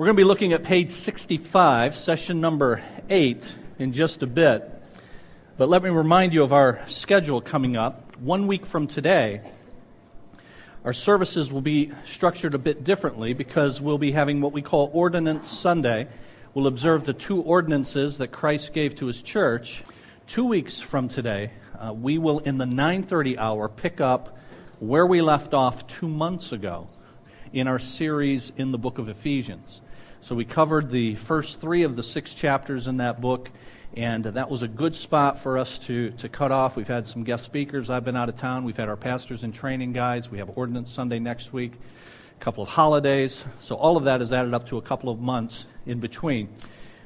We're 0.00 0.06
going 0.06 0.16
to 0.16 0.20
be 0.22 0.24
looking 0.24 0.54
at 0.54 0.62
page 0.62 0.88
65, 0.88 1.94
session 1.94 2.40
number 2.40 2.82
8, 3.10 3.54
in 3.78 3.92
just 3.92 4.22
a 4.22 4.26
bit. 4.26 4.66
But 5.58 5.68
let 5.68 5.82
me 5.82 5.90
remind 5.90 6.32
you 6.32 6.42
of 6.42 6.54
our 6.54 6.80
schedule 6.88 7.42
coming 7.42 7.76
up. 7.76 8.16
One 8.16 8.46
week 8.46 8.64
from 8.64 8.86
today, 8.86 9.42
our 10.86 10.94
services 10.94 11.52
will 11.52 11.60
be 11.60 11.92
structured 12.06 12.54
a 12.54 12.58
bit 12.58 12.82
differently 12.82 13.34
because 13.34 13.78
we'll 13.78 13.98
be 13.98 14.10
having 14.10 14.40
what 14.40 14.54
we 14.54 14.62
call 14.62 14.88
Ordinance 14.94 15.50
Sunday. 15.50 16.08
We'll 16.54 16.66
observe 16.66 17.04
the 17.04 17.12
two 17.12 17.42
ordinances 17.42 18.16
that 18.16 18.28
Christ 18.28 18.72
gave 18.72 18.94
to 18.94 19.06
his 19.06 19.20
church. 19.20 19.82
Two 20.26 20.46
weeks 20.46 20.80
from 20.80 21.08
today, 21.08 21.50
uh, 21.78 21.92
we 21.92 22.16
will, 22.16 22.38
in 22.38 22.56
the 22.56 22.64
9:30 22.64 23.36
hour, 23.36 23.68
pick 23.68 24.00
up 24.00 24.38
where 24.78 25.06
we 25.06 25.20
left 25.20 25.52
off 25.52 25.86
two 25.86 26.08
months 26.08 26.52
ago 26.52 26.88
in 27.52 27.68
our 27.68 27.78
series 27.78 28.50
in 28.56 28.70
the 28.70 28.78
book 28.78 28.96
of 28.96 29.10
Ephesians. 29.10 29.82
So 30.22 30.34
we 30.34 30.44
covered 30.44 30.90
the 30.90 31.14
first 31.14 31.62
three 31.62 31.82
of 31.82 31.96
the 31.96 32.02
six 32.02 32.34
chapters 32.34 32.88
in 32.88 32.98
that 32.98 33.22
book, 33.22 33.50
and 33.96 34.22
that 34.24 34.50
was 34.50 34.62
a 34.62 34.68
good 34.68 34.94
spot 34.94 35.38
for 35.38 35.56
us 35.56 35.78
to, 35.78 36.10
to 36.10 36.28
cut 36.28 36.52
off. 36.52 36.76
We've 36.76 36.86
had 36.86 37.06
some 37.06 37.24
guest 37.24 37.42
speakers. 37.42 37.88
I've 37.88 38.04
been 38.04 38.18
out 38.18 38.28
of 38.28 38.36
town. 38.36 38.64
We've 38.64 38.76
had 38.76 38.90
our 38.90 38.98
pastors 38.98 39.44
in 39.44 39.52
training 39.52 39.94
guys. 39.94 40.30
We 40.30 40.36
have 40.36 40.50
Ordinance 40.56 40.92
Sunday 40.92 41.20
next 41.20 41.54
week, 41.54 41.72
a 42.38 42.44
couple 42.44 42.62
of 42.62 42.68
holidays. 42.68 43.44
So 43.60 43.76
all 43.76 43.96
of 43.96 44.04
that 44.04 44.20
is 44.20 44.30
added 44.30 44.52
up 44.52 44.66
to 44.66 44.76
a 44.76 44.82
couple 44.82 45.08
of 45.08 45.20
months 45.20 45.64
in 45.86 46.00
between. 46.00 46.50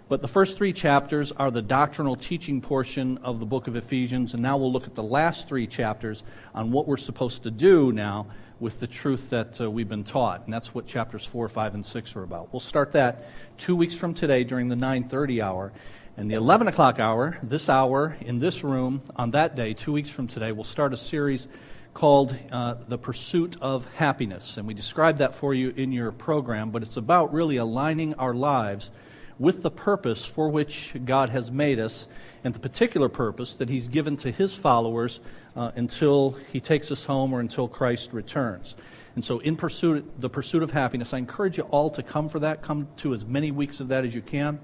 But 0.07 0.21
the 0.21 0.29
first 0.29 0.59
three 0.59 0.75
chapters 0.75 1.33
are 1.33 1.51
the 1.51 1.63
doctrinal 1.63 2.15
teaching 2.15 2.61
portion 2.61 3.19
of 3.19 3.41
the 3.41 3.47
book 3.47 3.69
of 3.69 3.77
Ephesians, 3.77 4.35
and 4.35 4.43
now 4.43 4.59
we'll 4.59 4.71
look 4.71 4.87
at 4.87 4.95
the 4.95 5.03
last 5.03 5.49
three 5.49 5.67
chapters 5.67 6.23
on 6.55 6.73
what 6.73 6.87
we're 6.87 6.99
supposed 6.99 7.45
to 7.45 7.51
do 7.51 7.91
now 7.91 8.27
with 8.61 8.80
the 8.80 8.87
truth 8.87 9.30
that 9.30 9.59
uh, 9.63 9.71
we've 9.71 9.89
been 9.89 10.05
taught. 10.05 10.45
And 10.45 10.53
that's 10.53 10.75
what 10.75 10.87
chapters 10.87 11.25
4, 11.25 11.49
5, 11.49 11.75
and 11.75 11.87
6 11.87 12.17
are 12.17 12.23
about. 12.23 12.53
We'll 12.53 12.61
start 12.61 12.93
that 12.93 13.25
two 13.57 13.75
weeks 13.75 13.95
from 13.95 14.13
today 14.13 14.45
during 14.45 14.69
the 14.69 14.77
9.30 14.77 15.43
hour. 15.43 15.73
And 16.19 16.30
the 16.30 16.35
11 16.35 16.68
o'clock 16.68 17.01
hour, 17.01 17.39
this 17.43 17.71
hour, 17.71 18.16
in 18.21 18.39
this 18.39 18.63
room, 18.63 19.01
on 19.16 19.30
that 19.30 19.57
day, 19.57 19.73
two 19.73 19.93
weeks 19.93 20.11
from 20.11 20.29
today, 20.29 20.52
we'll 20.52 20.65
start 20.65 20.93
a 20.93 20.99
series 20.99 21.49
called 21.95 22.37
uh, 22.52 22.74
The 22.89 22.99
Pursuit 22.99 23.57
of 23.63 23.87
Happiness. 23.95 24.59
And 24.59 24.66
we 24.66 24.74
described 24.74 25.18
that 25.18 25.35
for 25.35 25.55
you 25.55 25.71
in 25.71 25.93
your 25.93 26.13
program, 26.13 26.71
but 26.71 26.83
it's 26.83 26.99
about 26.99 27.33
really 27.33 27.57
aligning 27.57 28.15
our 28.15 28.35
lives 28.35 28.91
with 29.38 29.63
the 29.63 29.71
purpose 29.71 30.24
for 30.24 30.49
which 30.49 30.95
God 31.04 31.29
has 31.30 31.51
made 31.51 31.79
us 31.79 32.07
and 32.45 32.54
the 32.54 32.60
particular 32.60 33.09
purpose 33.09 33.57
that 33.57 33.68
He's 33.68 33.88
given 33.88 34.16
to 34.18 34.30
His 34.30 34.54
followers 34.54 35.21
uh, 35.57 35.73
until 35.77 36.37
He 36.52 36.60
takes 36.60 36.93
us 36.93 37.04
home 37.04 37.32
or 37.32 37.40
until 37.40 37.68
Christ 37.68 38.12
returns. 38.12 38.77
And 39.15 39.24
so, 39.24 39.38
in 39.38 39.57
pursuit, 39.57 40.21
the 40.21 40.29
pursuit 40.29 40.62
of 40.62 40.73
happiness, 40.73 41.15
I 41.15 41.18
encourage 41.18 41.57
you 41.57 41.65
all 41.65 41.90
to 41.90 42.02
come 42.02 42.29
for 42.29 42.40
that. 42.40 42.62
Come 42.62 42.88
to 42.99 43.15
as 43.15 43.24
many 43.24 43.52
weeks 43.52 43.79
of 43.80 43.88
that 43.88 44.05
as 44.05 44.15
you 44.15 44.23
can, 44.23 44.59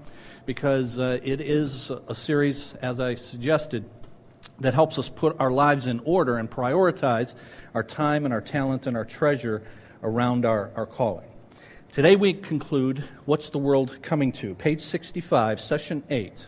because 0.45 0.99
uh, 0.99 1.19
it 1.23 1.39
is 1.39 1.89
a 2.07 2.15
series, 2.15 2.73
as 2.81 2.99
I 2.99 3.15
suggested, 3.15 3.85
that 4.59 4.73
helps 4.73 4.99
us 4.99 5.07
put 5.07 5.39
our 5.39 5.51
lives 5.51 5.87
in 5.87 6.01
order 6.03 6.37
and 6.37 6.49
prioritize 6.49 7.33
our 7.73 7.83
time 7.83 8.25
and 8.25 8.33
our 8.33 8.41
talent 8.41 8.87
and 8.87 8.97
our 8.97 9.05
treasure 9.05 9.63
around 10.03 10.45
our, 10.45 10.71
our 10.75 10.85
calling. 10.85 11.30
Today 11.91 12.15
we 12.15 12.31
conclude 12.31 13.03
What's 13.25 13.49
the 13.49 13.57
World 13.57 14.01
Coming 14.01 14.31
to? 14.33 14.55
Page 14.55 14.79
65, 14.79 15.59
session 15.59 16.03
8. 16.09 16.47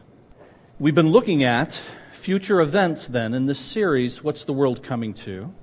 We've 0.80 0.96
been 0.96 1.12
looking 1.12 1.44
at 1.44 1.82
future 2.14 2.62
events 2.62 3.10
then 3.10 3.34
in 3.34 3.46
this 3.46 3.60
series, 3.60 4.24
What's 4.24 4.46
the 4.46 4.54
World 4.54 4.84
Coming 4.84 5.14
to? 5.16 5.54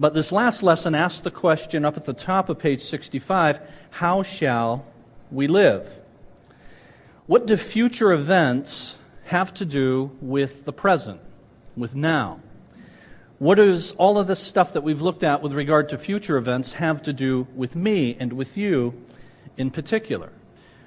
But 0.00 0.14
this 0.14 0.32
last 0.32 0.64
lesson 0.64 0.96
asks 0.96 1.20
the 1.20 1.30
question 1.30 1.84
up 1.84 1.96
at 1.96 2.06
the 2.06 2.12
top 2.12 2.48
of 2.48 2.58
page 2.58 2.82
65 2.82 3.60
How 3.90 4.24
shall 4.24 4.84
we 5.30 5.46
live? 5.46 6.00
What 7.26 7.46
do 7.46 7.56
future 7.56 8.10
events 8.10 8.98
have 9.26 9.54
to 9.54 9.64
do 9.64 10.10
with 10.20 10.64
the 10.64 10.72
present, 10.72 11.20
with 11.76 11.94
now? 11.94 12.40
What 13.38 13.54
does 13.54 13.92
all 13.92 14.18
of 14.18 14.26
this 14.26 14.40
stuff 14.40 14.72
that 14.72 14.82
we've 14.82 15.00
looked 15.00 15.22
at 15.22 15.42
with 15.42 15.52
regard 15.52 15.90
to 15.90 15.98
future 15.98 16.38
events 16.38 16.72
have 16.72 17.02
to 17.02 17.12
do 17.12 17.46
with 17.54 17.76
me 17.76 18.16
and 18.18 18.32
with 18.32 18.56
you 18.56 19.00
in 19.56 19.70
particular? 19.70 20.32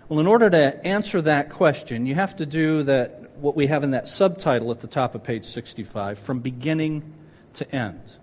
Well, 0.09 0.19
in 0.19 0.27
order 0.27 0.49
to 0.49 0.85
answer 0.85 1.21
that 1.21 1.49
question, 1.49 2.05
you 2.05 2.15
have 2.15 2.35
to 2.35 2.45
do 2.45 2.83
that 2.83 3.37
what 3.37 3.55
we 3.55 3.67
have 3.67 3.85
in 3.85 3.91
that 3.91 4.09
subtitle 4.09 4.69
at 4.71 4.81
the 4.81 4.87
top 4.87 5.15
of 5.15 5.23
page 5.23 5.45
65, 5.45 6.19
from 6.19 6.39
beginning 6.39 7.13
to 7.53 7.73
end. 7.73 8.17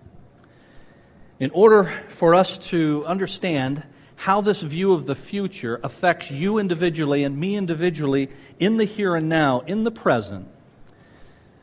In 1.41 1.50
order 1.53 1.84
for 2.09 2.34
us 2.34 2.59
to 2.69 3.06
understand 3.06 3.83
how 4.17 4.43
this 4.43 4.61
view 4.61 4.93
of 4.93 5.06
the 5.06 5.15
future 5.15 5.81
affects 5.83 6.31
you 6.31 6.59
individually 6.59 7.25
and 7.25 7.38
me 7.38 7.56
individually 7.56 8.28
in 8.61 8.77
the 8.77 8.84
here 8.84 9.17
and 9.17 9.31
now, 9.31 9.61
in 9.61 9.84
the 9.84 9.91
present, 9.91 10.49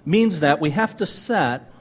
means 0.03 0.39
that 0.39 0.59
we 0.59 0.71
have 0.71 0.97
to 0.97 1.05
set 1.05 1.71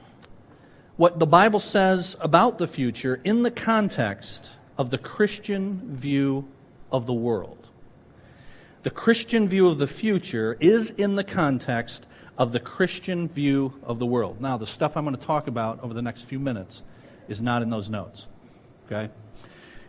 what 0.97 1.19
the 1.19 1.25
Bible 1.25 1.59
says 1.59 2.15
about 2.21 2.57
the 2.57 2.67
future 2.67 3.19
in 3.23 3.43
the 3.43 3.51
context 3.51 4.49
of 4.77 4.89
the 4.89 4.97
Christian 4.97 5.95
view 5.95 6.47
of 6.91 7.05
the 7.05 7.13
world. 7.13 7.69
The 8.83 8.89
Christian 8.91 9.49
view 9.49 9.67
of 9.67 9.77
the 9.77 9.87
future 9.87 10.57
is 10.59 10.91
in 10.91 11.15
the 11.15 11.23
context 11.23 12.05
of 12.37 12.51
the 12.51 12.59
Christian 12.59 13.27
view 13.27 13.73
of 13.83 13.99
the 13.99 14.05
world. 14.05 14.39
Now, 14.39 14.57
the 14.57 14.67
stuff 14.67 14.95
I'm 14.95 15.05
going 15.05 15.15
to 15.15 15.25
talk 15.25 15.47
about 15.47 15.81
over 15.83 15.93
the 15.93 16.01
next 16.01 16.25
few 16.25 16.39
minutes 16.39 16.81
is 17.27 17.41
not 17.41 17.61
in 17.61 17.69
those 17.69 17.89
notes. 17.89 18.27
Okay? 18.85 19.11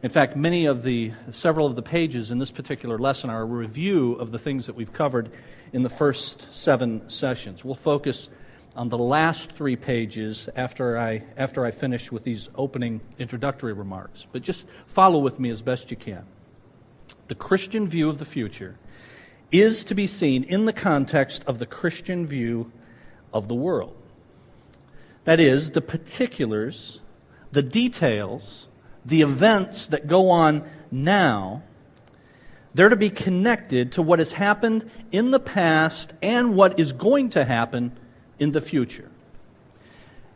In 0.03 0.11
fact, 0.11 0.37
many 0.37 0.67
of 0.67 0.83
the 0.83 1.13
several 1.33 1.67
of 1.67 1.77
the 1.77 1.83
pages 1.83 2.31
in 2.31 2.39
this 2.39 2.51
particular 2.51 2.99
lesson 2.99 3.31
are 3.31 3.43
a 3.43 3.45
review 3.45 4.15
of 4.15 4.33
the 4.33 4.39
things 4.39 4.67
that 4.67 4.75
we've 4.75 4.93
covered 4.93 5.31
in 5.73 5.83
the 5.83 5.91
first 5.91 6.47
seven 6.55 7.09
sessions. 7.11 7.65
We'll 7.65 7.75
focus 7.75 8.29
on 8.77 8.91
the 8.91 8.99
last 8.99 9.53
three 9.53 9.75
pages 9.75 10.49
after 10.55 10.99
I, 10.99 11.23
after 11.37 11.65
I 11.65 11.71
finish 11.71 12.13
with 12.13 12.25
these 12.25 12.51
opening 12.55 13.01
introductory 13.19 13.73
remarks. 13.73 14.27
But 14.31 14.43
just 14.43 14.69
follow 14.87 15.19
with 15.19 15.41
me 15.41 15.49
as 15.51 15.63
best 15.63 15.91
you 15.91 15.97
can. 15.97 16.25
The 17.29 17.35
Christian 17.35 17.89
view 17.89 18.11
of 18.11 18.19
the 18.19 18.25
future 18.25 18.77
is 19.51 19.85
to 19.85 19.95
be 19.95 20.07
seen 20.07 20.45
in 20.45 20.67
the 20.67 20.73
context 20.73 21.43
of 21.47 21.59
the 21.59 21.67
Christian 21.67 22.27
view 22.27 22.71
of 23.33 23.49
the 23.49 23.55
world. 23.55 23.97
That 25.25 25.41
is, 25.41 25.71
the 25.71 25.81
particulars, 25.81 27.01
the 27.53 27.63
details, 27.63 28.69
the 29.05 29.23
events 29.23 29.87
that 29.89 30.07
go 30.07 30.31
on 30.31 30.69
now, 30.91 31.63
they're 32.75 32.91
to 32.91 32.97
be 32.97 33.11
connected 33.11 33.93
to 33.93 34.03
what 34.03 34.19
has 34.19 34.33
happened 34.33 34.91
in 35.11 35.31
the 35.31 35.41
past 35.41 36.13
and 36.21 36.55
what 36.55 36.79
is 36.79 36.93
going 36.93 37.31
to 37.31 37.45
happen 37.45 37.93
in 38.39 38.53
the 38.53 38.61
future. 38.61 39.11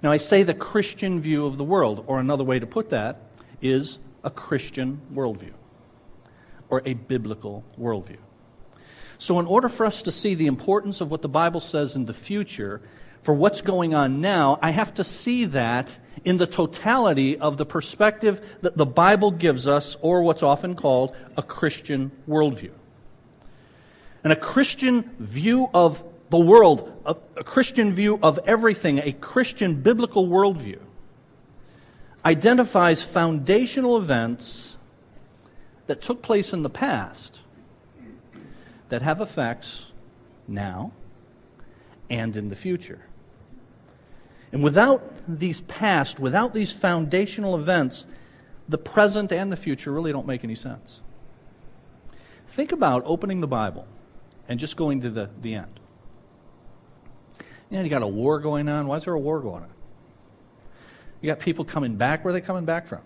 Now, 0.02 0.12
I 0.12 0.16
say 0.16 0.42
the 0.42 0.54
Christian 0.54 1.20
view 1.20 1.46
of 1.46 1.58
the 1.58 1.64
world, 1.64 2.04
or 2.06 2.18
another 2.18 2.44
way 2.44 2.58
to 2.58 2.66
put 2.66 2.88
that 2.90 3.20
is 3.60 3.98
a 4.24 4.30
Christian 4.30 5.00
worldview, 5.12 5.52
or 6.70 6.82
a 6.86 6.94
biblical 6.94 7.64
worldview. 7.78 8.18
So, 9.18 9.38
in 9.38 9.46
order 9.46 9.68
for 9.68 9.84
us 9.84 10.00
to 10.02 10.12
see 10.12 10.34
the 10.34 10.46
importance 10.46 11.02
of 11.02 11.10
what 11.10 11.20
the 11.20 11.28
Bible 11.28 11.60
says 11.60 11.94
in 11.94 12.06
the 12.06 12.14
future 12.14 12.80
for 13.22 13.34
what's 13.34 13.60
going 13.60 13.92
on 13.92 14.22
now, 14.22 14.58
I 14.62 14.70
have 14.70 14.94
to 14.94 15.04
see 15.04 15.44
that 15.46 15.90
in 16.24 16.38
the 16.38 16.46
totality 16.46 17.38
of 17.38 17.58
the 17.58 17.66
perspective 17.66 18.40
that 18.62 18.78
the 18.78 18.86
Bible 18.86 19.30
gives 19.30 19.66
us, 19.66 19.98
or 20.00 20.22
what's 20.22 20.42
often 20.42 20.74
called 20.74 21.14
a 21.36 21.42
Christian 21.42 22.10
worldview. 22.26 22.72
And 24.24 24.32
a 24.32 24.36
Christian 24.36 25.10
view 25.18 25.68
of 25.74 26.02
the 26.30 26.38
world, 26.38 26.90
a, 27.04 27.16
a 27.36 27.44
Christian 27.44 27.92
view 27.92 28.18
of 28.22 28.38
everything, 28.46 28.98
a 29.00 29.12
Christian 29.12 29.82
biblical 29.82 30.26
worldview, 30.26 30.78
identifies 32.24 33.02
foundational 33.02 33.96
events 33.96 34.76
that 35.86 36.00
took 36.00 36.22
place 36.22 36.52
in 36.52 36.62
the 36.62 36.70
past 36.70 37.40
that 38.90 39.02
have 39.02 39.20
effects 39.20 39.86
now 40.46 40.92
and 42.08 42.36
in 42.36 42.48
the 42.48 42.56
future. 42.56 43.00
And 44.52 44.62
without 44.62 45.02
these 45.28 45.60
past, 45.62 46.20
without 46.20 46.52
these 46.52 46.72
foundational 46.72 47.56
events, 47.56 48.06
the 48.68 48.78
present 48.78 49.32
and 49.32 49.50
the 49.50 49.56
future 49.56 49.90
really 49.92 50.12
don't 50.12 50.26
make 50.26 50.44
any 50.44 50.54
sense. 50.54 51.00
Think 52.48 52.72
about 52.72 53.02
opening 53.06 53.40
the 53.40 53.46
Bible 53.46 53.86
and 54.48 54.58
just 54.58 54.76
going 54.76 55.00
to 55.02 55.10
the, 55.10 55.30
the 55.40 55.54
end. 55.54 55.79
You 57.70 57.78
know, 57.78 57.84
you 57.84 57.90
got 57.90 58.02
a 58.02 58.06
war 58.06 58.40
going 58.40 58.68
on. 58.68 58.86
Why 58.86 58.96
is 58.96 59.04
there 59.04 59.14
a 59.14 59.18
war 59.18 59.40
going 59.40 59.62
on? 59.62 59.70
You 61.20 61.28
got 61.28 61.38
people 61.38 61.64
coming 61.64 61.96
back. 61.96 62.24
Where 62.24 62.30
are 62.30 62.32
they 62.32 62.40
coming 62.40 62.64
back 62.64 62.86
from? 62.86 63.00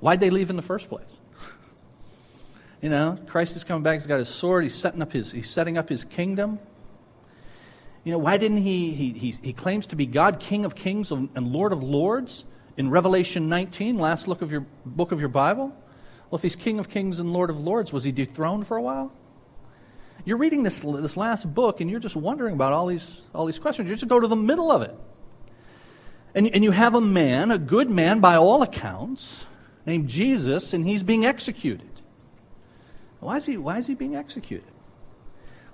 Why'd 0.00 0.20
they 0.20 0.30
leave 0.30 0.50
in 0.50 0.56
the 0.56 0.62
first 0.62 0.88
place? 0.88 1.16
you 2.82 2.88
know, 2.88 3.18
Christ 3.26 3.56
is 3.56 3.64
coming 3.64 3.82
back. 3.82 3.94
He's 3.94 4.06
got 4.06 4.18
his 4.18 4.28
sword. 4.28 4.62
He's 4.62 4.74
setting 4.74 5.02
up 5.02 5.12
his, 5.12 5.32
he's 5.32 5.50
setting 5.50 5.76
up 5.76 5.88
his 5.88 6.04
kingdom. 6.04 6.58
You 8.04 8.12
know, 8.12 8.18
why 8.18 8.36
didn't 8.36 8.58
he, 8.58 8.92
he, 8.94 9.10
he, 9.12 9.30
he 9.30 9.52
claims 9.52 9.86
to 9.88 9.96
be 9.96 10.06
God, 10.06 10.40
King 10.40 10.64
of 10.64 10.74
kings 10.74 11.12
and 11.12 11.36
Lord 11.36 11.72
of 11.72 11.82
lords 11.82 12.44
in 12.76 12.90
Revelation 12.90 13.48
19, 13.48 13.98
last 13.98 14.26
look 14.26 14.42
of 14.42 14.50
your 14.50 14.66
book 14.84 15.12
of 15.12 15.20
your 15.20 15.28
Bible. 15.28 15.68
Well, 16.30 16.38
if 16.38 16.42
he's 16.42 16.56
King 16.56 16.78
of 16.78 16.88
Kings 16.88 17.18
and 17.18 17.32
Lord 17.32 17.50
of 17.50 17.60
Lords, 17.60 17.92
was 17.92 18.04
he 18.04 18.10
dethroned 18.10 18.66
for 18.66 18.76
a 18.76 18.82
while? 18.82 19.12
You're 20.24 20.36
reading 20.36 20.62
this, 20.62 20.82
this 20.82 21.16
last 21.16 21.52
book 21.52 21.80
and 21.80 21.90
you're 21.90 22.00
just 22.00 22.14
wondering 22.14 22.54
about 22.54 22.72
all 22.72 22.86
these, 22.86 23.20
all 23.34 23.46
these 23.46 23.58
questions. 23.58 23.90
You 23.90 23.96
just 23.96 24.08
go 24.08 24.20
to 24.20 24.28
the 24.28 24.36
middle 24.36 24.70
of 24.70 24.82
it. 24.82 24.94
And, 26.34 26.48
and 26.54 26.62
you 26.62 26.70
have 26.70 26.94
a 26.94 27.00
man, 27.00 27.50
a 27.50 27.58
good 27.58 27.90
man 27.90 28.20
by 28.20 28.36
all 28.36 28.62
accounts, 28.62 29.44
named 29.84 30.08
Jesus, 30.08 30.72
and 30.72 30.86
he's 30.86 31.02
being 31.02 31.26
executed. 31.26 31.88
Why 33.20 33.36
is 33.36 33.46
he, 33.46 33.56
why 33.56 33.78
is 33.78 33.86
he 33.86 33.94
being 33.94 34.16
executed? 34.16 34.66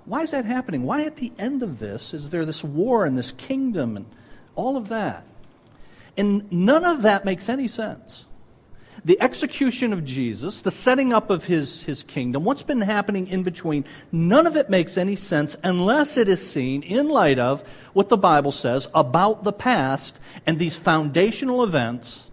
Why 0.05 0.23
is 0.23 0.31
that 0.31 0.45
happening? 0.45 0.83
Why, 0.83 1.03
at 1.03 1.17
the 1.17 1.31
end 1.37 1.61
of 1.61 1.79
this, 1.79 2.13
is 2.13 2.31
there 2.31 2.45
this 2.45 2.63
war 2.63 3.05
and 3.05 3.17
this 3.17 3.31
kingdom 3.31 3.95
and 3.95 4.05
all 4.55 4.75
of 4.75 4.89
that? 4.89 5.23
And 6.17 6.51
none 6.51 6.83
of 6.83 7.03
that 7.03 7.25
makes 7.25 7.47
any 7.47 7.67
sense 7.67 8.25
the 9.05 9.21
execution 9.21 9.93
of 9.93 10.03
Jesus, 10.03 10.61
the 10.61 10.71
setting 10.71 11.13
up 11.13 11.29
of 11.29 11.45
his, 11.45 11.83
his 11.83 12.03
kingdom, 12.03 12.43
what's 12.43 12.63
been 12.63 12.81
happening 12.81 13.27
in 13.27 13.43
between, 13.43 13.85
none 14.11 14.47
of 14.47 14.55
it 14.55 14.69
makes 14.69 14.97
any 14.97 15.15
sense 15.15 15.55
unless 15.63 16.17
it 16.17 16.27
is 16.27 16.45
seen 16.45 16.83
in 16.83 17.09
light 17.09 17.39
of 17.39 17.63
what 17.93 18.09
the 18.09 18.17
Bible 18.17 18.51
says 18.51 18.87
about 18.93 19.43
the 19.43 19.53
past 19.53 20.19
and 20.45 20.59
these 20.59 20.75
foundational 20.75 21.63
events 21.63 22.29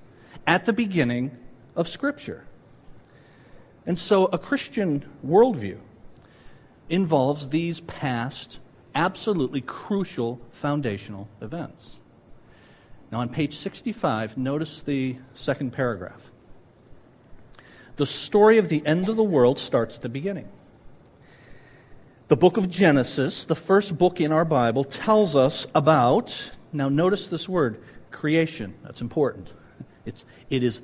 at 0.46 0.64
the 0.64 0.72
beginning 0.72 1.36
of 1.74 1.88
Scripture. 1.88 2.44
And 3.84 3.98
so 3.98 4.26
a 4.26 4.38
Christian 4.38 5.04
worldview 5.24 5.78
involves 6.88 7.48
these 7.48 7.80
past, 7.80 8.58
absolutely 8.94 9.60
crucial 9.60 10.40
foundational 10.50 11.28
events. 11.40 11.98
Now, 13.12 13.20
on 13.20 13.28
page 13.28 13.56
65, 13.56 14.36
notice 14.36 14.82
the 14.82 15.16
second 15.34 15.72
paragraph. 15.72 16.20
The 17.96 18.06
story 18.06 18.58
of 18.58 18.68
the 18.68 18.84
end 18.86 19.08
of 19.08 19.16
the 19.16 19.24
world 19.24 19.58
starts 19.58 19.96
at 19.96 20.02
the 20.02 20.08
beginning. 20.08 20.48
The 22.28 22.36
book 22.36 22.56
of 22.56 22.68
Genesis, 22.68 23.44
the 23.44 23.54
first 23.54 23.96
book 23.96 24.20
in 24.20 24.32
our 24.32 24.44
Bible, 24.44 24.84
tells 24.84 25.36
us 25.36 25.66
about, 25.74 26.50
now 26.72 26.88
notice 26.88 27.28
this 27.28 27.48
word, 27.48 27.80
creation. 28.10 28.74
That's 28.82 29.00
important. 29.00 29.52
It's, 30.04 30.24
it 30.50 30.62
is 30.62 30.82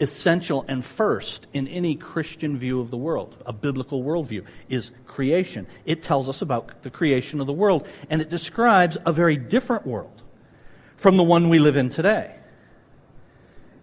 essential 0.00 0.64
and 0.68 0.84
first 0.84 1.46
in 1.52 1.66
any 1.68 1.94
Christian 1.94 2.56
view 2.56 2.80
of 2.80 2.90
the 2.90 2.96
world, 2.96 3.42
a 3.46 3.52
biblical 3.52 4.04
worldview, 4.04 4.44
is 4.68 4.92
creation. 5.06 5.66
It 5.84 6.02
tells 6.02 6.28
us 6.28 6.42
about 6.42 6.82
the 6.82 6.90
creation 6.90 7.40
of 7.40 7.46
the 7.46 7.52
world, 7.52 7.88
and 8.10 8.20
it 8.20 8.28
describes 8.28 8.98
a 9.04 9.12
very 9.12 9.36
different 9.36 9.86
world 9.86 10.22
from 10.96 11.16
the 11.16 11.24
one 11.24 11.48
we 11.48 11.58
live 11.58 11.76
in 11.76 11.88
today 11.88 12.36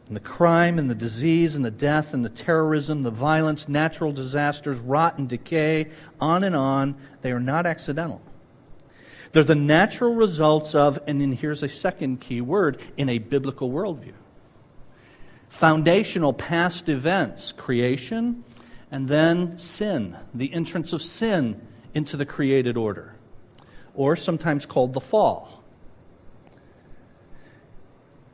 and 0.10 0.16
the 0.16 0.22
crime 0.22 0.80
and 0.80 0.90
the 0.90 0.96
disease 0.96 1.56
and 1.56 1.64
the 1.64 1.70
death 1.70 2.16
and 2.16 2.26
the 2.26 2.30
terrorism, 2.30 3.04
the 3.04 3.12
violence, 3.12 3.70
natural 3.70 4.12
disasters, 4.12 4.80
rot 4.80 5.20
and 5.20 5.30
decay, 5.30 5.88
on 6.20 6.44
and 6.44 6.56
on, 6.56 6.96
they 7.22 7.32
are 7.32 7.40
not 7.40 7.68
accidental. 7.68 8.20
They're 9.32 9.44
the 9.44 9.54
natural 9.54 10.16
results 10.16 10.74
of, 10.74 10.98
and 11.06 11.22
then 11.22 11.34
here's 11.34 11.62
a 11.62 11.70
second 11.70 12.22
key 12.22 12.42
word, 12.42 12.82
in 12.98 13.08
a 13.08 13.20
biblical 13.20 13.70
worldview. 13.70 14.14
Foundational 15.50 16.34
past 16.34 16.90
events, 16.90 17.52
creation, 17.52 18.44
and 18.90 19.08
then 19.08 19.60
sin, 19.60 20.18
the 20.34 20.52
entrance 20.52 20.92
of 20.92 21.04
sin 21.04 21.62
into 21.94 22.18
the 22.18 22.26
created 22.26 22.78
order, 22.78 23.14
or 23.94 24.16
sometimes 24.16 24.66
called 24.66 24.94
the 24.94 25.02
fall. 25.02 25.59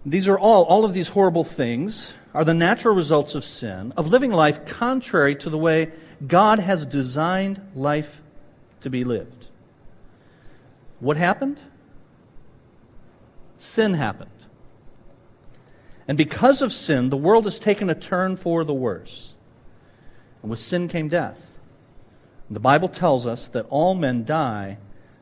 These 0.06 0.28
are 0.28 0.38
all, 0.38 0.64
all 0.64 0.86
of 0.86 0.94
these 0.94 1.10
horrible 1.10 1.44
things 1.44 2.14
are 2.34 2.46
the 2.46 2.54
natural 2.54 2.96
results 2.96 3.34
of 3.34 3.44
sin, 3.44 3.92
of 3.98 4.08
living 4.08 4.32
life 4.32 4.66
contrary 4.66 5.36
to 5.38 5.50
the 5.50 5.58
way 5.58 5.92
God 6.26 6.60
has 6.60 6.86
designed 6.86 7.60
life 7.74 8.22
to 8.82 8.90
be 8.90 9.04
lived. 9.04 9.48
What 11.00 11.18
happened? 11.18 11.60
Sin 13.58 13.94
happened. 13.96 14.30
And 16.08 16.18
because 16.18 16.62
of 16.62 16.72
sin, 16.72 17.10
the 17.10 17.18
world 17.18 17.46
has 17.46 17.58
taken 17.58 17.90
a 17.90 17.96
turn 17.96 18.38
for 18.38 18.64
the 18.64 18.74
worse. 18.74 19.34
And 20.44 20.52
with 20.52 20.60
sin 20.60 20.88
came 20.88 21.08
death. 21.08 21.58
And 22.48 22.56
the 22.56 22.62
Bible 22.62 22.90
tells 22.90 23.26
us 23.26 23.48
that 23.50 23.66
all 23.70 23.96
men 23.96 24.24
die 24.24 24.78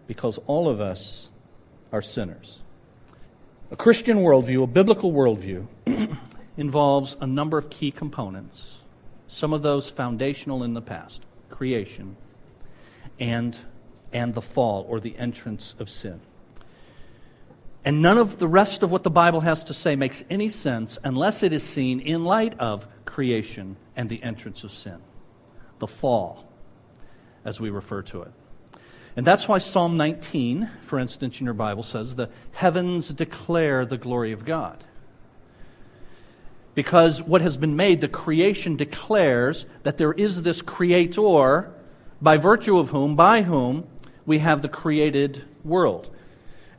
because 0.07 0.39
all 0.45 0.67
of 0.67 0.81
us 0.81 1.29
are 1.93 2.01
sinners. 2.01 2.59
A 3.73 3.75
Christian 3.75 4.17
worldview, 4.17 4.61
a 4.61 4.67
biblical 4.67 5.11
worldview, 5.11 5.65
involves 6.57 7.17
a 7.19 7.25
number 7.25 7.57
of 7.57 7.71
key 7.71 7.89
components, 7.89 8.81
some 9.27 9.51
of 9.51 9.63
those 9.63 9.89
foundational 9.89 10.61
in 10.61 10.75
the 10.75 10.81
past 10.81 11.23
creation 11.49 12.15
and, 13.19 13.57
and 14.13 14.35
the 14.35 14.43
fall 14.43 14.85
or 14.87 14.99
the 14.99 15.17
entrance 15.17 15.73
of 15.79 15.89
sin. 15.89 16.21
And 17.83 17.99
none 17.99 18.19
of 18.19 18.37
the 18.37 18.47
rest 18.47 18.83
of 18.83 18.91
what 18.91 19.01
the 19.01 19.09
Bible 19.09 19.39
has 19.39 19.63
to 19.63 19.73
say 19.73 19.95
makes 19.95 20.23
any 20.29 20.49
sense 20.49 20.99
unless 21.03 21.41
it 21.41 21.51
is 21.51 21.63
seen 21.63 21.99
in 21.99 22.25
light 22.25 22.53
of 22.59 22.87
creation 23.05 23.75
and 23.95 24.07
the 24.07 24.21
entrance 24.21 24.63
of 24.63 24.71
sin, 24.71 24.99
the 25.79 25.87
fall, 25.87 26.47
as 27.43 27.59
we 27.59 27.71
refer 27.71 28.03
to 28.03 28.21
it. 28.21 28.31
And 29.15 29.25
that's 29.25 29.47
why 29.47 29.59
Psalm 29.59 29.95
19, 29.97 30.69
for 30.81 30.97
instance, 30.97 31.39
in 31.39 31.45
your 31.45 31.53
Bible 31.53 31.83
says, 31.83 32.15
the 32.15 32.29
heavens 32.51 33.09
declare 33.09 33.85
the 33.85 33.97
glory 33.97 34.31
of 34.31 34.43
God. 34.43 34.83
Because 36.73 37.21
what 37.21 37.41
has 37.41 37.55
been 37.55 37.75
made, 37.75 38.01
the 38.01 38.07
creation 38.07 38.75
declares 38.75 39.67
that 39.83 39.97
there 39.97 40.13
is 40.13 40.41
this 40.41 40.63
creator 40.63 41.71
by 42.21 42.37
virtue 42.37 42.79
of 42.79 42.89
whom, 42.89 43.15
by 43.15 43.43
whom, 43.43 43.87
we 44.25 44.39
have 44.39 44.61
the 44.61 44.69
created 44.69 45.45
world. 45.63 46.09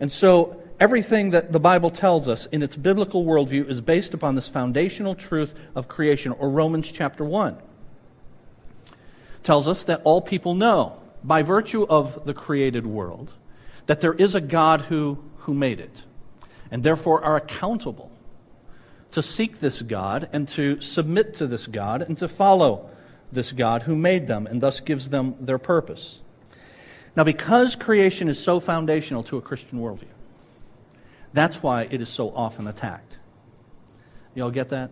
And 0.00 0.10
so 0.10 0.60
everything 0.80 1.30
that 1.30 1.52
the 1.52 1.60
Bible 1.60 1.90
tells 1.90 2.28
us 2.28 2.46
in 2.46 2.62
its 2.62 2.74
biblical 2.74 3.24
worldview 3.24 3.68
is 3.68 3.80
based 3.80 4.14
upon 4.14 4.34
this 4.34 4.48
foundational 4.48 5.14
truth 5.14 5.54
of 5.76 5.86
creation, 5.86 6.32
or 6.32 6.50
Romans 6.50 6.90
chapter 6.90 7.24
1 7.24 7.58
tells 9.44 9.68
us 9.68 9.84
that 9.84 10.00
all 10.04 10.22
people 10.22 10.54
know 10.54 10.98
by 11.24 11.42
virtue 11.42 11.84
of 11.88 12.26
the 12.26 12.34
created 12.34 12.86
world, 12.86 13.32
that 13.86 14.00
there 14.00 14.12
is 14.12 14.34
a 14.34 14.40
God 14.40 14.82
who, 14.82 15.18
who 15.38 15.54
made 15.54 15.80
it, 15.80 16.02
and 16.70 16.82
therefore 16.82 17.24
are 17.24 17.36
accountable 17.36 18.10
to 19.12 19.22
seek 19.22 19.60
this 19.60 19.80
God 19.80 20.28
and 20.32 20.46
to 20.48 20.80
submit 20.80 21.34
to 21.34 21.46
this 21.46 21.66
God 21.66 22.02
and 22.02 22.16
to 22.18 22.28
follow 22.28 22.90
this 23.32 23.52
God 23.52 23.82
who 23.82 23.96
made 23.96 24.26
them 24.26 24.46
and 24.46 24.60
thus 24.60 24.80
gives 24.80 25.08
them 25.08 25.34
their 25.40 25.58
purpose. 25.58 26.20
Now, 27.16 27.24
because 27.24 27.76
creation 27.76 28.28
is 28.28 28.38
so 28.38 28.60
foundational 28.60 29.22
to 29.24 29.36
a 29.36 29.40
Christian 29.40 29.78
worldview, 29.78 30.12
that's 31.32 31.62
why 31.62 31.82
it 31.82 32.00
is 32.00 32.08
so 32.08 32.34
often 32.34 32.66
attacked. 32.66 33.18
You 34.34 34.44
all 34.44 34.50
get 34.50 34.70
that? 34.70 34.90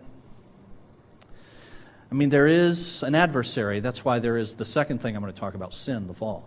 I 2.12 2.14
mean, 2.14 2.28
there 2.28 2.46
is 2.46 3.02
an 3.02 3.14
adversary. 3.14 3.80
That's 3.80 4.04
why 4.04 4.18
there 4.18 4.36
is 4.36 4.54
the 4.54 4.66
second 4.66 5.00
thing 5.00 5.16
I'm 5.16 5.22
going 5.22 5.32
to 5.32 5.40
talk 5.40 5.54
about 5.54 5.72
sin, 5.72 6.08
the 6.08 6.12
fall. 6.12 6.46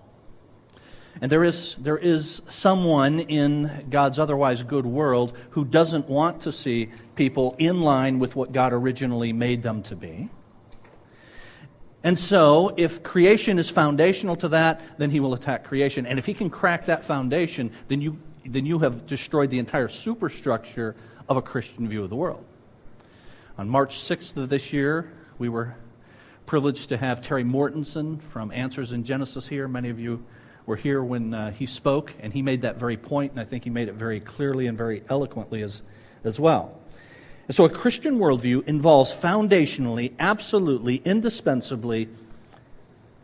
And 1.22 1.32
there 1.32 1.44
is, 1.44 1.74
there 1.78 1.98
is 1.98 2.44
someone 2.48 3.20
in 3.22 3.88
God's 3.90 4.20
otherwise 4.20 4.62
good 4.62 4.86
world 4.86 5.36
who 5.50 5.66
doesn't 5.66 6.08
want 6.08 6.42
to 6.42 6.52
see 6.52 6.92
people 7.16 7.56
in 7.58 7.82
line 7.82 8.20
with 8.20 8.36
what 8.36 8.52
God 8.52 8.74
originally 8.74 9.34
made 9.34 9.64
them 9.64 9.82
to 9.84 9.96
be. 9.96 10.30
And 12.04 12.20
so, 12.20 12.76
if 12.78 13.02
creation 13.02 13.58
is 13.58 13.68
foundational 13.68 14.36
to 14.36 14.50
that, 14.50 14.82
then 15.00 15.10
he 15.10 15.20
will 15.20 15.34
attack 15.34 15.64
creation. 15.64 16.06
And 16.06 16.20
if 16.20 16.28
he 16.28 16.36
can 16.36 16.52
crack 16.52 16.86
that 16.86 17.04
foundation, 17.04 17.72
then 17.88 18.02
you, 18.02 18.20
then 18.46 18.68
you 18.68 18.78
have 18.78 19.08
destroyed 19.08 19.50
the 19.50 19.58
entire 19.58 19.88
superstructure 19.88 20.96
of 21.28 21.38
a 21.38 21.42
Christian 21.42 21.90
view 21.90 22.04
of 22.04 22.12
the 22.12 22.16
world. 22.16 22.46
On 23.58 23.68
March 23.68 23.98
6th 23.98 24.38
of 24.38 24.50
this 24.50 24.72
year, 24.72 25.12
we 25.38 25.50
were 25.50 25.76
privileged 26.46 26.90
to 26.90 26.98
have 26.98 27.22
Terry 27.22 27.44
Mortenson 27.44 28.22
from 28.22 28.52
Answers 28.52 28.92
in 28.92 29.04
Genesis 29.04 29.48
here. 29.48 29.68
Many 29.68 29.90
of 29.90 30.00
you 30.00 30.24
were 30.66 30.76
here 30.76 31.04
when 31.04 31.34
uh, 31.34 31.52
he 31.52 31.66
spoke, 31.66 32.14
and 32.20 32.32
he 32.34 32.42
made 32.42 32.62
that 32.62 32.78
very 32.78 32.98
point, 32.98 33.32
and 33.32 33.40
I 33.40 33.46
think 33.46 33.64
he 33.64 33.70
made 33.70 33.88
it 33.88 33.96
very 33.96 34.20
clearly 34.20 34.68
and 34.68 34.78
very 34.78 35.04
eloquently 35.10 35.62
as, 35.62 35.82
as 36.24 36.40
well. 36.40 36.80
And 37.48 37.56
so 37.56 37.66
a 37.66 37.70
Christian 37.70 38.18
worldview 38.18 38.68
involves 38.68 39.14
foundationally, 39.14 40.14
absolutely, 40.20 41.02
indispensably 41.06 42.10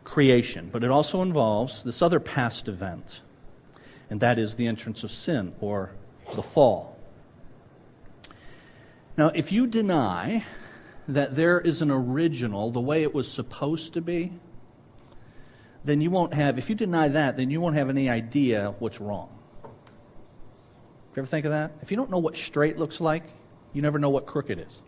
creation, 0.04 0.68
but 0.72 0.84
it 0.84 0.90
also 0.90 1.22
involves 1.22 1.82
this 1.82 2.02
other 2.02 2.20
past 2.20 2.68
event, 2.68 3.20
and 4.10 4.20
that 4.20 4.38
is 4.38 4.54
the 4.56 4.66
entrance 4.66 5.02
of 5.02 5.10
sin 5.10 5.54
or 5.60 5.90
the 6.34 6.42
fall. 6.42 6.96
Now, 9.16 9.28
if 9.28 9.52
you 9.52 9.66
deny 9.66 10.44
that 11.14 11.34
there 11.34 11.60
is 11.60 11.82
an 11.82 11.90
original 11.90 12.70
the 12.70 12.80
way 12.80 13.02
it 13.02 13.14
was 13.14 13.30
supposed 13.30 13.94
to 13.94 14.00
be, 14.00 14.32
then 15.84 16.00
you 16.00 16.10
won't 16.10 16.34
have, 16.34 16.58
if 16.58 16.68
you 16.68 16.76
deny 16.76 17.08
that, 17.08 17.36
then 17.36 17.50
you 17.50 17.60
won't 17.60 17.74
have 17.74 17.88
any 17.88 18.08
idea 18.08 18.74
what's 18.78 19.00
wrong. 19.00 19.28
You 19.64 21.20
ever 21.20 21.26
think 21.26 21.44
of 21.44 21.50
that? 21.52 21.72
If 21.82 21.90
you 21.90 21.96
don't 21.96 22.10
know 22.10 22.18
what 22.18 22.36
straight 22.36 22.78
looks 22.78 23.00
like, 23.00 23.24
you 23.72 23.82
never 23.82 23.98
know 23.98 24.10
what 24.10 24.26
crooked 24.26 24.58
is. 24.58 24.80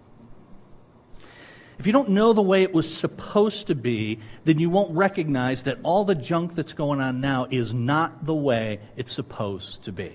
if 1.79 1.87
you 1.87 1.93
don't 1.93 2.11
know 2.11 2.33
the 2.33 2.43
way 2.43 2.63
it 2.63 2.73
was 2.73 2.93
supposed 2.93 3.67
to 3.67 3.75
be, 3.75 4.21
then 4.45 4.59
you 4.59 4.71
won't 4.71 4.95
recognize 4.97 5.65
that 5.65 5.79
all 5.83 6.05
the 6.05 6.15
junk 6.15 6.55
that's 6.55 6.73
going 6.73 7.01
on 7.01 7.21
now 7.21 7.47
is 7.51 7.75
not 7.75 8.25
the 8.25 8.35
way 8.35 8.81
it's 8.97 9.13
supposed 9.13 9.83
to 9.83 9.93
be. 9.93 10.13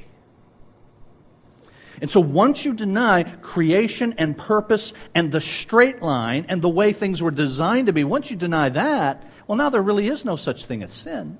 And 2.01 2.09
so 2.09 2.19
once 2.19 2.65
you 2.65 2.73
deny 2.73 3.23
creation 3.23 4.15
and 4.17 4.37
purpose 4.37 4.93
and 5.13 5.31
the 5.31 5.41
straight 5.41 6.01
line 6.01 6.45
and 6.49 6.61
the 6.61 6.69
way 6.69 6.93
things 6.93 7.21
were 7.21 7.31
designed 7.31 7.87
to 7.87 7.93
be, 7.93 8.03
once 8.03 8.31
you 8.31 8.37
deny 8.37 8.69
that, 8.69 9.23
well, 9.47 9.57
now 9.57 9.69
there 9.69 9.81
really 9.81 10.07
is 10.07 10.23
no 10.23 10.35
such 10.35 10.65
thing 10.65 10.83
as 10.83 10.91
sin. 10.91 11.37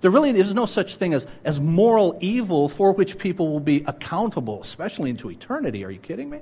There 0.00 0.10
really 0.10 0.30
is 0.30 0.54
no 0.54 0.66
such 0.66 0.96
thing 0.96 1.14
as, 1.14 1.26
as 1.44 1.60
moral 1.60 2.18
evil 2.20 2.68
for 2.68 2.92
which 2.92 3.18
people 3.18 3.52
will 3.52 3.60
be 3.60 3.82
accountable, 3.86 4.60
especially 4.62 5.10
into 5.10 5.30
eternity. 5.30 5.84
Are 5.84 5.90
you 5.90 5.98
kidding 5.98 6.28
me? 6.28 6.40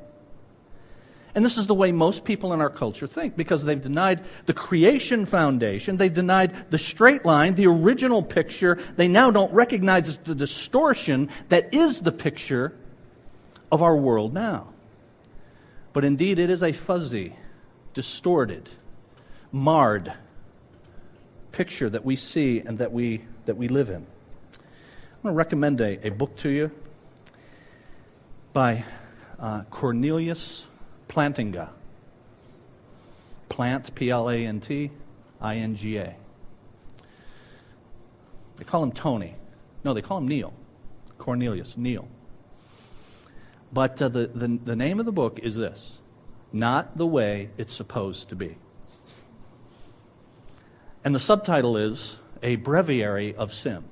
And 1.35 1.45
this 1.45 1.59
is 1.59 1.67
the 1.67 1.75
way 1.75 1.91
most 1.91 2.25
people 2.25 2.53
in 2.53 2.61
our 2.61 2.71
culture 2.71 3.09
think 3.09 3.37
because 3.37 3.65
they've 3.65 3.81
denied 3.81 4.23
the 4.47 4.53
creation 4.53 5.27
foundation, 5.27 5.97
they've 5.97 6.13
denied 6.13 6.71
the 6.71 6.79
straight 6.79 7.25
line, 7.25 7.57
the 7.57 7.67
original 7.67 8.23
picture. 8.23 8.79
They 8.97 9.09
now 9.09 9.33
don't 9.33 9.53
recognize 9.53 10.17
the 10.19 10.35
distortion 10.35 11.29
that 11.49 11.75
is 11.75 12.01
the 12.01 12.13
picture 12.13 12.73
of 13.73 13.83
our 13.83 13.97
world 13.97 14.33
now. 14.33 14.69
But 15.93 16.05
indeed, 16.05 16.39
it 16.39 16.51
is 16.51 16.63
a 16.63 16.73
fuzzy, 16.73 17.35
distorted, 17.95 18.69
marred 19.51 20.13
picture 21.51 21.91
that 21.91 22.05
we 22.05 22.15
see 22.15 22.61
and 22.61 22.79
that 22.79 22.93
we, 22.93 23.25
that 23.47 23.57
we 23.57 23.67
live 23.67 23.89
in. 23.89 23.97
I'm 23.97 25.23
going 25.23 25.33
to 25.35 25.37
recommend 25.37 25.81
a, 25.81 26.07
a 26.07 26.11
book 26.11 26.37
to 26.39 26.49
you 26.49 26.71
by 28.53 28.85
uh, 29.41 29.63
Cornelius 29.71 30.65
Plantinga. 31.09 31.69
Plant, 33.49 33.95
P 33.95 34.11
L 34.11 34.29
A 34.29 34.35
N 34.35 34.61
T 34.61 34.91
I 35.41 35.57
N 35.57 35.77
G 35.77 35.97
A. 35.99 36.17
They 38.57 38.65
call 38.65 38.83
him 38.83 38.93
Tony. 38.93 39.35
No, 39.85 39.95
they 39.95 40.03
call 40.03 40.19
him 40.19 40.29
Neil. 40.29 40.53
Cornelius, 41.19 41.77
Neil. 41.77 42.09
But 43.73 44.01
uh, 44.01 44.09
the, 44.09 44.27
the, 44.29 44.59
the 44.65 44.77
name 44.77 45.01
of 45.01 45.07
the 45.07 45.13
book 45.13 45.41
is 45.43 45.57
this 45.57 45.99
Not 46.53 46.97
the 46.97 47.07
Way 47.07 47.51
It's 47.59 47.73
Supposed 47.73 48.29
to 48.29 48.37
Be. 48.37 48.57
And 51.05 51.15
the 51.15 51.21
subtitle 51.21 51.77
is 51.77 52.17
A 52.43 52.57
Breviary 52.57 53.35
of 53.35 53.53
Sin. 53.53 53.85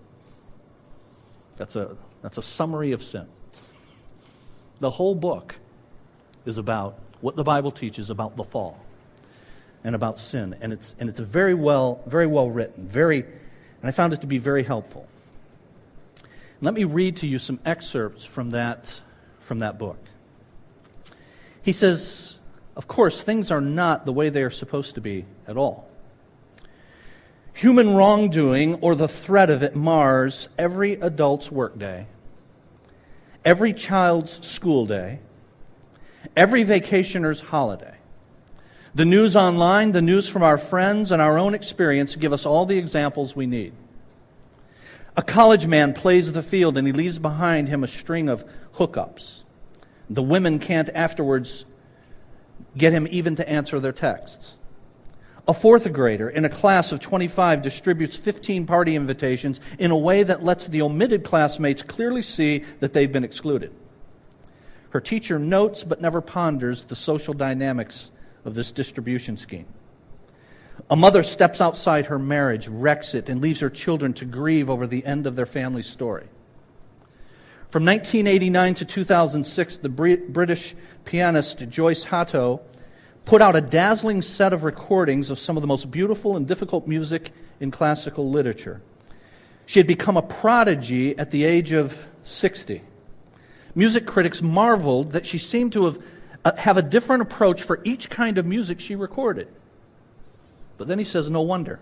That's 1.56 1.76
a, 1.76 1.96
that's 2.22 2.38
a 2.38 2.42
summary 2.42 2.92
of 2.92 3.02
sin. 3.02 3.26
The 4.80 4.90
whole 4.90 5.14
book 5.14 5.56
is 6.44 6.58
about 6.58 6.98
what 7.20 7.36
the 7.36 7.44
Bible 7.44 7.70
teaches 7.70 8.10
about 8.10 8.36
the 8.36 8.44
fall 8.44 8.78
and 9.84 9.94
about 9.94 10.18
sin. 10.18 10.56
And 10.60 10.72
it's, 10.72 10.94
and 10.98 11.08
it's 11.08 11.20
very 11.20 11.54
well, 11.54 12.02
very 12.06 12.26
well 12.26 12.50
written, 12.50 12.86
very, 12.86 13.20
and 13.20 13.84
I 13.84 13.90
found 13.90 14.12
it 14.12 14.20
to 14.20 14.26
be 14.26 14.38
very 14.38 14.62
helpful. 14.62 15.08
Let 16.60 16.74
me 16.74 16.84
read 16.84 17.16
to 17.16 17.26
you 17.26 17.38
some 17.38 17.58
excerpts 17.64 18.24
from 18.24 18.50
that, 18.50 19.00
from 19.40 19.60
that 19.60 19.78
book. 19.78 19.98
He 21.62 21.72
says, 21.72 22.36
Of 22.76 22.86
course, 22.86 23.22
things 23.22 23.50
are 23.50 23.60
not 23.60 24.04
the 24.06 24.12
way 24.12 24.28
they 24.28 24.42
are 24.42 24.50
supposed 24.50 24.94
to 24.96 25.00
be 25.00 25.24
at 25.46 25.56
all. 25.56 25.88
Human 27.54 27.94
wrongdoing 27.94 28.76
or 28.76 28.94
the 28.94 29.08
threat 29.08 29.50
of 29.50 29.62
it 29.62 29.76
mars 29.76 30.48
every 30.56 30.94
adult's 30.94 31.50
workday, 31.52 32.06
every 33.44 33.72
child's 33.72 34.44
school 34.46 34.86
day, 34.86 35.18
every 36.36 36.62
vacationer's 36.62 37.40
holiday. 37.40 37.94
The 38.94 39.04
news 39.04 39.36
online, 39.36 39.92
the 39.92 40.02
news 40.02 40.28
from 40.28 40.42
our 40.42 40.58
friends, 40.58 41.12
and 41.12 41.22
our 41.22 41.38
own 41.38 41.54
experience 41.54 42.14
give 42.16 42.32
us 42.32 42.44
all 42.44 42.66
the 42.66 42.76
examples 42.76 43.34
we 43.34 43.46
need. 43.46 43.72
A 45.16 45.22
college 45.22 45.66
man 45.66 45.92
plays 45.92 46.32
the 46.32 46.42
field 46.42 46.78
and 46.78 46.86
he 46.86 46.92
leaves 46.92 47.18
behind 47.18 47.68
him 47.68 47.84
a 47.84 47.88
string 47.88 48.28
of 48.28 48.44
hookups. 48.74 49.42
The 50.08 50.22
women 50.22 50.58
can't 50.58 50.88
afterwards 50.94 51.64
get 52.76 52.92
him 52.92 53.06
even 53.10 53.36
to 53.36 53.48
answer 53.48 53.78
their 53.78 53.92
texts. 53.92 54.54
A 55.48 55.52
fourth 55.52 55.92
grader 55.92 56.30
in 56.30 56.44
a 56.44 56.48
class 56.48 56.92
of 56.92 57.00
25 57.00 57.62
distributes 57.62 58.16
15 58.16 58.64
party 58.64 58.94
invitations 58.94 59.60
in 59.78 59.90
a 59.90 59.96
way 59.96 60.22
that 60.22 60.44
lets 60.44 60.68
the 60.68 60.82
omitted 60.82 61.24
classmates 61.24 61.82
clearly 61.82 62.22
see 62.22 62.64
that 62.80 62.92
they've 62.92 63.10
been 63.10 63.24
excluded. 63.24 63.74
Her 64.92 65.00
teacher 65.00 65.38
notes 65.38 65.84
but 65.84 66.02
never 66.02 66.20
ponders 66.20 66.84
the 66.84 66.94
social 66.94 67.32
dynamics 67.32 68.10
of 68.44 68.54
this 68.54 68.70
distribution 68.70 69.38
scheme. 69.38 69.64
A 70.90 70.96
mother 70.96 71.22
steps 71.22 71.62
outside 71.62 72.06
her 72.06 72.18
marriage, 72.18 72.68
wrecks 72.68 73.14
it, 73.14 73.30
and 73.30 73.40
leaves 73.40 73.60
her 73.60 73.70
children 73.70 74.12
to 74.14 74.26
grieve 74.26 74.68
over 74.68 74.86
the 74.86 75.04
end 75.06 75.26
of 75.26 75.34
their 75.34 75.46
family 75.46 75.80
story. 75.80 76.26
From 77.70 77.86
1989 77.86 78.74
to 78.74 78.84
2006, 78.84 79.78
the 79.78 79.88
British 79.88 80.74
pianist 81.06 81.66
Joyce 81.70 82.04
Hatto 82.04 82.60
put 83.24 83.40
out 83.40 83.56
a 83.56 83.62
dazzling 83.62 84.20
set 84.20 84.52
of 84.52 84.62
recordings 84.62 85.30
of 85.30 85.38
some 85.38 85.56
of 85.56 85.62
the 85.62 85.66
most 85.66 85.90
beautiful 85.90 86.36
and 86.36 86.46
difficult 86.46 86.86
music 86.86 87.30
in 87.60 87.70
classical 87.70 88.28
literature. 88.28 88.82
She 89.64 89.78
had 89.78 89.86
become 89.86 90.18
a 90.18 90.22
prodigy 90.22 91.18
at 91.18 91.30
the 91.30 91.44
age 91.44 91.72
of 91.72 92.06
60. 92.24 92.82
Music 93.74 94.06
critics 94.06 94.42
marveled 94.42 95.12
that 95.12 95.24
she 95.24 95.38
seemed 95.38 95.72
to 95.72 95.86
have, 95.86 96.02
uh, 96.44 96.52
have 96.56 96.76
a 96.76 96.82
different 96.82 97.22
approach 97.22 97.62
for 97.62 97.80
each 97.84 98.10
kind 98.10 98.36
of 98.36 98.44
music 98.44 98.80
she 98.80 98.94
recorded. 98.94 99.48
But 100.76 100.88
then 100.88 100.98
he 100.98 101.04
says, 101.04 101.30
no 101.30 101.42
wonder. 101.42 101.80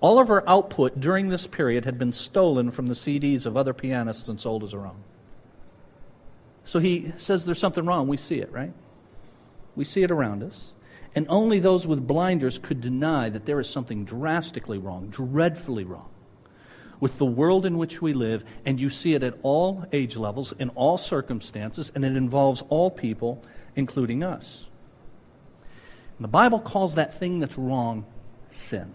All 0.00 0.18
of 0.18 0.28
her 0.28 0.48
output 0.48 1.00
during 1.00 1.28
this 1.28 1.46
period 1.46 1.84
had 1.84 1.98
been 1.98 2.12
stolen 2.12 2.70
from 2.70 2.86
the 2.86 2.94
CDs 2.94 3.44
of 3.44 3.56
other 3.56 3.74
pianists 3.74 4.28
and 4.28 4.40
sold 4.40 4.62
as 4.62 4.72
her 4.72 4.86
own. 4.86 5.02
So 6.64 6.78
he 6.78 7.12
says 7.16 7.44
there's 7.44 7.58
something 7.58 7.84
wrong. 7.84 8.08
We 8.08 8.16
see 8.16 8.38
it, 8.38 8.52
right? 8.52 8.72
We 9.74 9.84
see 9.84 10.02
it 10.02 10.10
around 10.10 10.42
us. 10.42 10.74
And 11.14 11.26
only 11.28 11.58
those 11.58 11.86
with 11.86 12.06
blinders 12.06 12.58
could 12.58 12.80
deny 12.80 13.28
that 13.30 13.44
there 13.44 13.58
is 13.58 13.68
something 13.68 14.04
drastically 14.04 14.78
wrong, 14.78 15.08
dreadfully 15.08 15.84
wrong 15.84 16.08
with 17.00 17.18
the 17.18 17.26
world 17.26 17.64
in 17.64 17.78
which 17.78 18.02
we 18.02 18.12
live, 18.12 18.44
and 18.64 18.80
you 18.80 18.90
see 18.90 19.14
it 19.14 19.22
at 19.22 19.34
all 19.42 19.86
age 19.92 20.16
levels, 20.16 20.52
in 20.58 20.68
all 20.70 20.98
circumstances, 20.98 21.92
and 21.94 22.04
it 22.04 22.16
involves 22.16 22.62
all 22.68 22.90
people, 22.90 23.42
including 23.76 24.24
us. 24.24 24.66
And 26.18 26.24
the 26.24 26.28
Bible 26.28 26.58
calls 26.58 26.96
that 26.96 27.18
thing 27.18 27.40
that's 27.40 27.56
wrong 27.56 28.04
sin. 28.50 28.92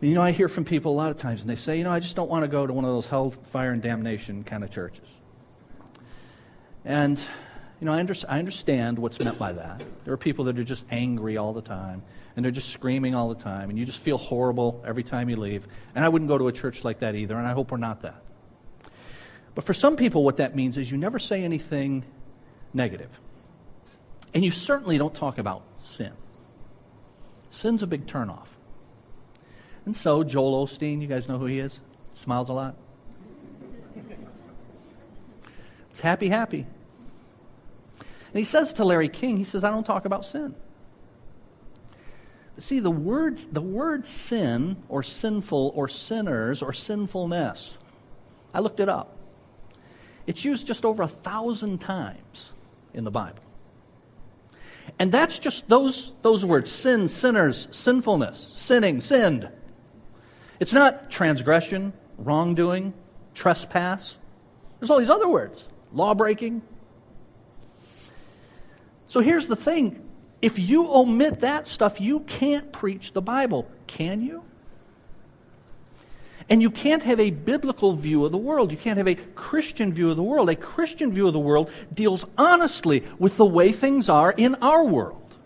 You 0.00 0.14
know, 0.14 0.22
I 0.22 0.32
hear 0.32 0.48
from 0.48 0.64
people 0.64 0.92
a 0.92 0.96
lot 0.96 1.10
of 1.10 1.16
times, 1.16 1.42
and 1.42 1.50
they 1.50 1.56
say, 1.56 1.78
you 1.78 1.84
know, 1.84 1.92
I 1.92 2.00
just 2.00 2.16
don't 2.16 2.28
want 2.28 2.42
to 2.42 2.48
go 2.48 2.66
to 2.66 2.72
one 2.72 2.84
of 2.84 2.90
those 2.90 3.06
hell, 3.06 3.30
fire, 3.30 3.70
and 3.70 3.80
damnation 3.80 4.42
kind 4.42 4.64
of 4.64 4.70
churches. 4.70 5.06
And 6.84 7.22
you 7.82 7.86
know, 7.86 7.94
I, 7.94 7.98
under, 7.98 8.14
I 8.28 8.38
understand 8.38 8.96
what's 8.96 9.18
meant 9.18 9.40
by 9.40 9.50
that. 9.54 9.82
There 10.04 10.14
are 10.14 10.16
people 10.16 10.44
that 10.44 10.56
are 10.56 10.62
just 10.62 10.84
angry 10.92 11.36
all 11.36 11.52
the 11.52 11.62
time, 11.62 12.04
and 12.36 12.44
they're 12.44 12.52
just 12.52 12.68
screaming 12.68 13.16
all 13.16 13.28
the 13.28 13.42
time, 13.42 13.70
and 13.70 13.76
you 13.76 13.84
just 13.84 13.98
feel 13.98 14.18
horrible 14.18 14.80
every 14.86 15.02
time 15.02 15.28
you 15.28 15.34
leave. 15.34 15.66
And 15.96 16.04
I 16.04 16.08
wouldn't 16.08 16.28
go 16.28 16.38
to 16.38 16.46
a 16.46 16.52
church 16.52 16.84
like 16.84 17.00
that 17.00 17.16
either, 17.16 17.36
and 17.36 17.44
I 17.44 17.50
hope 17.50 17.72
we're 17.72 17.78
not 17.78 18.02
that. 18.02 18.22
But 19.56 19.64
for 19.64 19.74
some 19.74 19.96
people, 19.96 20.22
what 20.22 20.36
that 20.36 20.54
means 20.54 20.78
is 20.78 20.92
you 20.92 20.96
never 20.96 21.18
say 21.18 21.42
anything 21.42 22.04
negative. 22.72 23.10
And 24.32 24.44
you 24.44 24.52
certainly 24.52 24.96
don't 24.96 25.12
talk 25.12 25.38
about 25.38 25.64
sin. 25.78 26.12
Sin's 27.50 27.82
a 27.82 27.88
big 27.88 28.06
turnoff. 28.06 28.46
And 29.86 29.96
so, 29.96 30.22
Joel 30.22 30.68
Osteen, 30.68 31.02
you 31.02 31.08
guys 31.08 31.28
know 31.28 31.36
who 31.36 31.46
he 31.46 31.58
is? 31.58 31.80
Smiles 32.14 32.48
a 32.48 32.52
lot. 32.52 32.76
It's 35.90 35.98
happy, 35.98 36.28
happy. 36.28 36.64
And 38.32 38.38
he 38.38 38.44
says 38.44 38.72
to 38.74 38.84
Larry 38.84 39.10
King, 39.10 39.36
he 39.36 39.44
says, 39.44 39.62
I 39.62 39.70
don't 39.70 39.84
talk 39.84 40.06
about 40.06 40.24
sin. 40.24 40.54
But 42.54 42.64
see, 42.64 42.80
the 42.80 42.90
word, 42.90 43.38
the 43.52 43.60
word 43.60 44.06
sin 44.06 44.82
or 44.88 45.02
sinful 45.02 45.72
or 45.74 45.86
sinners 45.86 46.62
or 46.62 46.72
sinfulness, 46.72 47.76
I 48.54 48.60
looked 48.60 48.80
it 48.80 48.88
up. 48.88 49.18
It's 50.26 50.44
used 50.44 50.66
just 50.66 50.84
over 50.86 51.02
a 51.02 51.08
thousand 51.08 51.78
times 51.78 52.52
in 52.94 53.04
the 53.04 53.10
Bible. 53.10 53.42
And 54.98 55.12
that's 55.12 55.38
just 55.38 55.68
those, 55.68 56.12
those 56.22 56.44
words 56.44 56.70
sin, 56.70 57.08
sinners, 57.08 57.68
sinfulness, 57.70 58.52
sinning, 58.54 59.00
sinned. 59.00 59.48
It's 60.58 60.72
not 60.72 61.10
transgression, 61.10 61.92
wrongdoing, 62.16 62.94
trespass. 63.34 64.16
There's 64.78 64.90
all 64.90 64.98
these 64.98 65.10
other 65.10 65.28
words 65.28 65.68
law 65.92 66.14
breaking, 66.14 66.62
so 69.12 69.20
here's 69.20 69.46
the 69.46 69.56
thing 69.56 70.02
if 70.40 70.58
you 70.58 70.90
omit 70.90 71.40
that 71.40 71.68
stuff, 71.68 72.00
you 72.00 72.20
can't 72.20 72.72
preach 72.72 73.12
the 73.12 73.20
Bible, 73.20 73.70
can 73.86 74.22
you? 74.22 74.42
And 76.48 76.62
you 76.62 76.70
can't 76.70 77.02
have 77.02 77.20
a 77.20 77.30
biblical 77.30 77.92
view 77.92 78.24
of 78.24 78.32
the 78.32 78.38
world. 78.38 78.70
You 78.70 78.78
can't 78.78 78.96
have 78.96 79.06
a 79.06 79.14
Christian 79.14 79.92
view 79.92 80.08
of 80.08 80.16
the 80.16 80.22
world. 80.22 80.48
A 80.48 80.56
Christian 80.56 81.12
view 81.12 81.26
of 81.26 81.34
the 81.34 81.38
world 81.38 81.70
deals 81.92 82.24
honestly 82.38 83.04
with 83.18 83.36
the 83.36 83.44
way 83.44 83.70
things 83.70 84.08
are 84.08 84.32
in 84.32 84.54
our 84.62 84.82
world. 84.82 85.36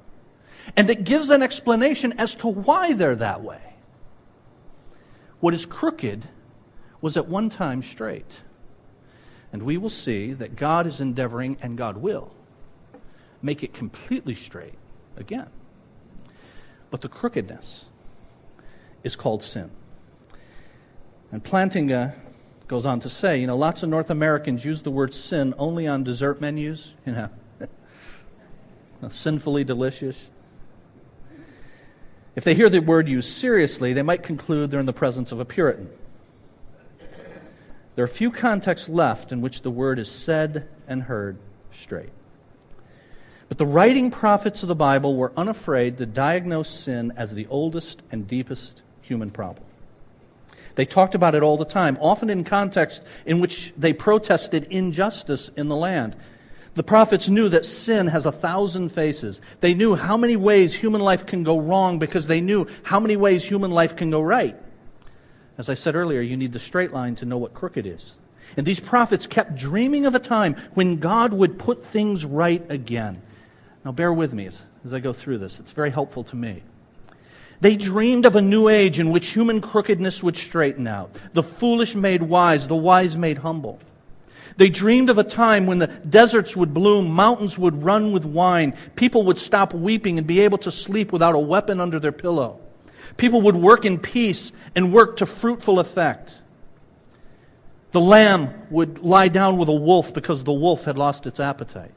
And 0.76 0.88
it 0.88 1.02
gives 1.02 1.30
an 1.30 1.42
explanation 1.42 2.14
as 2.18 2.37
to 2.37 2.46
why 2.46 2.92
they're 2.92 3.16
that 3.16 3.42
way. 3.42 3.75
What 5.40 5.54
is 5.54 5.66
crooked 5.66 6.25
was 7.00 7.16
at 7.16 7.26
one 7.26 7.49
time 7.49 7.82
straight. 7.82 8.42
And 9.52 9.64
we 9.64 9.76
will 9.76 9.90
see 9.90 10.35
that 10.35 10.54
God 10.54 10.87
is 10.87 11.00
endeavoring, 11.00 11.56
and 11.61 11.76
God 11.76 11.96
will, 11.96 12.32
make 13.43 13.62
it 13.62 13.75
completely 13.75 14.35
straight 14.35 14.75
again. 15.16 15.49
But 16.90 17.00
the 17.00 17.09
crookedness 17.09 17.85
is 19.02 19.16
called 19.16 19.43
sin. 19.43 19.71
And 21.33 21.43
Plantinga 21.43 22.14
goes 22.69 22.87
on 22.87 23.00
to 23.00 23.11
say, 23.11 23.40
you 23.40 23.47
know, 23.47 23.57
lots 23.57 23.83
of 23.83 23.88
North 23.88 24.11
Americans 24.11 24.64
use 24.64 24.83
the 24.83 24.90
word 24.90 25.14
sin 25.14 25.55
only 25.59 25.87
on 25.87 26.05
dessert 26.05 26.40
menus, 26.40 26.95
you 27.05 27.12
know, 27.12 27.28
sinfully 29.09 29.64
delicious. 29.64 30.31
If 32.35 32.45
they 32.45 32.55
hear 32.55 32.69
the 32.69 32.81
word 32.81 33.09
used 33.09 33.31
seriously, 33.33 33.93
they 33.93 34.02
might 34.02 34.23
conclude 34.23 34.71
they're 34.71 34.81
in 34.81 34.87
the 34.87 34.93
presence 34.93 35.33
of 35.33 35.40
a 35.40 35.45
Puritan. 35.45 35.90
There 37.95 38.05
are 38.05 38.09
few 38.09 38.31
contexts 38.31 38.90
left 38.90 39.33
in 39.33 39.40
which 39.40 39.62
the 39.62 39.71
word 39.71 39.99
is 39.99 40.11
said 40.11 40.69
and 40.87 41.02
heard 41.02 41.38
straight. 41.73 42.11
But 43.48 43.58
the 43.58 43.66
writing 43.66 44.10
prophets 44.10 44.62
of 44.62 44.68
the 44.68 44.74
Bible 44.74 45.16
were 45.16 45.32
unafraid 45.36 45.98
to 45.98 46.06
diagnose 46.06 46.68
sin 46.68 47.12
as 47.16 47.34
the 47.34 47.46
oldest 47.48 48.02
and 48.10 48.26
deepest 48.26 48.82
human 49.02 49.30
problem. 49.30 49.66
They 50.74 50.84
talked 50.84 51.14
about 51.14 51.34
it 51.34 51.42
all 51.42 51.56
the 51.56 51.64
time, 51.64 51.96
often 52.00 52.28
in 52.28 52.44
context 52.44 53.02
in 53.24 53.40
which 53.40 53.72
they 53.78 53.92
protested 53.92 54.66
injustice 54.70 55.50
in 55.56 55.68
the 55.68 55.76
land. 55.76 56.16
The 56.74 56.82
prophets 56.82 57.30
knew 57.30 57.48
that 57.48 57.64
sin 57.64 58.08
has 58.08 58.26
a 58.26 58.32
thousand 58.32 58.90
faces. 58.90 59.40
They 59.60 59.72
knew 59.72 59.94
how 59.94 60.18
many 60.18 60.36
ways 60.36 60.74
human 60.74 61.00
life 61.00 61.24
can 61.24 61.42
go 61.42 61.58
wrong 61.58 61.98
because 61.98 62.26
they 62.26 62.42
knew 62.42 62.66
how 62.82 63.00
many 63.00 63.16
ways 63.16 63.42
human 63.42 63.70
life 63.70 63.96
can 63.96 64.10
go 64.10 64.20
right. 64.20 64.54
As 65.56 65.70
I 65.70 65.74
said 65.74 65.94
earlier, 65.94 66.20
you 66.20 66.36
need 66.36 66.52
the 66.52 66.58
straight 66.58 66.92
line 66.92 67.14
to 67.16 67.24
know 67.24 67.38
what 67.38 67.54
crooked 67.54 67.86
is. 67.86 68.12
And 68.58 68.66
these 68.66 68.78
prophets 68.78 69.26
kept 69.26 69.56
dreaming 69.56 70.04
of 70.04 70.14
a 70.14 70.18
time 70.18 70.54
when 70.74 70.96
God 70.96 71.32
would 71.32 71.58
put 71.58 71.82
things 71.82 72.26
right 72.26 72.64
again. 72.70 73.22
Now, 73.87 73.93
bear 73.93 74.12
with 74.12 74.35
me 74.35 74.47
as, 74.47 74.64
as 74.85 74.93
I 74.93 74.99
go 74.99 75.12
through 75.12 75.38
this. 75.38 75.61
It's 75.61 75.71
very 75.71 75.90
helpful 75.90 76.25
to 76.25 76.35
me. 76.35 76.64
They 77.61 77.76
dreamed 77.76 78.26
of 78.26 78.35
a 78.35 78.43
new 78.43 78.69
age 78.69 78.99
in 78.99 79.12
which 79.12 79.28
human 79.28 79.61
crookedness 79.61 80.25
would 80.25 80.37
straighten 80.37 80.88
out, 80.88 81.16
the 81.35 81.45
foolish 81.45 81.95
made 81.95 82.21
wise, 82.21 82.66
the 82.66 82.75
wise 82.75 83.16
made 83.16 83.38
humble. 83.38 83.78
They 84.57 84.71
dreamed 84.71 85.09
of 85.09 85.19
a 85.19 85.23
time 85.23 85.66
when 85.69 85.78
the 85.78 85.87
deserts 85.87 86.57
would 86.57 86.75
bloom, 86.75 87.09
mountains 87.12 87.61
would 87.61 87.85
run 87.85 88.11
with 88.11 88.25
wine, 88.25 88.75
people 88.97 89.23
would 89.23 89.38
stop 89.38 89.73
weeping 89.73 90.19
and 90.19 90.26
be 90.26 90.40
able 90.40 90.59
to 90.59 90.73
sleep 90.73 91.12
without 91.12 91.37
a 91.37 91.38
weapon 91.38 91.81
under 91.81 92.00
their 92.00 92.11
pillow. 92.11 92.59
People 93.16 93.43
would 93.43 93.55
work 93.55 93.85
in 93.85 94.00
peace 94.00 94.50
and 94.75 94.93
work 94.93 95.19
to 95.19 95.26
fruitful 95.26 95.78
effect. 95.78 96.43
The 97.93 98.00
lamb 98.00 98.52
would 98.69 98.99
lie 98.99 99.28
down 99.28 99.59
with 99.59 99.69
a 99.69 99.73
wolf 99.73 100.12
because 100.12 100.43
the 100.43 100.52
wolf 100.52 100.83
had 100.83 100.99
lost 100.99 101.25
its 101.25 101.38
appetite. 101.38 101.93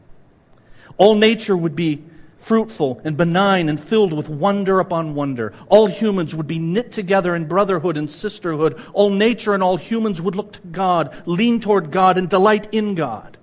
All 1.00 1.16
nature 1.16 1.56
would 1.56 1.76
be 1.76 2.04
fruitful 2.38 3.02
and 3.04 3.16
benign 3.18 3.70
and 3.70 3.80
filled 3.80 4.14
with 4.14 4.30
wonder 4.30 4.80
upon 4.80 5.16
wonder. 5.16 5.54
All 5.70 5.88
humans 5.88 6.36
would 6.36 6.46
be 6.46 6.60
knit 6.60 6.92
together 6.92 7.36
in 7.36 7.48
brotherhood 7.48 7.96
and 7.96 8.12
sisterhood. 8.12 8.80
All 8.94 9.10
nature 9.10 9.54
and 9.54 9.64
all 9.64 9.78
humans 9.78 10.22
would 10.22 10.36
look 10.36 10.54
to 10.54 10.60
God, 10.72 11.24
lean 11.26 11.62
toward 11.62 11.90
God, 11.90 12.18
and 12.18 12.30
delight 12.30 12.68
in 12.74 12.96
God. 12.96 13.38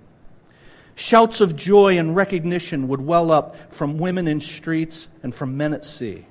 Shouts 0.93 1.41
of 1.41 1.55
joy 1.55 1.97
and 1.97 2.15
recognition 2.15 2.87
would 2.89 3.01
well 3.01 3.31
up 3.31 3.73
from 3.73 3.97
women 3.97 4.27
in 4.27 4.39
streets 4.39 5.07
and 5.23 5.33
from 5.33 5.57
men 5.57 5.73
at 5.73 5.83
sea. 5.83 6.25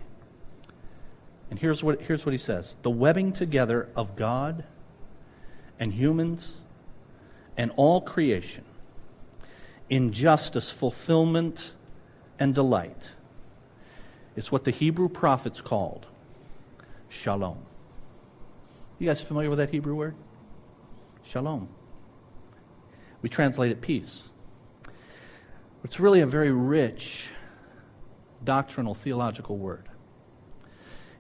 And 1.51 1.59
here's 1.59 1.83
what, 1.83 2.03
here's 2.03 2.25
what 2.25 2.33
he 2.33 2.39
says 2.39 2.77
the 2.83 2.91
webbing 2.91 3.33
together 3.33 3.89
of 3.97 4.15
God 4.15 4.65
and 5.81 5.93
humans 5.93 6.53
and 7.57 7.73
all 7.77 8.01
creation 8.01 8.65
in 9.89 10.13
justice, 10.13 10.71
fulfillment, 10.71 11.73
and 12.39 12.55
delight. 12.55 13.11
It's 14.37 14.53
what 14.53 14.65
the 14.65 14.71
Hebrew 14.71 15.09
prophets 15.09 15.61
called 15.61 16.07
shalom. 17.09 17.59
You 18.99 19.07
guys 19.07 19.21
familiar 19.21 19.49
with 19.49 19.59
that 19.59 19.71
Hebrew 19.71 19.95
word? 19.95 20.15
Shalom. 21.23 21.69
We 23.23 23.29
translate 23.29 23.73
it 23.73 23.81
peace. 23.81 24.25
It's 25.85 26.01
really 26.01 26.21
a 26.21 26.27
very 26.27 26.51
rich 26.51 27.31
doctrinal, 28.45 28.95
theological 28.95 29.57
word. 29.57 29.89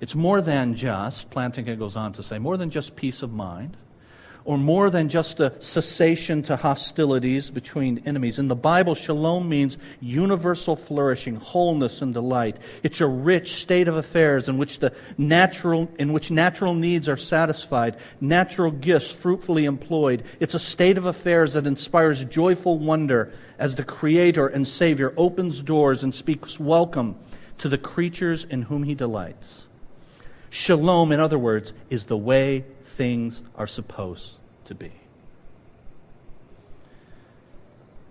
It's 0.01 0.15
more 0.15 0.41
than 0.41 0.75
just, 0.75 1.31
Plantinga 1.31 1.79
goes 1.79 1.97
on 1.97 2.13
to 2.13 2.23
say, 2.23 2.39
more 2.39 2.57
than 2.57 2.71
just 2.71 2.97
peace 2.97 3.23
of 3.23 3.33
mind 3.33 3.77
or 4.47 4.57
more 4.57 4.91
than 4.91 5.09
just 5.09 5.41
a 5.41 5.53
cessation 5.59 6.41
to 6.41 6.57
hostilities 6.57 7.51
between 7.51 8.01
enemies. 8.07 8.39
In 8.39 8.47
the 8.47 8.55
Bible, 8.55 8.95
shalom 8.95 9.49
means 9.49 9.77
universal 10.01 10.77
flourishing, 10.77 11.35
wholeness, 11.35 12.01
and 12.01 12.15
delight. 12.15 12.57
It's 12.85 13.01
a 13.01 13.09
rich 13.09 13.57
state 13.57 13.89
of 13.89 13.97
affairs 13.97 14.49
in 14.49 14.57
which 14.57 14.79
the 14.79 14.93
natural, 15.19 15.91
in 15.99 16.13
which 16.13 16.31
natural 16.31 16.75
needs 16.75 17.09
are 17.09 17.17
satisfied, 17.17 17.97
natural 18.21 18.71
gifts 18.71 19.11
fruitfully 19.11 19.65
employed. 19.65 20.23
It's 20.39 20.55
a 20.55 20.61
state 20.61 20.97
of 20.97 21.07
affairs 21.07 21.55
that 21.55 21.67
inspires 21.67 22.25
joyful 22.25 22.79
wonder 22.79 23.33
as 23.59 23.75
the 23.75 23.85
Creator 23.85 24.47
and 24.47 24.67
Savior 24.67 25.13
opens 25.17 25.61
doors 25.61 26.05
and 26.05 26.15
speaks 26.15 26.61
welcome 26.61 27.17
to 27.59 27.69
the 27.69 27.79
creatures 27.79 28.45
in 28.45 28.63
whom 28.63 28.85
He 28.85 28.95
delights. 28.95 29.67
Shalom, 30.51 31.11
in 31.11 31.19
other 31.19 31.39
words, 31.39 31.73
is 31.91 32.07
the 32.07 32.17
way 32.17 32.65
things 32.97 33.43
are 33.55 33.67
supposed 33.67 34.37
to 34.65 34.75
be. 34.75 34.93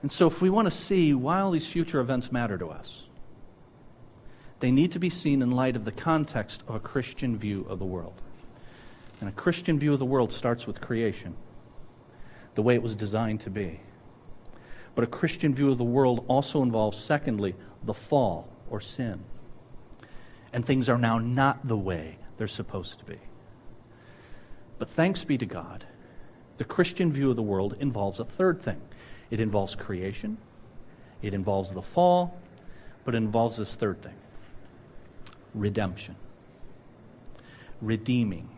And 0.02 0.12
so, 0.12 0.28
if 0.28 0.42
we 0.42 0.52
want 0.52 0.68
to 0.68 0.72
see 0.72 1.14
why 1.14 1.40
all 1.40 1.52
these 1.52 1.68
future 1.68 2.00
events 2.00 2.32
matter 2.32 2.58
to 2.60 2.68
us, 2.68 3.04
they 4.60 4.72
need 4.72 4.92
to 4.92 5.00
be 5.00 5.10
seen 5.10 5.42
in 5.42 5.52
light 5.52 5.76
of 5.76 5.84
the 5.84 5.92
context 5.92 6.64
of 6.68 6.76
a 6.76 6.80
Christian 6.80 7.36
view 7.36 7.66
of 7.68 7.80
the 7.80 7.86
world. 7.86 8.22
And 9.20 9.30
a 9.30 9.32
Christian 9.32 9.80
view 9.80 9.94
of 9.94 10.00
the 10.00 10.06
world 10.06 10.32
starts 10.32 10.68
with 10.68 10.80
creation, 10.80 11.36
the 12.54 12.62
way 12.62 12.76
it 12.76 12.84
was 12.84 12.96
designed 12.96 13.42
to 13.42 13.50
be. 13.50 13.80
But 14.94 15.04
a 15.04 15.08
Christian 15.08 15.54
view 15.56 15.70
of 15.72 15.78
the 15.78 15.84
world 15.84 16.24
also 16.28 16.62
involves, 16.62 16.98
secondly, 16.98 17.56
the 17.84 17.94
fall 17.94 18.48
or 18.70 18.80
sin. 18.80 19.24
And 20.54 20.66
things 20.66 20.88
are 20.88 20.98
now 20.98 21.18
not 21.18 21.68
the 21.68 21.78
way 21.78 22.18
they're 22.38 22.48
supposed 22.48 23.00
to 23.00 23.06
be. 23.06 23.18
But 24.78 24.90
thanks 24.90 25.24
be 25.24 25.38
to 25.38 25.46
God, 25.46 25.86
the 26.58 26.66
Christian 26.66 27.12
view 27.12 27.30
of 27.30 27.36
the 27.36 27.44
world 27.44 27.76
involves 27.80 28.20
a 28.20 28.26
third 28.26 28.62
thing 28.62 28.82
it 29.32 29.40
involves 29.40 29.76
creation, 29.76 30.38
it 31.22 31.34
involves 31.34 31.74
the 31.74 31.82
fall, 31.82 32.40
but 33.04 33.16
it 33.16 33.18
involves 33.18 33.58
this 33.58 33.76
third 33.76 34.02
thing 34.02 34.14
redemption, 35.54 36.16
redeeming. 37.82 38.50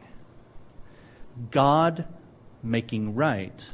God 1.51 2.05
making 2.63 3.13
right 3.13 3.71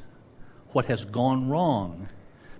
what 0.71 0.85
has 0.85 1.05
gone 1.05 1.49
wrong 1.49 2.09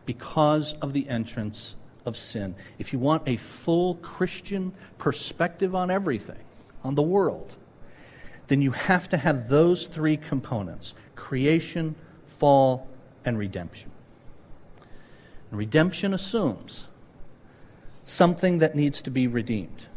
because 0.06 0.74
of 0.82 0.94
the 0.94 1.08
entrance 1.10 1.76
of 2.06 2.16
sin. 2.16 2.56
If 2.80 2.94
you 2.94 3.00
want 3.00 3.24
a 3.28 3.38
full 3.38 3.96
Christian 3.96 4.74
perspective 4.98 5.76
on 5.76 5.92
everything, 5.92 6.40
on 6.84 6.96
the 6.96 7.02
world, 7.02 7.56
then 8.48 8.62
you 8.62 8.72
have 8.72 9.10
to 9.10 9.18
have 9.18 9.50
those 9.50 9.88
three 9.88 10.18
components 10.18 10.94
creation, 11.16 11.96
fall, 12.28 12.88
and 13.26 13.38
redemption. 13.38 13.92
And 15.50 15.58
redemption 15.58 16.14
assumes 16.14 16.88
something 18.04 18.60
that 18.60 18.76
needs 18.76 19.02
to 19.04 19.12
be 19.12 19.28
redeemed. 19.28 19.88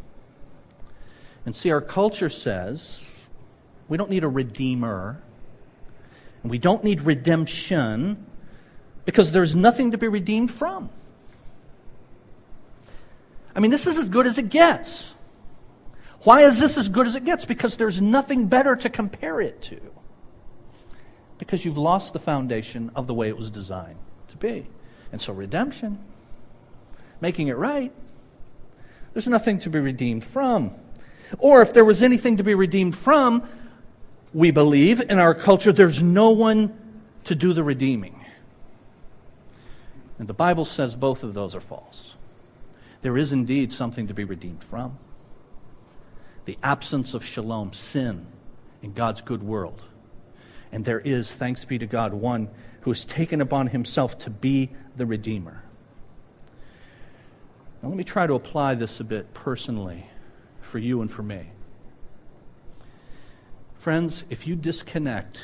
And 1.45 1.55
see, 1.55 1.71
our 1.71 1.81
culture 1.81 2.29
says 2.29 3.05
we 3.87 3.97
don't 3.97 4.09
need 4.09 4.23
a 4.23 4.29
redeemer, 4.29 5.21
and 6.43 6.51
we 6.51 6.57
don't 6.57 6.83
need 6.83 7.01
redemption 7.01 8.25
because 9.05 9.31
there's 9.31 9.55
nothing 9.55 9.91
to 9.91 9.97
be 9.97 10.07
redeemed 10.07 10.51
from. 10.51 10.89
I 13.55 13.59
mean, 13.59 13.71
this 13.71 13.87
is 13.87 13.97
as 13.97 14.09
good 14.09 14.27
as 14.27 14.37
it 14.37 14.49
gets. 14.49 15.13
Why 16.27 16.41
is 16.41 16.59
this 16.59 16.77
as 16.77 16.89
good 16.89 17.07
as 17.07 17.15
it 17.15 17.23
gets? 17.23 17.45
Because 17.45 17.77
there's 17.77 18.01
nothing 18.01 18.47
better 18.47 18.75
to 18.75 18.89
compare 18.89 19.39
it 19.39 19.61
to. 19.61 19.79
Because 21.37 21.63
you've 21.63 21.77
lost 21.77 22.11
the 22.11 22.19
foundation 22.19 22.91
of 22.97 23.07
the 23.07 23.13
way 23.13 23.29
it 23.29 23.37
was 23.37 23.49
designed 23.49 23.95
to 24.27 24.35
be. 24.35 24.67
And 25.13 25.21
so, 25.21 25.31
redemption, 25.31 25.97
making 27.21 27.47
it 27.47 27.55
right, 27.55 27.93
there's 29.13 29.29
nothing 29.29 29.57
to 29.59 29.69
be 29.69 29.79
redeemed 29.79 30.25
from. 30.25 30.71
Or 31.37 31.61
if 31.61 31.71
there 31.71 31.85
was 31.85 32.03
anything 32.03 32.35
to 32.35 32.43
be 32.43 32.55
redeemed 32.55 32.97
from, 32.97 33.47
we 34.33 34.51
believe 34.51 34.99
in 34.99 35.19
our 35.19 35.33
culture, 35.33 35.71
there's 35.71 36.01
no 36.01 36.31
one 36.31 36.77
to 37.23 37.35
do 37.35 37.53
the 37.53 37.63
redeeming. 37.63 38.25
And 40.19 40.27
the 40.27 40.33
Bible 40.33 40.65
says 40.65 40.93
both 40.93 41.23
of 41.23 41.33
those 41.33 41.55
are 41.55 41.61
false. 41.61 42.17
There 43.01 43.17
is 43.17 43.31
indeed 43.31 43.71
something 43.71 44.07
to 44.07 44.13
be 44.13 44.25
redeemed 44.25 44.61
from 44.61 44.97
the 46.47 46.57
absence 46.63 47.13
of 47.13 47.25
shalom, 47.25 47.73
sin 47.73 48.25
in 48.81 48.93
God's 48.93 49.19
good 49.19 49.43
world. 49.43 49.83
And 50.71 50.85
there 50.85 51.01
is, 51.01 51.35
thanks 51.35 51.65
be 51.65 51.77
to 51.77 51.85
God, 51.85 52.13
one 52.13 52.47
who 52.81 52.89
has 52.89 53.03
taken 53.03 53.41
upon 53.41 53.67
himself 53.67 54.17
to 54.19 54.29
be 54.29 54.69
the 54.95 55.05
Redeemer. 55.05 55.61
Now, 57.83 57.89
let 57.89 57.97
me 57.97 58.05
try 58.05 58.25
to 58.25 58.33
apply 58.33 58.75
this 58.75 59.01
a 59.01 59.03
bit 59.03 59.33
personally 59.33 60.09
for 60.61 60.79
you 60.79 61.01
and 61.01 61.11
for 61.11 61.21
me. 61.21 61.51
Friends, 63.75 64.23
if 64.29 64.47
you 64.47 64.55
disconnect 64.55 65.43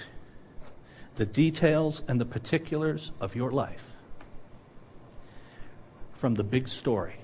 the 1.16 1.26
details 1.26 2.02
and 2.08 2.20
the 2.20 2.26
particulars 2.26 3.12
of 3.20 3.36
your 3.36 3.52
life 3.52 3.88
from 6.13 6.36
the 6.36 6.46
big 6.46 6.70
story, 6.70 7.16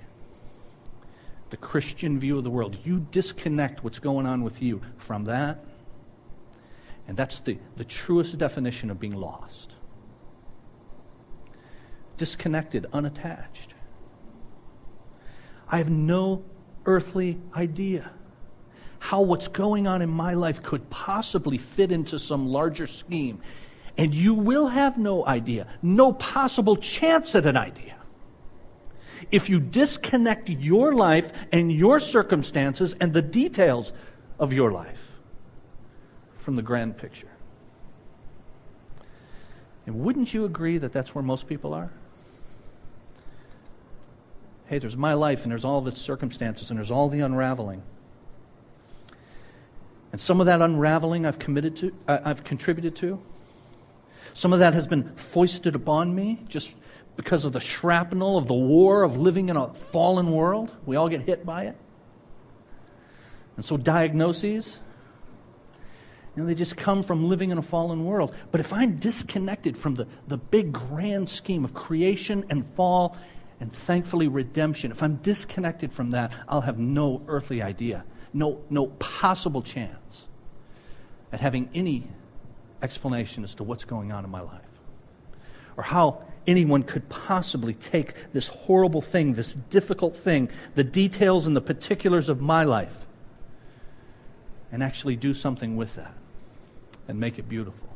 the 1.49 1.57
Christian 1.57 2.19
view 2.19 2.37
of 2.37 2.43
the 2.43 2.49
world, 2.49 2.77
you 2.83 3.05
disconnect 3.11 3.83
what's 3.83 3.99
going 3.99 4.25
on 4.25 4.43
with 4.43 4.61
you 4.61 4.81
from 4.97 5.25
that, 5.25 5.63
and 7.07 7.17
that's 7.17 7.39
the, 7.39 7.57
the 7.75 7.83
truest 7.83 8.37
definition 8.37 8.89
of 8.89 8.99
being 8.99 9.15
lost. 9.15 9.75
Disconnected, 12.17 12.85
unattached. 12.93 13.73
I 15.67 15.77
have 15.77 15.89
no 15.89 16.43
earthly 16.85 17.39
idea 17.55 18.11
how 18.99 19.21
what's 19.21 19.47
going 19.47 19.87
on 19.87 20.01
in 20.01 20.09
my 20.09 20.33
life 20.33 20.61
could 20.61 20.89
possibly 20.89 21.57
fit 21.57 21.91
into 21.91 22.19
some 22.19 22.47
larger 22.47 22.85
scheme. 22.85 23.41
And 23.97 24.13
you 24.13 24.33
will 24.33 24.67
have 24.67 24.97
no 24.97 25.25
idea, 25.25 25.67
no 25.81 26.13
possible 26.13 26.75
chance 26.75 27.33
at 27.35 27.45
an 27.45 27.57
idea. 27.57 27.95
If 29.31 29.49
you 29.49 29.59
disconnect 29.59 30.49
your 30.49 30.93
life 30.93 31.31
and 31.51 31.71
your 31.71 31.99
circumstances 31.99 32.95
and 32.99 33.13
the 33.13 33.21
details 33.21 33.93
of 34.39 34.53
your 34.53 34.71
life 34.71 35.09
from 36.37 36.55
the 36.55 36.61
grand 36.61 36.97
picture. 36.97 37.27
And 39.85 40.01
wouldn't 40.01 40.33
you 40.33 40.45
agree 40.45 40.77
that 40.77 40.93
that's 40.93 41.13
where 41.13 41.23
most 41.23 41.47
people 41.47 41.73
are? 41.73 41.91
Hey, 44.67 44.77
there's 44.77 44.97
my 44.97 45.13
life 45.13 45.43
and 45.43 45.51
there's 45.51 45.65
all 45.65 45.79
of 45.79 45.87
its 45.87 45.99
circumstances 45.99 46.69
and 46.69 46.77
there's 46.77 46.91
all 46.91 47.09
the 47.09 47.21
unraveling. 47.21 47.81
And 50.11 50.21
some 50.21 50.39
of 50.39 50.45
that 50.45 50.61
unraveling 50.61 51.25
I've 51.25 51.39
committed 51.39 51.75
to, 51.77 51.95
uh, 52.07 52.19
I've 52.23 52.43
contributed 52.43 52.95
to. 52.97 53.19
Some 54.33 54.53
of 54.53 54.59
that 54.59 54.73
has 54.73 54.87
been 54.87 55.15
foisted 55.15 55.75
upon 55.75 56.13
me 56.13 56.43
just 56.47 56.75
because 57.19 57.43
of 57.43 57.51
the 57.51 57.59
shrapnel 57.59 58.37
of 58.37 58.47
the 58.47 58.53
war 58.53 59.03
of 59.03 59.17
living 59.17 59.49
in 59.49 59.57
a 59.57 59.73
fallen 59.73 60.31
world. 60.31 60.73
We 60.85 60.95
all 60.95 61.09
get 61.09 61.23
hit 61.23 61.45
by 61.45 61.65
it. 61.65 61.75
And 63.57 63.65
so 63.65 63.75
diagnoses, 63.75 64.79
you 66.33 66.41
know, 66.41 66.47
they 66.47 66.55
just 66.55 66.77
come 66.77 67.03
from 67.03 67.27
living 67.27 67.51
in 67.51 67.57
a 67.57 67.61
fallen 67.61 68.05
world. 68.05 68.33
But 68.53 68.61
if 68.61 68.71
I'm 68.71 68.99
disconnected 68.99 69.75
from 69.77 69.95
the, 69.95 70.07
the 70.29 70.37
big 70.37 70.71
grand 70.71 71.27
scheme 71.27 71.65
of 71.65 71.73
creation 71.73 72.45
and 72.49 72.65
fall 72.75 73.17
and 73.59 73.69
thankfully 73.69 74.29
redemption, 74.29 74.89
if 74.89 75.03
I'm 75.03 75.17
disconnected 75.17 75.91
from 75.91 76.11
that, 76.11 76.31
I'll 76.47 76.61
have 76.61 76.79
no 76.79 77.21
earthly 77.27 77.61
idea 77.61 78.05
no, 78.33 78.61
no 78.69 78.87
possible 78.87 79.61
chance 79.61 80.27
at 81.31 81.39
having 81.39 81.69
any 81.73 82.07
explanation 82.81 83.43
as 83.43 83.55
to 83.55 83.63
what's 83.63 83.85
going 83.85 84.11
on 84.11 84.23
in 84.23 84.29
my 84.29 84.41
life 84.41 84.61
or 85.77 85.83
how 85.83 86.21
anyone 86.49 86.83
could 86.83 87.07
possibly 87.09 87.73
take 87.73 88.13
this 88.33 88.47
horrible 88.47 89.01
thing, 89.01 89.33
this 89.33 89.53
difficult 89.53 90.17
thing, 90.17 90.49
the 90.75 90.83
details 90.83 91.45
and 91.45 91.55
the 91.55 91.61
particulars 91.61 92.27
of 92.27 92.41
my 92.41 92.63
life, 92.63 93.05
and 94.71 94.81
actually 94.81 95.15
do 95.15 95.33
something 95.33 95.77
with 95.77 95.95
that 95.95 96.13
and 97.07 97.19
make 97.19 97.37
it 97.37 97.47
beautiful. 97.47 97.87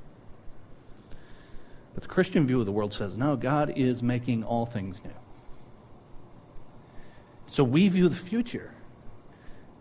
But 1.94 2.04
the 2.04 2.10
Christian 2.10 2.48
view 2.48 2.60
of 2.60 2.66
the 2.66 2.72
world 2.72 2.94
says, 2.94 3.16
no, 3.16 3.36
God 3.36 3.74
is 3.76 4.02
making 4.02 4.44
all 4.44 4.66
things 4.66 5.04
new. 5.04 5.12
So 7.48 7.64
we 7.64 7.88
view 7.88 8.10
the 8.10 8.16
future 8.16 8.74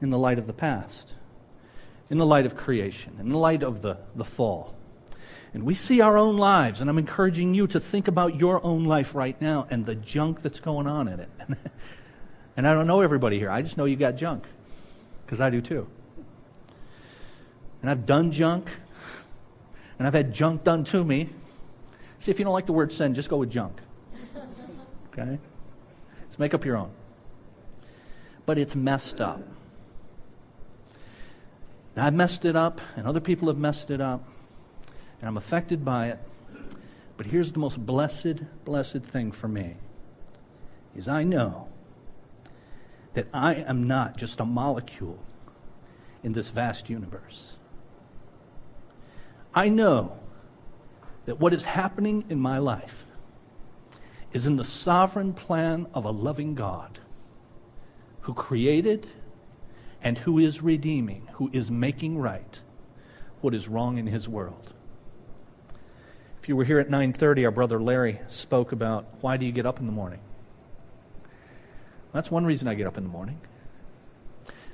in 0.01 0.11
the 0.11 0.19
light 0.19 0.39
of 0.39 0.47
the 0.47 0.53
past, 0.53 1.15
in 2.11 2.19
the 2.19 2.27
light 2.27 2.45
of 2.45 2.57
creation, 2.57 3.17
in 3.19 3.31
the 3.31 3.39
light 3.39 3.63
of 3.63 3.81
the, 3.81 3.99
the 4.15 4.25
fall. 4.25 4.75
And 5.55 5.65
we 5.65 5.75
see 5.75 6.01
our 6.01 6.17
own 6.17 6.39
lives, 6.39 6.81
and 6.81 6.89
I'm 6.89 6.99
encouraging 6.99 7.55
you 7.55 7.67
to 7.69 7.81
think 7.81 8.09
about 8.09 8.37
your 8.41 8.65
own 8.65 8.85
life 8.85 9.15
right 9.15 9.39
now 9.41 9.67
and 9.71 9.85
the 9.85 9.95
junk 9.95 10.41
that's 10.41 10.61
going 10.61 10.87
on 10.87 11.09
in 11.09 11.21
it. 11.21 11.29
and 12.57 12.67
I 12.67 12.73
don't 12.73 12.87
know 12.87 13.03
everybody 13.03 13.39
here, 13.39 13.51
I 13.51 13.61
just 13.61 13.77
know 13.77 13.85
you 13.85 13.97
got 13.97 14.17
junk, 14.17 14.45
because 15.27 15.43
I 15.43 15.51
do 15.51 15.61
too. 15.61 15.87
And 17.83 17.91
I've 17.91 18.07
done 18.07 18.33
junk, 18.33 18.71
and 19.99 20.07
I've 20.07 20.15
had 20.15 20.33
junk 20.33 20.65
done 20.65 20.85
to 20.85 21.05
me. 21.05 21.29
See, 22.19 22.31
if 22.31 22.39
you 22.39 22.45
don't 22.45 22.55
like 22.55 22.67
the 22.67 22.73
word 22.73 22.91
sin, 22.91 23.15
just 23.15 23.29
go 23.29 23.37
with 23.37 23.51
junk. 23.51 23.79
Okay? 25.13 25.39
Let's 26.25 26.39
make 26.39 26.55
up 26.55 26.65
your 26.65 26.79
own. 26.79 26.91
But 28.47 28.57
it's 28.57 28.75
messed 28.75 29.21
up. 29.21 29.43
And 31.95 32.07
I've 32.07 32.15
messed 32.15 32.47
it 32.47 32.57
up, 32.57 32.81
and 32.97 33.07
other 33.07 33.21
people 33.21 33.49
have 33.49 33.59
messed 33.59 33.91
it 33.91 34.01
up, 34.01 34.27
and 35.23 35.29
I'm 35.29 35.37
affected 35.37 35.85
by 35.85 36.09
it. 36.09 36.19
But 37.17 37.27
here's 37.27 37.53
the 37.53 37.61
most 37.61 37.87
blessed, 37.87 38.65
blessed 38.65 39.05
thing 39.05 39.31
for 39.31 39.47
me 39.47 39.77
is 40.97 41.07
I 41.07 41.23
know 41.23 41.69
that 43.15 43.29
I 43.33 43.55
am 43.55 43.87
not 43.87 44.17
just 44.17 44.41
a 44.41 44.45
molecule 44.45 45.23
in 46.25 46.33
this 46.33 46.51
vast 46.51 46.91
universe. 46.91 47.57
I 49.55 49.69
know 49.69 50.19
that 51.27 51.39
what 51.39 51.55
is 51.55 51.65
happening 51.65 52.25
in 52.29 52.41
my 52.41 52.59
life 52.59 53.05
is 54.33 54.45
in 54.45 54.57
the 54.57 54.65
sovereign 54.65 55.35
plan 55.35 55.87
of 55.95 56.05
a 56.05 56.11
loving 56.11 56.57
God 56.57 56.99
who 58.23 58.35
created 58.35 59.07
and 60.03 60.19
who 60.19 60.41
is 60.41 60.63
redeeming, 60.63 61.29
who 61.35 61.49
is 61.53 61.71
making 61.71 62.19
right 62.19 62.61
what 63.41 63.55
is 63.55 63.69
wrong 63.69 63.99
in 63.99 64.07
his 64.07 64.29
world. 64.29 64.72
If 66.43 66.49
you 66.49 66.57
were 66.57 66.65
here 66.65 66.81
at 66.81 66.89
9:30, 66.89 67.45
our 67.45 67.53
brother 67.53 67.81
Larry 67.81 68.19
spoke 68.27 68.73
about 68.73 69.07
why 69.21 69.37
do 69.37 69.47
you 69.47 69.53
get 69.53 69.65
up 69.65 69.79
in 69.79 69.87
the 69.87 69.93
morning? 69.93 70.19
That's 72.13 72.33
one 72.33 72.45
reason 72.45 72.67
I 72.67 72.75
get 72.75 72.89
up 72.89 72.99
in 72.99 73.05
the 73.05 73.11
morning. 73.11 73.39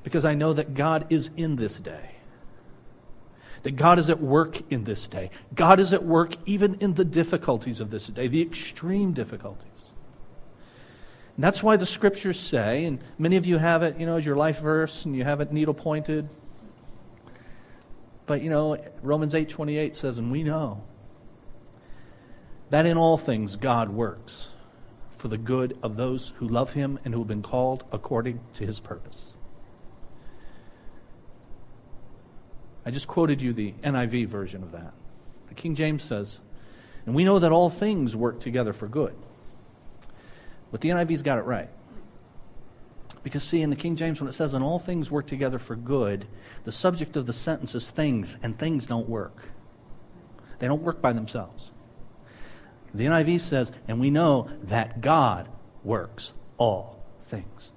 Because 0.03 0.25
I 0.25 0.33
know 0.33 0.55
that 0.55 0.73
God 0.73 1.05
is 1.11 1.31
in 1.37 1.57
this 1.57 1.79
day. 1.79 2.13
That 3.65 3.73
God 3.73 3.99
is 3.99 4.09
at 4.09 4.19
work 4.19 4.63
in 4.73 4.85
this 4.85 5.09
day. 5.09 5.31
God 5.55 5.79
is 5.79 5.93
at 5.93 6.03
work 6.03 6.37
even 6.47 6.77
in 6.81 6.95
the 6.95 7.05
difficulties 7.05 7.81
of 7.81 7.91
this 7.91 8.07
day, 8.07 8.29
the 8.29 8.41
extreme 8.41 9.13
difficulties. 9.13 9.91
And 11.37 11.45
that's 11.45 11.63
why 11.63 11.77
the 11.77 11.85
scriptures 11.85 12.41
say, 12.41 12.87
and 12.87 12.99
many 13.19 13.37
of 13.37 13.45
you 13.45 13.59
have 13.59 13.83
it, 13.83 14.01
you 14.01 14.07
know, 14.07 14.17
as 14.17 14.25
your 14.25 14.37
life 14.37 14.61
verse, 14.61 15.05
and 15.05 15.15
you 15.15 15.23
have 15.23 15.43
it 15.43 15.53
needle 15.53 15.75
pointed. 15.75 16.31
But 18.25 18.41
you 18.41 18.49
know, 18.49 18.83
Romans 19.03 19.35
8:28 19.35 19.95
says, 19.95 20.17
and 20.17 20.33
we 20.33 20.43
know 20.43 20.83
that 22.71 22.87
in 22.87 22.97
all 22.97 23.19
things 23.19 23.57
God 23.57 23.89
works 23.89 24.51
for 25.17 25.29
the 25.29 25.39
good 25.39 25.77
of 25.83 25.97
those 25.97 26.33
who 26.37 26.49
love 26.49 26.73
him 26.73 26.99
and 27.05 27.13
who 27.13 27.21
have 27.21 27.29
been 27.29 27.43
called 27.43 27.85
according 27.91 28.41
to 28.55 28.67
his 28.67 28.81
purpose. 28.81 29.33
I 32.87 32.91
just 32.91 33.09
quoted 33.09 33.43
you 33.43 33.53
the 33.53 33.73
NIV 33.83 34.27
version 34.27 34.63
of 34.63 34.73
that. 34.73 34.93
The 35.49 35.55
King 35.55 35.75
James 35.75 36.03
says, 36.03 36.41
and 37.05 37.15
we 37.15 37.25
know 37.25 37.39
that 37.39 37.53
all 37.53 37.71
things 37.71 38.15
work 38.15 38.41
together 38.41 38.73
for 38.73 38.87
good 38.87 39.15
but 40.71 40.81
the 40.81 40.91
NIV's 40.91 41.23
got 41.23 41.39
it 41.39 41.43
right. 41.43 41.71
Because, 43.23 43.43
see, 43.43 43.63
in 43.63 43.71
the 43.71 43.77
King 43.77 43.97
James, 43.97 44.21
when 44.21 44.29
it 44.29 44.33
says, 44.33 44.55
and 44.55 44.65
all 44.65 44.79
things 44.79 45.11
work 45.11 45.27
together 45.27 45.59
for 45.59 45.77
good, 45.77 46.27
the 46.65 46.73
subject 46.73 47.17
of 47.17 47.27
the 47.27 47.33
sentence 47.33 47.75
is 47.75 47.89
things, 47.89 48.37
and 48.43 48.59
things 48.59 48.87
don't 48.87 49.09
work. 49.09 49.51
They 50.61 50.67
don't 50.67 50.83
work 50.83 51.01
by 51.01 51.13
themselves. 51.13 51.71
The 52.95 53.05
NIV 53.05 53.41
says, 53.41 53.73
and 53.87 54.01
we 54.01 54.11
know 54.11 54.49
that 54.65 55.01
God 55.01 55.49
works 55.85 56.33
all 56.57 57.05
things. 57.27 57.73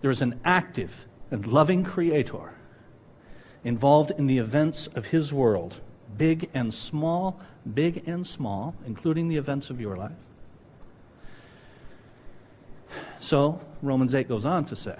There 0.00 0.10
is 0.10 0.22
an 0.22 0.40
active 0.44 1.06
and 1.30 1.46
loving 1.46 1.84
Creator 1.84 2.54
involved 3.64 4.12
in 4.12 4.26
the 4.26 4.38
events 4.38 4.86
of 4.88 5.06
His 5.06 5.32
world, 5.32 5.80
big 6.16 6.50
and 6.54 6.72
small, 6.72 7.40
big 7.72 8.06
and 8.06 8.26
small, 8.26 8.74
including 8.86 9.28
the 9.28 9.36
events 9.36 9.70
of 9.70 9.80
your 9.80 9.96
life. 9.96 10.12
So, 13.18 13.60
Romans 13.82 14.14
8 14.14 14.28
goes 14.28 14.44
on 14.44 14.66
to 14.66 14.76
say, 14.76 14.96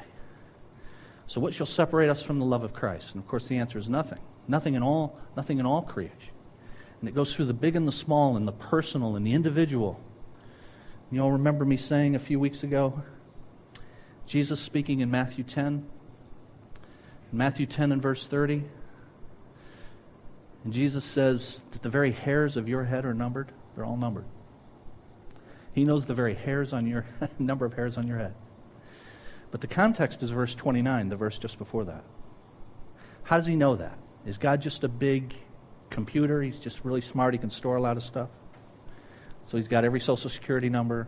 So 1.27 1.41
what 1.41 1.55
shall 1.55 1.67
separate 1.67 2.09
us 2.09 2.23
from 2.23 2.39
the 2.39 2.47
love 2.47 2.65
of 2.65 2.73
Christ? 2.73 3.15
And 3.15 3.23
of 3.23 3.29
course, 3.29 3.47
the 3.47 3.59
answer 3.59 3.79
is 3.79 3.89
nothing. 3.89 4.21
Nothing 4.49 4.75
in 4.75 4.83
all, 4.83 5.19
nothing 5.37 5.59
in 5.59 5.67
all 5.67 5.83
creation. 5.83 6.34
And 7.05 7.09
it 7.11 7.15
goes 7.15 7.35
through 7.35 7.45
the 7.45 7.53
big 7.53 7.77
and 7.77 7.87
the 7.87 7.93
small 7.93 8.35
and 8.35 8.49
the 8.49 8.53
personal 8.53 9.15
and 9.15 9.27
the 9.27 9.35
individual. 9.35 10.01
You 11.11 11.21
all 11.21 11.33
remember 11.33 11.67
me 11.67 11.77
saying 11.77 12.15
a 12.15 12.19
few 12.19 12.41
weeks 12.41 12.63
ago, 12.63 13.03
Jesus 14.25 14.59
speaking 14.59 15.01
in 15.01 15.11
Matthew 15.11 15.45
10, 15.45 15.85
in 17.31 17.39
Matthew 17.39 17.67
10 17.67 17.93
and 17.93 18.01
verse 18.01 18.27
30. 18.27 18.65
And 20.65 20.73
Jesus 20.73 21.05
says 21.05 21.61
that 21.73 21.83
the 21.83 21.91
very 21.91 22.11
hairs 22.11 22.57
of 22.57 22.71
your 22.71 22.85
head 22.85 23.05
are 23.05 23.13
numbered. 23.13 23.53
They're 23.75 23.85
all 23.85 23.99
numbered. 23.99 24.25
He 25.75 25.85
knows 25.85 26.07
the 26.07 26.15
very 26.15 26.35
hairs 26.35 26.73
on 26.73 26.87
your 26.87 27.05
number 27.39 27.67
of 27.67 27.75
hairs 27.75 27.99
on 27.99 28.07
your 28.07 28.17
head. 28.17 28.35
But 29.51 29.61
the 29.61 29.67
context 29.67 30.23
is 30.23 30.31
verse 30.31 30.55
29, 30.55 31.11
the 31.11 31.17
verse 31.17 31.37
just 31.37 31.59
before 31.59 31.85
that. 31.85 32.03
How 33.25 33.37
does 33.37 33.47
he 33.47 33.57
know 33.57 33.77
that? 33.77 33.99
Is 34.25 34.39
God 34.39 34.63
just 34.63 34.85
a 34.85 34.89
big 34.89 35.35
computer? 35.95 36.43
He's 36.43 36.59
just 36.59 36.85
really 36.85 37.01
smart. 37.01 37.33
He 37.33 37.39
can 37.39 37.51
store 37.51 37.77
a 37.77 37.81
lot 37.81 37.97
of 37.97 38.03
stuff. 38.03 38.29
So 39.45 39.57
he's 39.57 39.69
got 39.69 39.85
every 39.85 40.01
social 40.01 40.29
security 40.29 40.69
number. 40.69 41.07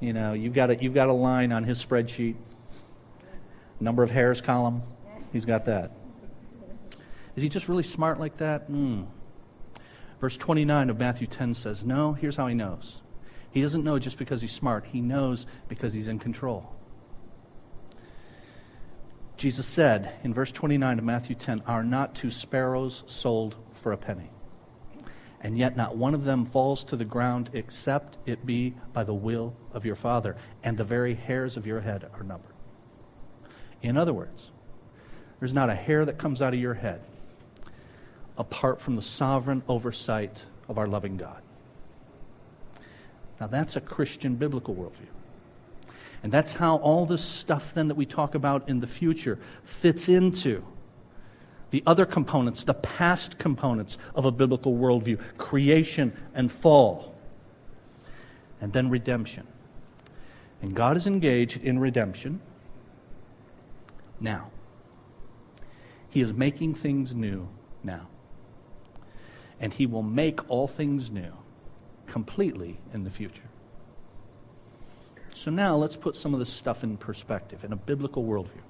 You 0.00 0.12
know, 0.12 0.32
you've 0.32 0.54
got 0.54 0.70
a, 0.70 0.76
you've 0.76 0.94
got 0.94 1.08
a 1.08 1.12
line 1.12 1.52
on 1.52 1.64
his 1.64 1.82
spreadsheet, 1.82 2.36
number 3.78 4.02
of 4.02 4.10
hairs 4.10 4.40
column. 4.40 4.82
He's 5.32 5.44
got 5.44 5.66
that. 5.66 5.92
Is 7.36 7.42
he 7.42 7.48
just 7.48 7.68
really 7.68 7.82
smart 7.82 8.18
like 8.18 8.38
that? 8.38 8.70
Mm. 8.70 9.06
Verse 10.20 10.36
29 10.36 10.90
of 10.90 10.98
Matthew 10.98 11.26
10 11.26 11.54
says, 11.54 11.84
No, 11.84 12.12
here's 12.12 12.36
how 12.36 12.46
he 12.46 12.54
knows. 12.54 13.00
He 13.50 13.62
doesn't 13.62 13.84
know 13.84 13.98
just 13.98 14.18
because 14.18 14.40
he's 14.40 14.52
smart, 14.52 14.86
he 14.86 15.00
knows 15.00 15.46
because 15.68 15.92
he's 15.92 16.08
in 16.08 16.18
control. 16.18 16.74
Jesus 19.40 19.64
said 19.64 20.12
in 20.22 20.34
verse 20.34 20.52
29 20.52 20.98
of 20.98 21.04
Matthew 21.06 21.34
10, 21.34 21.62
Are 21.66 21.82
not 21.82 22.14
two 22.14 22.30
sparrows 22.30 23.04
sold 23.06 23.56
for 23.72 23.92
a 23.92 23.96
penny? 23.96 24.28
And 25.40 25.56
yet 25.56 25.78
not 25.78 25.96
one 25.96 26.12
of 26.12 26.26
them 26.26 26.44
falls 26.44 26.84
to 26.84 26.96
the 26.96 27.06
ground 27.06 27.48
except 27.54 28.18
it 28.26 28.44
be 28.44 28.74
by 28.92 29.02
the 29.02 29.14
will 29.14 29.56
of 29.72 29.86
your 29.86 29.94
Father, 29.94 30.36
and 30.62 30.76
the 30.76 30.84
very 30.84 31.14
hairs 31.14 31.56
of 31.56 31.66
your 31.66 31.80
head 31.80 32.10
are 32.12 32.22
numbered. 32.22 32.52
In 33.80 33.96
other 33.96 34.12
words, 34.12 34.50
there's 35.38 35.54
not 35.54 35.70
a 35.70 35.74
hair 35.74 36.04
that 36.04 36.18
comes 36.18 36.42
out 36.42 36.52
of 36.52 36.60
your 36.60 36.74
head 36.74 37.06
apart 38.36 38.78
from 38.78 38.94
the 38.94 39.00
sovereign 39.00 39.62
oversight 39.68 40.44
of 40.68 40.76
our 40.76 40.86
loving 40.86 41.16
God. 41.16 41.40
Now, 43.40 43.46
that's 43.46 43.74
a 43.74 43.80
Christian 43.80 44.36
biblical 44.36 44.74
worldview. 44.74 45.08
And 46.22 46.30
that's 46.30 46.54
how 46.54 46.76
all 46.76 47.06
this 47.06 47.24
stuff 47.24 47.72
then 47.72 47.88
that 47.88 47.94
we 47.94 48.04
talk 48.04 48.34
about 48.34 48.68
in 48.68 48.80
the 48.80 48.86
future 48.86 49.38
fits 49.64 50.08
into 50.08 50.62
the 51.70 51.82
other 51.86 52.04
components, 52.04 52.64
the 52.64 52.74
past 52.74 53.38
components 53.38 53.96
of 54.14 54.24
a 54.24 54.32
biblical 54.32 54.74
worldview 54.74 55.18
creation 55.38 56.12
and 56.34 56.50
fall, 56.50 57.14
and 58.60 58.72
then 58.72 58.90
redemption. 58.90 59.46
And 60.62 60.74
God 60.74 60.96
is 60.96 61.06
engaged 61.06 61.62
in 61.62 61.78
redemption 61.78 62.40
now. 64.20 64.50
He 66.10 66.20
is 66.20 66.32
making 66.32 66.74
things 66.74 67.14
new 67.14 67.48
now. 67.82 68.08
And 69.60 69.72
He 69.72 69.86
will 69.86 70.02
make 70.02 70.50
all 70.50 70.66
things 70.66 71.10
new 71.10 71.32
completely 72.06 72.78
in 72.92 73.04
the 73.04 73.10
future. 73.10 73.49
So 75.34 75.50
now 75.50 75.76
let's 75.76 75.96
put 75.96 76.16
some 76.16 76.34
of 76.34 76.40
this 76.40 76.50
stuff 76.50 76.84
in 76.84 76.96
perspective, 76.96 77.64
in 77.64 77.72
a 77.72 77.76
biblical 77.76 78.24
worldview. 78.24 78.62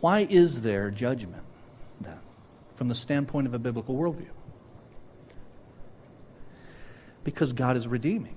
Why 0.00 0.26
is 0.28 0.62
there 0.62 0.90
judgment 0.90 1.42
then, 2.00 2.18
from 2.76 2.88
the 2.88 2.94
standpoint 2.94 3.46
of 3.46 3.54
a 3.54 3.58
biblical 3.58 3.94
worldview? 3.94 4.30
Because 7.24 7.52
God 7.52 7.76
is 7.76 7.86
redeeming. 7.86 8.34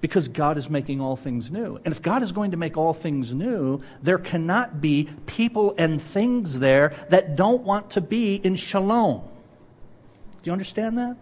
Because 0.00 0.28
God 0.28 0.56
is 0.56 0.70
making 0.70 1.00
all 1.00 1.16
things 1.16 1.50
new. 1.50 1.80
And 1.84 1.92
if 1.92 2.00
God 2.00 2.22
is 2.22 2.30
going 2.30 2.52
to 2.52 2.56
make 2.56 2.76
all 2.76 2.94
things 2.94 3.34
new, 3.34 3.82
there 4.00 4.18
cannot 4.18 4.80
be 4.80 5.08
people 5.26 5.74
and 5.76 6.00
things 6.00 6.60
there 6.60 6.94
that 7.10 7.34
don't 7.34 7.62
want 7.64 7.90
to 7.90 8.00
be 8.00 8.36
in 8.36 8.54
shalom. 8.54 9.20
Do 9.20 10.38
you 10.44 10.52
understand 10.52 10.98
that? 10.98 11.16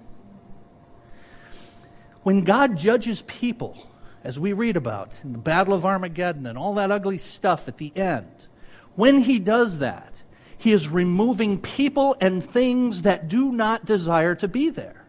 When 2.22 2.44
God 2.44 2.76
judges 2.76 3.22
people, 3.22 3.78
as 4.26 4.40
we 4.40 4.52
read 4.52 4.76
about 4.76 5.20
in 5.22 5.30
the 5.30 5.38
Battle 5.38 5.72
of 5.72 5.86
Armageddon 5.86 6.48
and 6.48 6.58
all 6.58 6.74
that 6.74 6.90
ugly 6.90 7.16
stuff 7.16 7.68
at 7.68 7.78
the 7.78 7.96
end, 7.96 8.48
when 8.96 9.20
He 9.20 9.38
does 9.38 9.78
that, 9.78 10.20
He 10.58 10.72
is 10.72 10.88
removing 10.88 11.60
people 11.60 12.16
and 12.20 12.42
things 12.42 13.02
that 13.02 13.28
do 13.28 13.52
not 13.52 13.84
desire 13.84 14.34
to 14.34 14.48
be 14.48 14.68
there. 14.68 15.04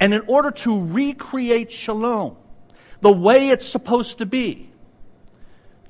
And 0.00 0.14
in 0.14 0.22
order 0.22 0.50
to 0.50 0.82
recreate 0.82 1.70
shalom, 1.70 2.38
the 3.02 3.12
way 3.12 3.50
it's 3.50 3.68
supposed 3.68 4.16
to 4.16 4.24
be, 4.24 4.70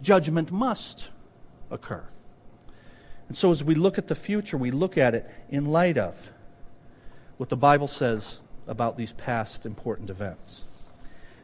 judgment 0.02 0.50
must 0.50 1.06
occur. 1.70 2.04
And 3.28 3.36
so 3.36 3.52
as 3.52 3.62
we 3.62 3.76
look 3.76 3.98
at 3.98 4.08
the 4.08 4.16
future, 4.16 4.56
we 4.56 4.72
look 4.72 4.98
at 4.98 5.14
it 5.14 5.30
in 5.48 5.66
light 5.66 5.96
of 5.96 6.32
what 7.36 7.50
the 7.50 7.56
Bible 7.56 7.86
says 7.86 8.40
about 8.66 8.96
these 8.96 9.12
past 9.12 9.64
important 9.64 10.10
events. 10.10 10.64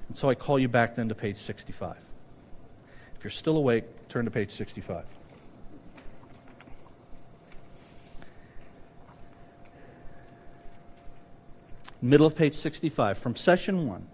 And 0.08 0.16
so 0.16 0.28
I 0.28 0.34
call 0.34 0.58
you 0.58 0.68
back 0.68 0.94
then 0.94 1.08
to 1.08 1.14
page 1.14 1.36
65. 1.36 1.96
If 3.16 3.24
you're 3.24 3.30
still 3.30 3.56
awake, 3.56 3.84
turn 4.08 4.24
to 4.24 4.30
page 4.30 4.50
65. 4.50 5.04
Middle 12.02 12.26
of 12.26 12.36
page 12.36 12.54
65, 12.54 13.16
from 13.16 13.34
session 13.34 13.86
1, 13.86 14.06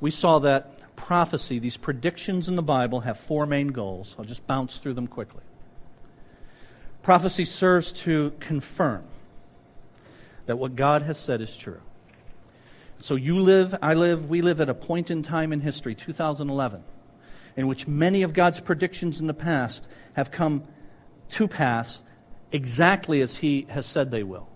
we 0.00 0.12
saw 0.12 0.38
that 0.38 0.94
prophecy, 0.94 1.58
these 1.58 1.76
predictions 1.76 2.48
in 2.48 2.54
the 2.54 2.62
Bible, 2.62 3.00
have 3.00 3.18
four 3.18 3.46
main 3.46 3.68
goals. 3.68 4.14
I'll 4.16 4.24
just 4.24 4.46
bounce 4.46 4.78
through 4.78 4.94
them 4.94 5.08
quickly. 5.08 5.42
Prophecy 7.02 7.44
serves 7.44 7.90
to 7.92 8.32
confirm 8.38 9.02
that 10.46 10.56
what 10.56 10.76
God 10.76 11.02
has 11.02 11.18
said 11.18 11.40
is 11.40 11.56
true. 11.56 11.80
So 13.02 13.14
you 13.14 13.40
live, 13.40 13.74
I 13.80 13.94
live, 13.94 14.28
we 14.28 14.42
live 14.42 14.60
at 14.60 14.68
a 14.68 14.74
point 14.74 15.10
in 15.10 15.22
time 15.22 15.54
in 15.54 15.60
history, 15.60 15.94
2011, 15.94 16.84
in 17.56 17.66
which 17.66 17.88
many 17.88 18.20
of 18.22 18.34
God's 18.34 18.60
predictions 18.60 19.20
in 19.20 19.26
the 19.26 19.34
past 19.34 19.86
have 20.12 20.30
come 20.30 20.64
to 21.30 21.48
pass 21.48 22.02
exactly 22.52 23.22
as 23.22 23.36
He 23.36 23.66
has 23.70 23.86
said 23.86 24.10
they 24.10 24.22
will. 24.22 24.48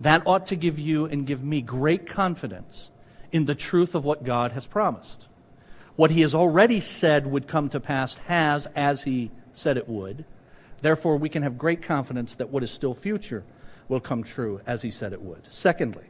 That 0.00 0.22
ought 0.26 0.46
to 0.46 0.56
give 0.56 0.78
you 0.78 1.04
and 1.04 1.26
give 1.26 1.44
me 1.44 1.60
great 1.60 2.06
confidence 2.06 2.90
in 3.32 3.44
the 3.44 3.54
truth 3.54 3.94
of 3.94 4.04
what 4.04 4.24
God 4.24 4.52
has 4.52 4.66
promised. 4.66 5.28
What 5.94 6.10
He 6.10 6.22
has 6.22 6.34
already 6.34 6.80
said 6.80 7.26
would 7.26 7.46
come 7.46 7.68
to 7.68 7.80
pass 7.80 8.14
has 8.14 8.66
as 8.74 9.02
He 9.02 9.30
said 9.52 9.76
it 9.76 9.88
would. 9.88 10.24
Therefore, 10.80 11.18
we 11.18 11.28
can 11.28 11.42
have 11.42 11.58
great 11.58 11.82
confidence 11.82 12.34
that 12.36 12.48
what 12.48 12.62
is 12.62 12.70
still 12.70 12.94
future 12.94 13.44
will 13.88 14.00
come 14.00 14.22
true 14.22 14.60
as 14.66 14.82
he 14.82 14.90
said 14.90 15.12
it 15.12 15.22
would. 15.22 15.42
Secondly, 15.50 16.04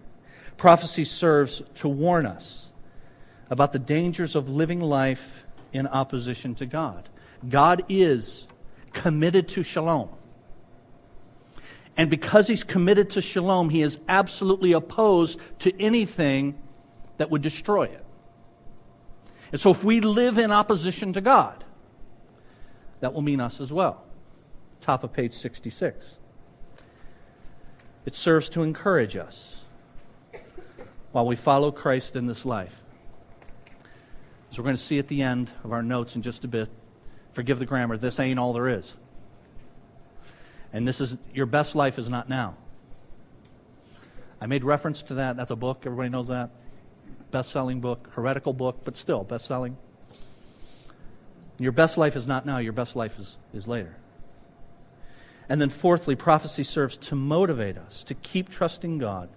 prophecy 0.57 1.05
serves 1.05 1.63
to 1.75 1.89
warn 1.89 2.27
us 2.27 2.69
about 3.51 3.73
the 3.73 3.79
dangers 3.79 4.35
of 4.35 4.49
living 4.49 4.81
life 4.81 5.47
in 5.73 5.87
opposition 5.87 6.55
to 6.57 6.67
God. 6.67 7.09
God 7.49 7.85
is 7.89 8.47
committed 8.93 9.49
to 9.51 9.63
shalom. 9.63 10.09
And 11.97 12.11
because 12.11 12.49
he's 12.49 12.65
committed 12.65 13.11
to 13.11 13.23
shalom, 13.23 13.71
he 13.71 13.83
is 13.83 13.99
absolutely 14.09 14.73
opposed 14.73 15.39
to 15.61 15.81
anything 15.81 16.59
that 17.19 17.31
would 17.31 17.43
destroy 17.43 17.85
it. 17.85 18.05
And 19.53 19.61
so 19.61 19.71
if 19.71 19.85
we 19.85 20.01
live 20.01 20.39
in 20.39 20.51
opposition 20.51 21.13
to 21.13 21.21
God, 21.21 21.65
that 23.01 23.13
will 23.13 23.23
mean 23.23 23.41
us 23.41 23.61
as 23.61 23.73
well. 23.73 24.03
Top 24.81 25.05
of 25.05 25.13
page 25.13 25.33
66. 25.33 26.19
It 28.07 28.15
serves 28.15 28.49
to 28.51 28.63
encourage 28.63 29.17
us 29.17 29.54
while 31.15 31.25
we 31.25 31.37
follow 31.37 31.71
Christ 31.71 32.17
in 32.17 32.27
this 32.27 32.45
life. 32.45 32.83
As 34.51 34.59
we're 34.59 34.65
going 34.65 34.75
to 34.75 34.83
see 34.83 34.99
at 34.99 35.07
the 35.07 35.23
end 35.23 35.49
of 35.63 35.73
our 35.73 35.81
notes 35.81 36.17
in 36.17 36.23
just 36.23 36.43
a 36.43 36.49
bit, 36.49 36.69
forgive 37.31 37.61
the 37.61 37.67
grammar, 37.67 37.97
this 37.97 38.19
ain't 38.19 38.37
all 38.37 38.53
there 38.53 38.67
is. 38.67 38.93
And 40.73 40.89
this 40.89 41.01
is 41.01 41.17
your 41.33 41.47
best 41.47 41.77
life 41.77 42.01
is 42.01 42.09
not 42.09 42.29
now. 42.29 42.57
I 44.41 44.47
made 44.47 44.65
reference 44.65 45.05
to 45.05 45.15
that. 45.15 45.37
That's 45.37 45.53
a 45.53 45.57
book. 45.57 45.85
Everybody 45.87 46.09
knows 46.09 46.27
that. 46.29 46.51
Best 47.31 47.53
selling 47.53 47.81
book, 47.81 48.11
heretical 48.15 48.53
book, 48.53 48.81
but 48.83 48.97
still 48.97 49.23
best 49.23 49.47
selling. 49.47 49.77
Your 51.61 51.71
best 51.71 51.97
life 51.97 52.17
is 52.17 52.27
not 52.27 52.45
now, 52.45 52.59
your 52.59 52.73
best 52.73 52.97
life 52.97 53.21
is, 53.21 53.37
is 53.53 53.69
later. 53.69 53.97
And 55.49 55.61
then, 55.61 55.69
fourthly, 55.69 56.17
prophecy 56.17 56.65
serves 56.65 56.97
to 56.97 57.15
motivate 57.15 57.79
us 57.79 58.03
to 58.03 58.15
keep 58.15 58.49
trusting 58.49 58.99
God, 58.99 59.29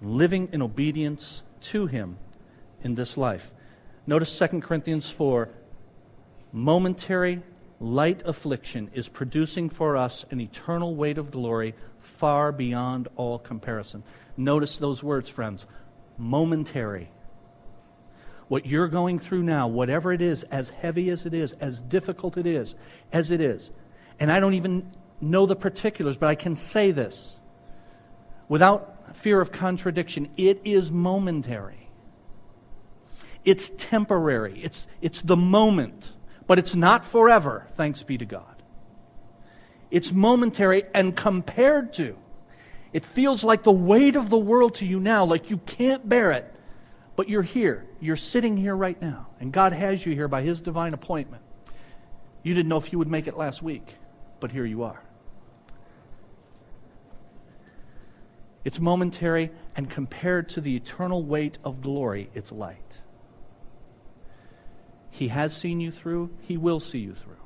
living 0.00 0.48
in 0.52 0.62
obedience 0.62 1.42
to 1.60 1.86
Him 1.86 2.16
in 2.82 2.94
this 2.94 3.16
life. 3.16 3.52
Notice 4.06 4.38
2 4.38 4.60
Corinthians 4.60 5.10
4 5.10 5.48
momentary 6.52 7.42
light 7.80 8.22
affliction 8.24 8.90
is 8.94 9.08
producing 9.08 9.68
for 9.68 9.96
us 9.96 10.24
an 10.30 10.40
eternal 10.40 10.94
weight 10.94 11.18
of 11.18 11.30
glory 11.30 11.74
far 12.00 12.50
beyond 12.52 13.08
all 13.16 13.38
comparison. 13.38 14.02
Notice 14.36 14.78
those 14.78 15.02
words, 15.02 15.28
friends 15.28 15.66
momentary. 16.16 17.08
What 18.48 18.66
you're 18.66 18.88
going 18.88 19.18
through 19.18 19.42
now, 19.42 19.68
whatever 19.68 20.12
it 20.12 20.20
is, 20.20 20.42
as 20.44 20.70
heavy 20.70 21.10
as 21.10 21.26
it 21.26 21.34
is, 21.34 21.52
as 21.54 21.82
difficult 21.82 22.36
it 22.36 22.46
is, 22.46 22.74
as 23.12 23.30
it 23.30 23.40
is, 23.40 23.70
and 24.18 24.32
I 24.32 24.40
don't 24.40 24.54
even 24.54 24.90
know 25.20 25.46
the 25.46 25.56
particulars, 25.56 26.16
but 26.16 26.28
I 26.28 26.34
can 26.34 26.56
say 26.56 26.90
this 26.90 27.38
without 28.48 28.97
fear 29.14 29.40
of 29.40 29.52
contradiction 29.52 30.28
it 30.36 30.60
is 30.64 30.90
momentary. 30.90 31.90
It's 33.44 33.70
temporary. 33.70 34.60
It's, 34.62 34.86
it's 35.00 35.22
the 35.22 35.36
moment, 35.36 36.12
but 36.46 36.58
it's 36.58 36.74
not 36.74 37.04
forever, 37.04 37.66
thanks 37.74 38.02
be 38.02 38.18
to 38.18 38.26
God. 38.26 38.62
It's 39.90 40.12
momentary 40.12 40.84
and 40.94 41.16
compared 41.16 41.94
to. 41.94 42.16
It 42.92 43.04
feels 43.04 43.44
like 43.44 43.62
the 43.62 43.72
weight 43.72 44.16
of 44.16 44.30
the 44.30 44.38
world 44.38 44.74
to 44.76 44.86
you 44.86 45.00
now, 45.00 45.24
like 45.24 45.50
you 45.50 45.58
can't 45.58 46.08
bear 46.08 46.32
it. 46.32 46.54
But 47.16 47.28
you're 47.28 47.42
here. 47.42 47.86
You're 48.00 48.16
sitting 48.16 48.56
here 48.56 48.76
right 48.76 49.00
now. 49.00 49.26
And 49.40 49.52
God 49.52 49.72
has 49.72 50.06
you 50.06 50.14
here 50.14 50.28
by 50.28 50.42
His 50.42 50.60
divine 50.60 50.94
appointment. 50.94 51.42
You 52.42 52.54
didn't 52.54 52.68
know 52.68 52.76
if 52.76 52.92
you 52.92 52.98
would 52.98 53.10
make 53.10 53.26
it 53.26 53.36
last 53.36 53.62
week, 53.62 53.96
but 54.40 54.52
here 54.52 54.64
you 54.64 54.84
are. 54.84 55.02
It's 58.68 58.80
momentary, 58.80 59.50
and 59.76 59.88
compared 59.88 60.50
to 60.50 60.60
the 60.60 60.76
eternal 60.76 61.22
weight 61.22 61.56
of 61.64 61.80
glory, 61.80 62.28
it's 62.34 62.52
light. 62.52 62.98
He 65.10 65.28
has 65.28 65.56
seen 65.56 65.80
you 65.80 65.90
through, 65.90 66.28
He 66.42 66.58
will 66.58 66.78
see 66.78 66.98
you 66.98 67.14
through. 67.14 67.40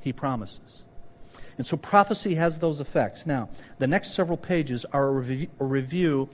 He 0.00 0.14
promises. 0.14 0.82
And 1.58 1.66
so 1.66 1.76
prophecy 1.76 2.36
has 2.36 2.58
those 2.58 2.80
effects. 2.80 3.26
Now, 3.26 3.50
the 3.78 3.86
next 3.86 4.14
several 4.14 4.38
pages 4.38 4.86
are 4.94 5.08
a 5.08 5.12
review, 5.12 5.48
a 5.60 5.64
review 5.66 6.30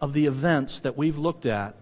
of 0.00 0.14
the 0.14 0.24
events 0.24 0.80
that 0.80 0.96
we've 0.96 1.18
looked 1.18 1.44
at 1.44 1.74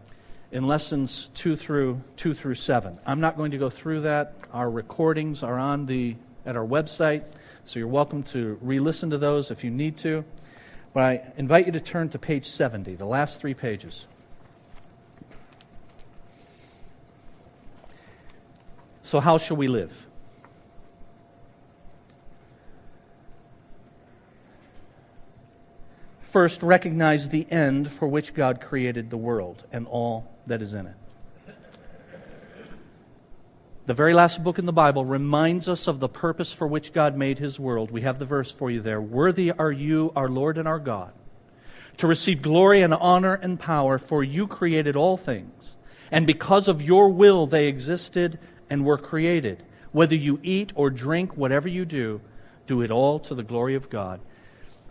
in 0.51 0.67
lessons 0.67 1.31
2 1.35 1.55
through 1.55 2.03
2 2.17 2.35
through 2.35 2.57
7. 2.57 2.99
I'm 3.07 3.21
not 3.21 3.37
going 3.37 3.53
to 3.53 3.59
go 3.59 3.71
through 3.71 4.01
that. 4.01 4.35
Our 4.53 4.69
recordings 4.69 5.45
are 5.45 5.61
on 5.61 5.87
the 5.87 6.17
at 6.45 6.57
our 6.57 6.67
website, 6.67 7.23
so 7.63 7.79
you're 7.79 7.87
welcome 7.87 8.25
to 8.25 8.59
re-listen 8.63 9.11
to 9.11 9.19
those 9.19 9.53
if 9.53 9.63
you 9.63 9.71
need 9.71 9.97
to. 9.99 10.25
But 10.93 11.03
I 11.03 11.33
invite 11.37 11.67
you 11.67 11.73
to 11.73 11.81
turn 11.81 12.09
to 12.11 12.19
page 12.19 12.47
70, 12.47 12.97
the 12.97 13.05
last 13.05 13.41
3 13.41 13.55
pages. 13.55 14.07
So 19.03 19.21
how 19.21 19.39
shall 19.39 19.57
we 19.57 19.69
live? 19.69 20.07
First, 26.21 26.63
recognize 26.63 27.31
the 27.31 27.51
end 27.51 27.91
for 27.91 28.07
which 28.07 28.35
God 28.35 28.61
created 28.61 29.09
the 29.09 29.17
world 29.17 29.65
and 29.73 29.87
all 29.87 30.31
that 30.47 30.61
is 30.61 30.75
in 30.75 30.87
it. 30.87 30.95
The 33.89 33.95
very 33.95 34.13
last 34.13 34.45
book 34.45 34.59
in 34.59 34.67
the 34.67 34.73
Bible 34.75 35.07
reminds 35.07 35.67
us 35.67 35.87
of 35.87 35.99
the 35.99 36.11
purpose 36.11 36.53
for 36.53 36.67
which 36.67 36.93
God 36.93 37.17
made 37.17 37.39
his 37.39 37.59
world. 37.59 37.91
We 37.91 38.03
have 38.03 38.19
the 38.19 38.27
verse 38.27 38.53
for 38.53 38.71
you 38.71 38.83
there. 38.83 39.01
Worthy 39.01 39.51
are 39.51 39.73
you, 39.73 40.13
our 40.15 40.29
Lord 40.29 40.59
and 40.59 40.69
our 40.69 40.79
God, 40.79 41.11
to 41.97 42.07
receive 42.07 42.43
glory 42.43 42.83
and 42.83 42.93
honor 42.93 43.33
and 43.33 43.59
power, 43.59 43.97
for 43.97 44.23
you 44.23 44.47
created 44.47 44.95
all 44.95 45.17
things. 45.17 45.75
And 46.11 46.27
because 46.27 46.69
of 46.69 46.83
your 46.83 47.09
will, 47.09 47.47
they 47.47 47.67
existed 47.67 48.39
and 48.69 48.85
were 48.85 48.99
created. 48.99 49.65
Whether 49.93 50.17
you 50.17 50.39
eat 50.43 50.71
or 50.75 50.91
drink, 50.91 51.35
whatever 51.35 51.67
you 51.67 51.87
do, 51.87 52.21
do 52.67 52.83
it 52.83 52.91
all 52.91 53.19
to 53.21 53.35
the 53.35 53.43
glory 53.43 53.75
of 53.75 53.89
God. 53.89 54.21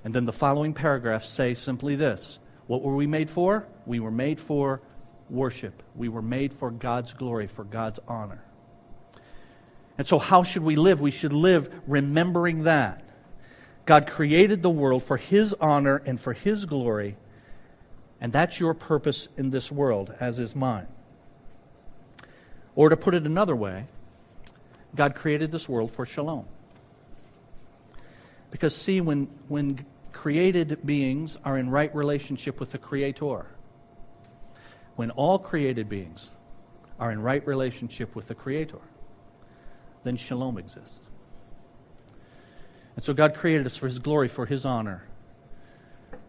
And 0.04 0.12
then 0.12 0.26
the 0.26 0.34
following 0.34 0.74
paragraphs 0.74 1.30
say 1.30 1.54
simply 1.54 1.96
this 1.96 2.40
What 2.66 2.82
were 2.82 2.96
we 2.96 3.06
made 3.06 3.30
for? 3.30 3.68
We 3.86 4.00
were 4.00 4.10
made 4.10 4.40
for 4.40 4.82
worship. 5.30 5.84
We 5.94 6.10
were 6.10 6.24
made 6.24 6.52
for 6.52 6.72
God's 6.72 7.14
glory, 7.14 7.46
for 7.46 7.64
God's 7.64 8.00
honor. 8.08 8.42
And 9.98 10.08
so, 10.08 10.20
how 10.20 10.44
should 10.44 10.64
we 10.64 10.76
live? 10.76 11.02
We 11.02 11.12
should 11.12 11.34
live 11.34 11.74
remembering 11.88 12.64
that. 12.64 13.04
God 13.86 14.08
created 14.08 14.62
the 14.62 14.70
world 14.70 15.04
for 15.04 15.18
His 15.18 15.54
honor 15.60 16.02
and 16.06 16.20
for 16.20 16.34
His 16.34 16.66
glory, 16.66 17.16
and 18.22 18.32
that's 18.32 18.60
your 18.60 18.74
purpose 18.74 19.28
in 19.38 19.50
this 19.50 19.72
world, 19.72 20.14
as 20.20 20.40
is 20.40 20.56
mine. 20.56 20.88
Or 22.76 22.90
to 22.90 22.98
put 22.98 23.16
it 23.16 23.26
another 23.26 23.56
way, 23.56 23.88
God 24.96 25.16
created 25.16 25.52
this 25.52 25.68
world 25.68 25.92
for 25.92 26.06
shalom. 26.06 26.46
Because, 28.52 28.76
see, 28.76 29.02
when, 29.02 29.28
when 29.48 29.86
created 30.18 30.80
beings 30.84 31.38
are 31.46 31.60
in 31.60 31.70
right 31.70 31.94
relationship 31.96 32.60
with 32.60 32.72
the 32.72 32.78
Creator. 32.78 33.46
When 34.96 35.12
all 35.12 35.38
created 35.38 35.88
beings 35.88 36.32
are 37.00 37.12
in 37.12 37.22
right 37.22 37.46
relationship 37.46 38.16
with 38.16 38.28
the 38.28 38.34
Creator, 38.34 38.80
then 40.04 40.18
shalom 40.18 40.58
exists. 40.58 41.08
And 42.96 43.04
so 43.04 43.14
God 43.14 43.36
created 43.36 43.66
us 43.66 43.78
for 43.78 43.88
His 43.88 44.00
glory, 44.00 44.28
for 44.28 44.46
His 44.46 44.66
honor, 44.66 45.04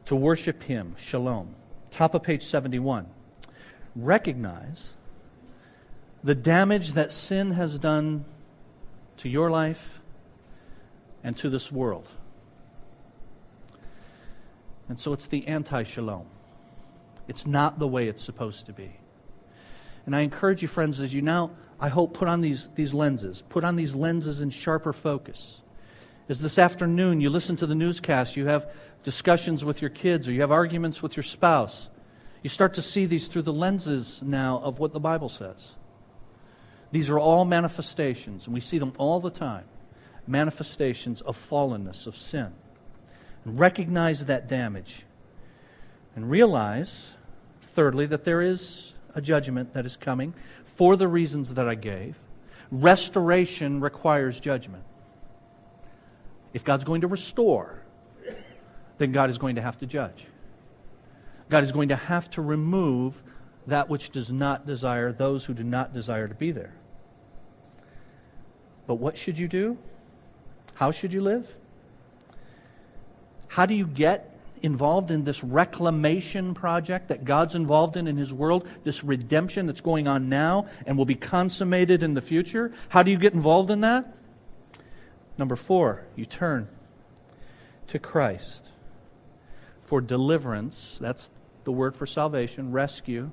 to 0.05 0.15
worship 0.15 0.63
Him, 0.63 0.95
shalom. 0.99 1.55
Top 1.91 2.15
of 2.15 2.23
page 2.23 2.45
71. 2.45 3.07
Recognize 3.97 4.93
the 6.23 6.35
damage 6.35 6.93
that 6.93 7.13
sin 7.13 7.53
has 7.53 7.79
done 7.79 8.25
to 9.19 9.29
your 9.29 9.51
life 9.51 10.01
and 11.25 11.37
to 11.39 11.49
this 11.49 11.73
world. 11.73 12.11
And 14.89 14.99
so 14.99 15.13
it's 15.13 15.27
the 15.27 15.47
anti 15.47 15.83
shalom. 15.83 16.27
It's 17.27 17.47
not 17.47 17.79
the 17.79 17.87
way 17.87 18.09
it's 18.09 18.23
supposed 18.23 18.67
to 18.67 18.73
be. 18.73 18.91
And 20.07 20.17
I 20.17 20.21
encourage 20.21 20.63
you, 20.63 20.69
friends, 20.69 21.01
as 21.01 21.13
you 21.13 21.21
now, 21.21 21.51
I 21.81 21.89
hope, 21.89 22.15
put 22.15 22.29
on 22.29 22.41
these, 22.41 22.69
these 22.75 22.93
lenses, 22.93 23.43
put 23.49 23.65
on 23.65 23.77
these 23.77 23.95
lenses 23.95 24.41
in 24.41 24.51
sharper 24.51 24.93
focus. 24.93 25.61
As 26.29 26.41
this 26.41 26.59
afternoon 26.59 27.21
you 27.21 27.31
listen 27.31 27.57
to 27.57 27.67
the 27.67 27.75
newscast, 27.75 28.37
you 28.37 28.47
have 28.47 28.71
discussions 29.03 29.65
with 29.65 29.81
your 29.81 29.91
kids, 29.91 30.29
or 30.29 30.33
you 30.33 30.41
have 30.41 30.51
arguments 30.51 31.03
with 31.03 31.17
your 31.17 31.23
spouse, 31.23 31.89
you 32.43 32.51
start 32.51 32.75
to 32.75 32.83
see 32.83 33.07
these 33.07 33.29
through 33.29 33.43
the 33.43 33.53
lenses 33.53 34.21
now 34.23 34.59
of 34.59 34.79
what 34.79 34.93
the 34.93 35.01
Bible 35.01 35.29
says. 35.29 35.73
These 36.91 37.11
are 37.11 37.19
all 37.19 37.45
manifestations, 37.45 38.47
and 38.47 38.55
we 38.55 38.61
see 38.61 38.79
them 38.79 38.93
all 38.99 39.21
the 39.21 39.31
time 39.31 39.65
manifestations 40.27 41.23
of 41.23 41.39
fallenness, 41.39 42.07
of 42.07 42.15
sin 42.15 42.53
and 43.49 43.59
recognize 43.59 44.27
that 44.27 44.49
damage. 44.49 45.05
And 46.15 46.31
realize, 46.31 47.15
thirdly, 47.61 48.07
that 48.07 48.25
there 48.25 48.43
is 48.43 48.93
a 49.15 49.21
judgment 49.21 49.73
that 49.75 49.87
is 49.87 49.97
coming 49.97 50.35
for 50.79 50.95
the 50.95 51.09
reasons 51.09 51.55
that 51.55 51.69
I 51.69 51.75
gave. 51.75 52.17
Restoration 52.71 53.81
requires 53.81 54.39
judgment. 54.39 54.85
If 56.55 56.65
God's 56.65 56.85
going 56.85 57.01
to 57.01 57.09
restore, 57.09 57.83
then 58.99 59.11
God 59.11 59.29
is 59.29 59.39
going 59.39 59.57
to 59.57 59.61
have 59.61 59.77
to 59.79 59.87
judge. 59.87 60.25
God 61.49 61.65
is 61.65 61.73
going 61.73 61.89
to 61.89 61.97
have 61.97 62.31
to 62.31 62.43
remove 62.43 63.21
that 63.67 63.89
which 63.89 64.11
does 64.11 64.31
not 64.31 64.67
desire, 64.67 65.11
those 65.11 65.45
who 65.45 65.53
do 65.53 65.65
not 65.65 65.93
desire 65.93 66.29
to 66.29 66.35
be 66.35 66.53
there. 66.53 66.75
But 68.87 68.95
what 68.95 69.19
should 69.19 69.37
you 69.37 69.49
do? 69.49 69.77
How 70.75 70.93
should 70.93 71.13
you 71.13 71.23
live? 71.23 71.57
How 73.49 73.67
do 73.67 73.75
you 73.75 73.87
get 73.87 74.28
involved 74.63 75.11
in 75.11 75.25
this 75.25 75.43
reclamation 75.43 76.55
project 76.55 77.09
that 77.09 77.25
God's 77.25 77.55
involved 77.55 77.97
in 77.97 78.07
in 78.07 78.17
His 78.17 78.33
world, 78.33 78.69
this 78.85 79.05
redemption 79.05 79.67
that's 79.67 79.81
going 79.81 80.09
on 80.09 80.29
now 80.29 80.67
and 80.87 80.97
will 80.97 81.05
be 81.05 81.15
consummated 81.15 82.03
in 82.03 82.15
the 82.15 82.23
future? 82.23 82.73
How 82.89 83.03
do 83.03 83.11
you 83.11 83.19
get 83.19 83.35
involved 83.35 83.71
in 83.71 83.81
that? 83.83 84.17
Number 85.37 85.57
four, 85.57 86.05
you 86.17 86.27
turn 86.27 86.69
to 87.89 87.99
Christ 87.99 88.71
for 89.85 90.01
deliverance. 90.01 90.99
That's 91.01 91.31
the 91.65 91.73
word 91.73 91.95
for 91.95 92.07
salvation, 92.07 92.73
rescue 92.73 93.31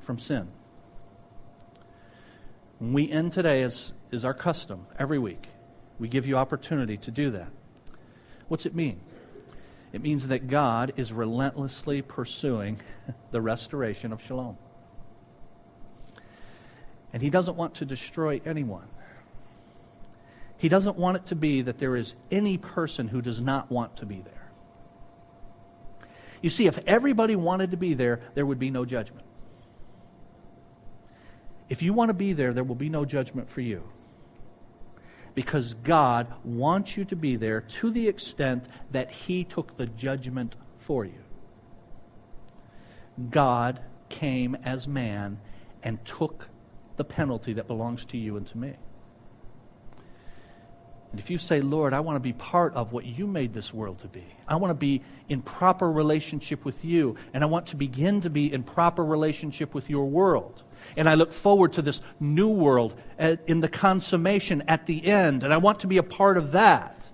from 0.00 0.18
sin. 0.18 0.48
When 2.78 2.92
we 2.94 3.10
end 3.10 3.32
today, 3.32 3.62
as 3.62 3.92
is 4.10 4.24
our 4.24 4.34
custom 4.34 4.86
every 4.98 5.18
week, 5.18 5.48
we 5.98 6.08
give 6.08 6.26
you 6.26 6.36
opportunity 6.36 6.96
to 6.96 7.10
do 7.10 7.30
that. 7.32 7.48
What's 8.48 8.64
it 8.64 8.74
mean? 8.74 9.00
It 9.92 10.02
means 10.02 10.28
that 10.28 10.48
God 10.48 10.92
is 10.96 11.12
relentlessly 11.12 12.02
pursuing 12.02 12.78
the 13.30 13.40
restoration 13.40 14.12
of 14.12 14.22
shalom. 14.22 14.56
And 17.12 17.22
He 17.22 17.30
doesn't 17.30 17.56
want 17.56 17.74
to 17.76 17.84
destroy 17.84 18.40
anyone. 18.46 18.86
He 20.56 20.68
doesn't 20.68 20.96
want 20.96 21.16
it 21.16 21.26
to 21.26 21.34
be 21.34 21.62
that 21.62 21.78
there 21.78 21.96
is 21.96 22.14
any 22.30 22.58
person 22.58 23.08
who 23.08 23.22
does 23.22 23.40
not 23.40 23.70
want 23.70 23.96
to 23.96 24.06
be 24.06 24.20
there. 24.20 24.50
You 26.42 26.50
see, 26.50 26.66
if 26.66 26.78
everybody 26.86 27.34
wanted 27.34 27.72
to 27.72 27.76
be 27.76 27.94
there, 27.94 28.20
there 28.34 28.46
would 28.46 28.58
be 28.58 28.70
no 28.70 28.84
judgment. 28.84 29.26
If 31.68 31.82
you 31.82 31.92
want 31.92 32.10
to 32.10 32.14
be 32.14 32.32
there, 32.32 32.52
there 32.52 32.64
will 32.64 32.74
be 32.74 32.88
no 32.88 33.04
judgment 33.04 33.48
for 33.48 33.60
you. 33.60 33.82
Because 35.34 35.74
God 35.74 36.32
wants 36.44 36.96
you 36.96 37.04
to 37.06 37.16
be 37.16 37.36
there 37.36 37.60
to 37.60 37.90
the 37.90 38.08
extent 38.08 38.68
that 38.90 39.10
He 39.10 39.44
took 39.44 39.76
the 39.76 39.86
judgment 39.86 40.56
for 40.78 41.04
you. 41.04 41.22
God 43.30 43.80
came 44.08 44.56
as 44.64 44.88
man 44.88 45.38
and 45.82 46.04
took 46.04 46.48
the 46.96 47.04
penalty 47.04 47.54
that 47.54 47.66
belongs 47.66 48.04
to 48.06 48.18
you 48.18 48.36
and 48.36 48.46
to 48.48 48.58
me. 48.58 48.74
And 51.10 51.18
if 51.18 51.28
you 51.28 51.38
say, 51.38 51.60
Lord, 51.60 51.92
I 51.92 52.00
want 52.00 52.16
to 52.16 52.20
be 52.20 52.32
part 52.32 52.74
of 52.74 52.92
what 52.92 53.04
you 53.04 53.26
made 53.26 53.52
this 53.52 53.74
world 53.74 53.98
to 53.98 54.08
be, 54.08 54.24
I 54.46 54.56
want 54.56 54.70
to 54.70 54.74
be 54.74 55.02
in 55.28 55.42
proper 55.42 55.90
relationship 55.90 56.64
with 56.64 56.84
you, 56.84 57.16
and 57.34 57.42
I 57.42 57.46
want 57.46 57.66
to 57.68 57.76
begin 57.76 58.20
to 58.20 58.30
be 58.30 58.52
in 58.52 58.62
proper 58.62 59.04
relationship 59.04 59.74
with 59.74 59.90
your 59.90 60.06
world. 60.06 60.62
And 60.96 61.08
I 61.08 61.14
look 61.14 61.32
forward 61.32 61.72
to 61.74 61.82
this 61.82 62.00
new 62.18 62.48
world 62.48 62.94
in 63.18 63.60
the 63.60 63.68
consummation 63.68 64.62
at 64.68 64.86
the 64.86 65.04
end, 65.04 65.44
and 65.44 65.52
I 65.52 65.58
want 65.58 65.80
to 65.80 65.86
be 65.86 65.98
a 65.98 66.02
part 66.02 66.36
of 66.36 66.52
that. 66.52 67.10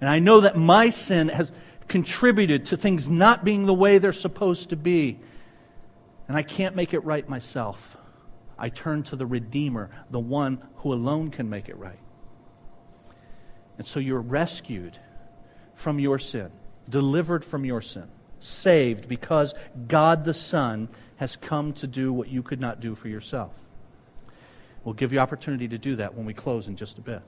And 0.00 0.08
I 0.08 0.18
know 0.18 0.40
that 0.40 0.56
my 0.56 0.90
sin 0.90 1.28
has 1.28 1.50
contributed 1.88 2.66
to 2.66 2.76
things 2.76 3.08
not 3.08 3.44
being 3.44 3.66
the 3.66 3.74
way 3.74 3.98
they're 3.98 4.12
supposed 4.12 4.70
to 4.70 4.76
be, 4.76 5.18
and 6.28 6.36
I 6.36 6.42
can't 6.42 6.76
make 6.76 6.94
it 6.94 7.00
right 7.00 7.28
myself. 7.28 7.96
I 8.58 8.68
turn 8.68 9.02
to 9.04 9.16
the 9.16 9.26
Redeemer, 9.26 9.90
the 10.10 10.20
one 10.20 10.62
who 10.76 10.92
alone 10.92 11.30
can 11.30 11.48
make 11.48 11.68
it 11.68 11.76
right. 11.76 11.98
And 13.78 13.86
so 13.86 14.00
you're 14.00 14.20
rescued 14.20 14.98
from 15.74 15.98
your 15.98 16.18
sin, 16.18 16.50
delivered 16.88 17.44
from 17.44 17.64
your 17.64 17.80
sin, 17.80 18.08
saved 18.40 19.08
because 19.08 19.54
God 19.86 20.24
the 20.24 20.34
Son 20.34 20.88
has 21.18 21.36
come 21.36 21.72
to 21.74 21.86
do 21.86 22.12
what 22.12 22.28
you 22.28 22.42
could 22.42 22.60
not 22.60 22.80
do 22.80 22.94
for 22.94 23.08
yourself. 23.08 23.52
We'll 24.84 24.94
give 24.94 25.12
you 25.12 25.18
opportunity 25.18 25.68
to 25.68 25.78
do 25.78 25.96
that 25.96 26.14
when 26.14 26.24
we 26.24 26.32
close 26.32 26.68
in 26.68 26.76
just 26.76 26.98
a 26.98 27.00
bit. 27.00 27.22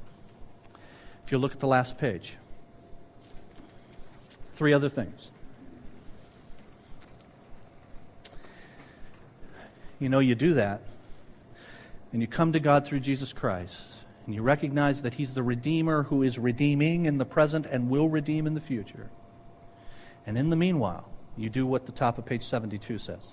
If 1.24 1.32
you 1.32 1.38
look 1.38 1.52
at 1.52 1.60
the 1.60 1.66
last 1.66 1.98
page, 1.98 2.36
three 4.52 4.72
other 4.72 4.88
things. 4.88 5.30
You 9.98 10.08
know, 10.08 10.20
you 10.20 10.34
do 10.34 10.54
that, 10.54 10.80
and 12.12 12.22
you 12.22 12.28
come 12.28 12.52
to 12.52 12.60
God 12.60 12.86
through 12.86 13.00
Jesus 13.00 13.32
Christ 13.32 13.96
and 14.26 14.34
you 14.34 14.42
recognize 14.42 15.02
that 15.02 15.14
He's 15.14 15.34
the 15.34 15.42
Redeemer 15.42 16.04
who 16.04 16.22
is 16.22 16.38
redeeming 16.38 17.06
in 17.06 17.18
the 17.18 17.24
present 17.24 17.66
and 17.66 17.90
will 17.90 18.08
redeem 18.08 18.46
in 18.46 18.54
the 18.54 18.60
future. 18.60 19.10
And 20.26 20.38
in 20.38 20.50
the 20.50 20.56
meanwhile, 20.56 21.08
you 21.36 21.50
do 21.50 21.66
what 21.66 21.86
the 21.86 21.92
top 21.92 22.18
of 22.18 22.26
page 22.26 22.44
72 22.44 22.98
says 22.98 23.32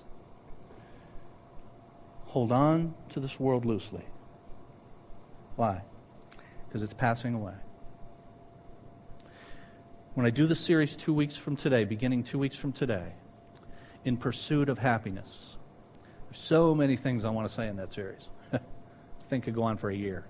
hold 2.28 2.52
on 2.52 2.94
to 3.08 3.20
this 3.20 3.40
world 3.40 3.64
loosely. 3.64 4.04
Why? 5.56 5.82
Because 6.66 6.82
it's 6.82 6.92
passing 6.92 7.34
away. 7.34 7.54
When 10.14 10.26
I 10.26 10.30
do 10.30 10.46
the 10.46 10.54
series 10.54 10.94
two 10.94 11.14
weeks 11.14 11.36
from 11.36 11.56
today, 11.56 11.84
beginning 11.84 12.24
two 12.24 12.38
weeks 12.38 12.56
from 12.56 12.72
today, 12.72 13.14
in 14.04 14.16
pursuit 14.16 14.68
of 14.68 14.78
happiness, 14.78 15.56
there's 16.26 16.40
so 16.40 16.74
many 16.74 16.96
things 16.96 17.24
I 17.24 17.30
want 17.30 17.48
to 17.48 17.54
say 17.54 17.66
in 17.66 17.76
that 17.76 17.92
series. 17.92 18.28
I 18.52 18.60
think 19.30 19.44
could 19.44 19.54
go 19.54 19.62
on 19.62 19.78
for 19.78 19.88
a 19.88 19.96
year. 19.96 20.26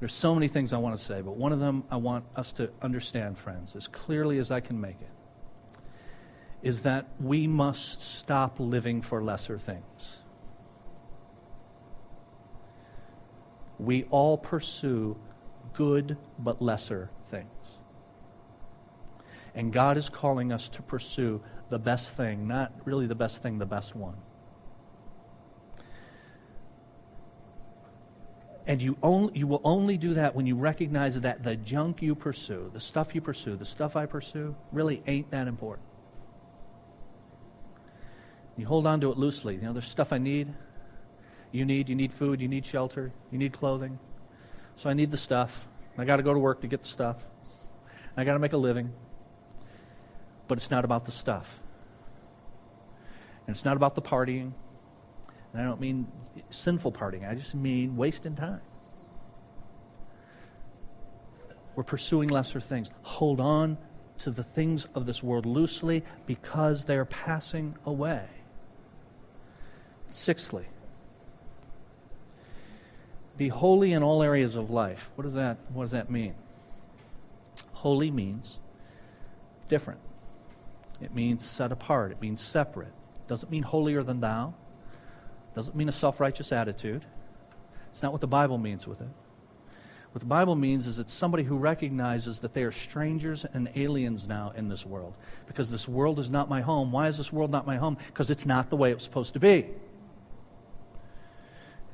There's 0.00 0.12
so 0.12 0.34
many 0.34 0.48
things 0.48 0.74
I 0.74 0.76
want 0.76 0.96
to 0.98 1.02
say, 1.02 1.22
but 1.22 1.36
one 1.36 1.52
of 1.52 1.60
them 1.60 1.84
I 1.90 1.96
want 1.96 2.26
us 2.36 2.52
to 2.52 2.70
understand, 2.82 3.38
friends, 3.38 3.74
as 3.74 3.88
clearly 3.88 4.38
as 4.38 4.50
I 4.50 4.60
can 4.60 4.78
make 4.78 5.00
it, 5.00 5.10
is 6.64 6.80
that 6.80 7.06
we 7.20 7.46
must 7.46 8.00
stop 8.00 8.58
living 8.58 9.02
for 9.02 9.22
lesser 9.22 9.58
things. 9.58 10.16
We 13.78 14.04
all 14.04 14.38
pursue 14.38 15.18
good 15.74 16.16
but 16.38 16.62
lesser 16.62 17.10
things. 17.28 17.50
And 19.54 19.74
God 19.74 19.98
is 19.98 20.08
calling 20.08 20.52
us 20.52 20.70
to 20.70 20.80
pursue 20.80 21.42
the 21.68 21.78
best 21.78 22.14
thing, 22.14 22.48
not 22.48 22.72
really 22.86 23.06
the 23.06 23.14
best 23.14 23.42
thing, 23.42 23.58
the 23.58 23.66
best 23.66 23.94
one. 23.94 24.16
And 28.66 28.80
you, 28.80 28.96
only, 29.02 29.38
you 29.38 29.46
will 29.46 29.60
only 29.64 29.98
do 29.98 30.14
that 30.14 30.34
when 30.34 30.46
you 30.46 30.56
recognize 30.56 31.20
that 31.20 31.42
the 31.42 31.56
junk 31.56 32.00
you 32.00 32.14
pursue, 32.14 32.70
the 32.72 32.80
stuff 32.80 33.14
you 33.14 33.20
pursue, 33.20 33.54
the 33.54 33.66
stuff 33.66 33.96
I 33.96 34.06
pursue, 34.06 34.56
really 34.72 35.02
ain't 35.06 35.30
that 35.30 35.46
important. 35.46 35.86
You 38.56 38.66
hold 38.66 38.86
on 38.86 39.00
to 39.00 39.10
it 39.10 39.18
loosely. 39.18 39.54
You 39.56 39.62
know, 39.62 39.72
there's 39.72 39.88
stuff 39.88 40.12
I 40.12 40.18
need. 40.18 40.52
You 41.52 41.64
need. 41.64 41.88
You 41.88 41.94
need 41.94 42.12
food. 42.12 42.40
You 42.40 42.48
need 42.48 42.64
shelter. 42.64 43.12
You 43.30 43.38
need 43.38 43.52
clothing. 43.52 43.98
So 44.76 44.90
I 44.90 44.94
need 44.94 45.10
the 45.10 45.16
stuff. 45.16 45.66
I 45.96 46.04
got 46.04 46.16
to 46.16 46.22
go 46.22 46.32
to 46.32 46.38
work 46.38 46.60
to 46.62 46.66
get 46.66 46.82
the 46.82 46.88
stuff. 46.88 47.16
I 48.16 48.24
got 48.24 48.34
to 48.34 48.38
make 48.38 48.52
a 48.52 48.58
living. 48.58 48.92
But 50.46 50.58
it's 50.58 50.70
not 50.70 50.84
about 50.84 51.04
the 51.04 51.10
stuff. 51.10 51.60
And 53.46 53.54
it's 53.54 53.64
not 53.64 53.76
about 53.76 53.94
the 53.94 54.02
partying. 54.02 54.52
And 55.52 55.62
I 55.62 55.64
don't 55.64 55.80
mean 55.80 56.06
sinful 56.50 56.92
partying, 56.92 57.28
I 57.28 57.34
just 57.34 57.54
mean 57.54 57.96
wasting 57.96 58.34
time. 58.34 58.60
We're 61.76 61.84
pursuing 61.84 62.28
lesser 62.28 62.60
things. 62.60 62.90
Hold 63.02 63.40
on 63.40 63.78
to 64.18 64.30
the 64.30 64.44
things 64.44 64.86
of 64.94 65.06
this 65.06 65.22
world 65.22 65.44
loosely 65.44 66.04
because 66.26 66.84
they're 66.84 67.04
passing 67.04 67.76
away. 67.84 68.24
Sixthly, 70.14 70.64
be 73.36 73.48
holy 73.48 73.94
in 73.94 74.04
all 74.04 74.22
areas 74.22 74.54
of 74.54 74.70
life. 74.70 75.10
What 75.16 75.24
does 75.24 75.34
that, 75.34 75.58
what 75.72 75.82
does 75.82 75.90
that 75.90 76.08
mean? 76.08 76.34
Holy 77.72 78.12
means 78.12 78.60
different. 79.66 79.98
It 81.00 81.12
means 81.12 81.44
set 81.44 81.72
apart. 81.72 82.12
It 82.12 82.22
means 82.22 82.40
separate. 82.40 82.92
Doesn't 83.26 83.50
mean 83.50 83.64
holier 83.64 84.04
than 84.04 84.20
thou. 84.20 84.54
Doesn't 85.56 85.74
mean 85.74 85.88
a 85.88 85.92
self 85.92 86.20
righteous 86.20 86.52
attitude. 86.52 87.04
It's 87.90 88.00
not 88.00 88.12
what 88.12 88.20
the 88.20 88.28
Bible 88.28 88.56
means 88.56 88.86
with 88.86 89.00
it. 89.00 89.10
What 90.12 90.20
the 90.20 90.26
Bible 90.26 90.54
means 90.54 90.86
is 90.86 91.00
it's 91.00 91.12
somebody 91.12 91.42
who 91.42 91.56
recognizes 91.56 92.38
that 92.38 92.54
they 92.54 92.62
are 92.62 92.70
strangers 92.70 93.44
and 93.52 93.68
aliens 93.74 94.28
now 94.28 94.52
in 94.54 94.68
this 94.68 94.86
world. 94.86 95.14
Because 95.48 95.72
this 95.72 95.88
world 95.88 96.20
is 96.20 96.30
not 96.30 96.48
my 96.48 96.60
home. 96.60 96.92
Why 96.92 97.08
is 97.08 97.18
this 97.18 97.32
world 97.32 97.50
not 97.50 97.66
my 97.66 97.78
home? 97.78 97.98
Because 98.06 98.30
it's 98.30 98.46
not 98.46 98.70
the 98.70 98.76
way 98.76 98.92
it's 98.92 99.02
supposed 99.02 99.32
to 99.32 99.40
be. 99.40 99.66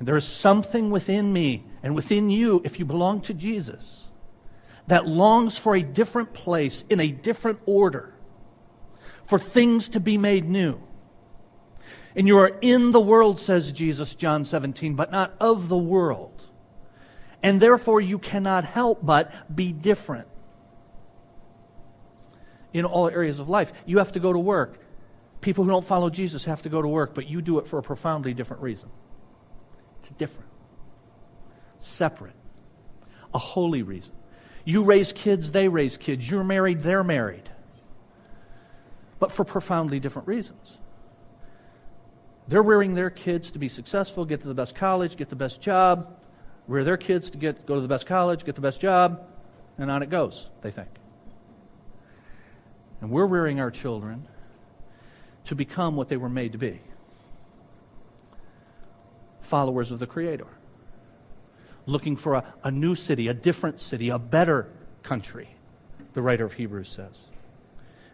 And 0.01 0.07
there 0.07 0.17
is 0.17 0.25
something 0.25 0.89
within 0.89 1.31
me 1.31 1.63
and 1.83 1.93
within 1.93 2.31
you, 2.31 2.59
if 2.63 2.79
you 2.79 2.85
belong 2.85 3.21
to 3.21 3.35
Jesus, 3.35 4.07
that 4.87 5.05
longs 5.05 5.59
for 5.59 5.75
a 5.75 5.83
different 5.83 6.33
place 6.33 6.83
in 6.89 6.99
a 6.99 7.09
different 7.09 7.59
order, 7.67 8.11
for 9.27 9.37
things 9.37 9.89
to 9.89 9.99
be 9.99 10.17
made 10.17 10.49
new. 10.49 10.81
And 12.15 12.25
you 12.25 12.39
are 12.39 12.47
in 12.61 12.89
the 12.89 12.99
world, 12.99 13.39
says 13.39 13.71
Jesus, 13.71 14.15
John 14.15 14.43
17, 14.43 14.95
but 14.95 15.11
not 15.11 15.35
of 15.39 15.69
the 15.69 15.77
world. 15.77 16.47
And 17.43 17.61
therefore 17.61 18.01
you 18.01 18.17
cannot 18.17 18.65
help 18.65 19.05
but 19.05 19.55
be 19.55 19.71
different 19.71 20.27
in 22.73 22.85
all 22.85 23.07
areas 23.07 23.37
of 23.37 23.49
life. 23.49 23.71
You 23.85 23.99
have 23.99 24.13
to 24.13 24.19
go 24.19 24.33
to 24.33 24.39
work. 24.39 24.79
People 25.41 25.63
who 25.63 25.69
don't 25.69 25.85
follow 25.85 26.09
Jesus 26.09 26.45
have 26.45 26.63
to 26.63 26.69
go 26.69 26.81
to 26.81 26.87
work, 26.87 27.13
but 27.13 27.27
you 27.27 27.43
do 27.43 27.59
it 27.59 27.67
for 27.67 27.77
a 27.77 27.83
profoundly 27.83 28.33
different 28.33 28.63
reason. 28.63 28.89
It's 30.01 30.09
different, 30.09 30.49
separate, 31.79 32.33
a 33.35 33.37
holy 33.37 33.83
reason. 33.83 34.13
You 34.65 34.83
raise 34.83 35.13
kids, 35.13 35.51
they 35.51 35.67
raise 35.67 35.95
kids. 35.95 36.27
You're 36.27 36.43
married, 36.43 36.81
they're 36.81 37.03
married. 37.03 37.47
But 39.19 39.31
for 39.31 39.45
profoundly 39.45 39.99
different 39.99 40.27
reasons. 40.27 40.79
They're 42.47 42.63
rearing 42.63 42.95
their 42.95 43.11
kids 43.11 43.51
to 43.51 43.59
be 43.59 43.67
successful, 43.67 44.25
get 44.25 44.41
to 44.41 44.47
the 44.47 44.55
best 44.55 44.73
college, 44.73 45.17
get 45.17 45.29
the 45.29 45.35
best 45.35 45.61
job, 45.61 46.17
rear 46.67 46.83
their 46.83 46.97
kids 46.97 47.29
to 47.29 47.37
get, 47.37 47.67
go 47.67 47.75
to 47.75 47.81
the 47.81 47.87
best 47.87 48.07
college, 48.07 48.43
get 48.43 48.55
the 48.55 48.61
best 48.61 48.81
job, 48.81 49.23
and 49.77 49.91
on 49.91 50.01
it 50.01 50.09
goes, 50.09 50.49
they 50.63 50.71
think. 50.71 50.89
And 53.01 53.11
we're 53.11 53.27
rearing 53.27 53.59
our 53.59 53.69
children 53.69 54.27
to 55.43 55.53
become 55.53 55.95
what 55.95 56.09
they 56.09 56.17
were 56.17 56.29
made 56.29 56.53
to 56.53 56.57
be 56.57 56.81
followers 59.51 59.91
of 59.91 59.99
the 59.99 60.07
Creator. 60.07 60.47
Looking 61.85 62.15
for 62.15 62.35
a, 62.35 62.53
a 62.63 62.71
new 62.71 62.95
city, 62.95 63.27
a 63.27 63.33
different 63.33 63.81
city, 63.81 64.07
a 64.07 64.17
better 64.17 64.69
country, 65.03 65.49
the 66.13 66.21
writer 66.21 66.45
of 66.45 66.53
Hebrews 66.53 66.87
says. 66.87 67.25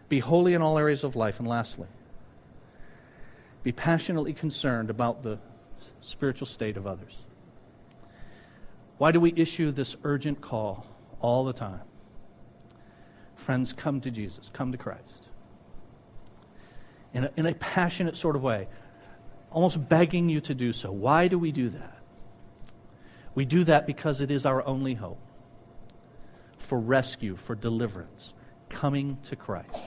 Be 0.08 0.18
holy 0.18 0.54
in 0.54 0.62
all 0.62 0.78
areas 0.78 1.04
of 1.04 1.14
life. 1.14 1.38
And 1.38 1.46
lastly, 1.46 1.86
be 3.62 3.70
passionately 3.70 4.32
concerned 4.32 4.90
about 4.90 5.22
the 5.22 5.38
spiritual 6.00 6.48
state 6.48 6.76
of 6.76 6.88
others. 6.88 7.16
Why 8.96 9.12
do 9.12 9.20
we 9.20 9.32
issue 9.36 9.70
this 9.70 9.94
urgent 10.02 10.40
call 10.40 10.86
all 11.20 11.44
the 11.44 11.52
time? 11.52 11.82
Friends, 13.36 13.72
come 13.72 14.00
to 14.00 14.10
Jesus, 14.10 14.50
come 14.52 14.72
to 14.72 14.78
Christ. 14.78 15.28
In 17.14 17.24
a, 17.24 17.30
in 17.36 17.46
a 17.46 17.54
passionate 17.54 18.16
sort 18.16 18.34
of 18.34 18.42
way, 18.42 18.66
almost 19.50 19.88
begging 19.88 20.28
you 20.28 20.40
to 20.42 20.54
do 20.54 20.72
so. 20.72 20.90
Why 20.90 21.28
do 21.28 21.38
we 21.38 21.52
do 21.52 21.70
that? 21.70 21.98
We 23.34 23.44
do 23.44 23.64
that 23.64 23.86
because 23.86 24.20
it 24.20 24.30
is 24.30 24.46
our 24.46 24.66
only 24.66 24.94
hope 24.94 25.20
for 26.58 26.78
rescue, 26.78 27.36
for 27.36 27.54
deliverance, 27.54 28.34
coming 28.68 29.18
to 29.24 29.36
Christ. 29.36 29.78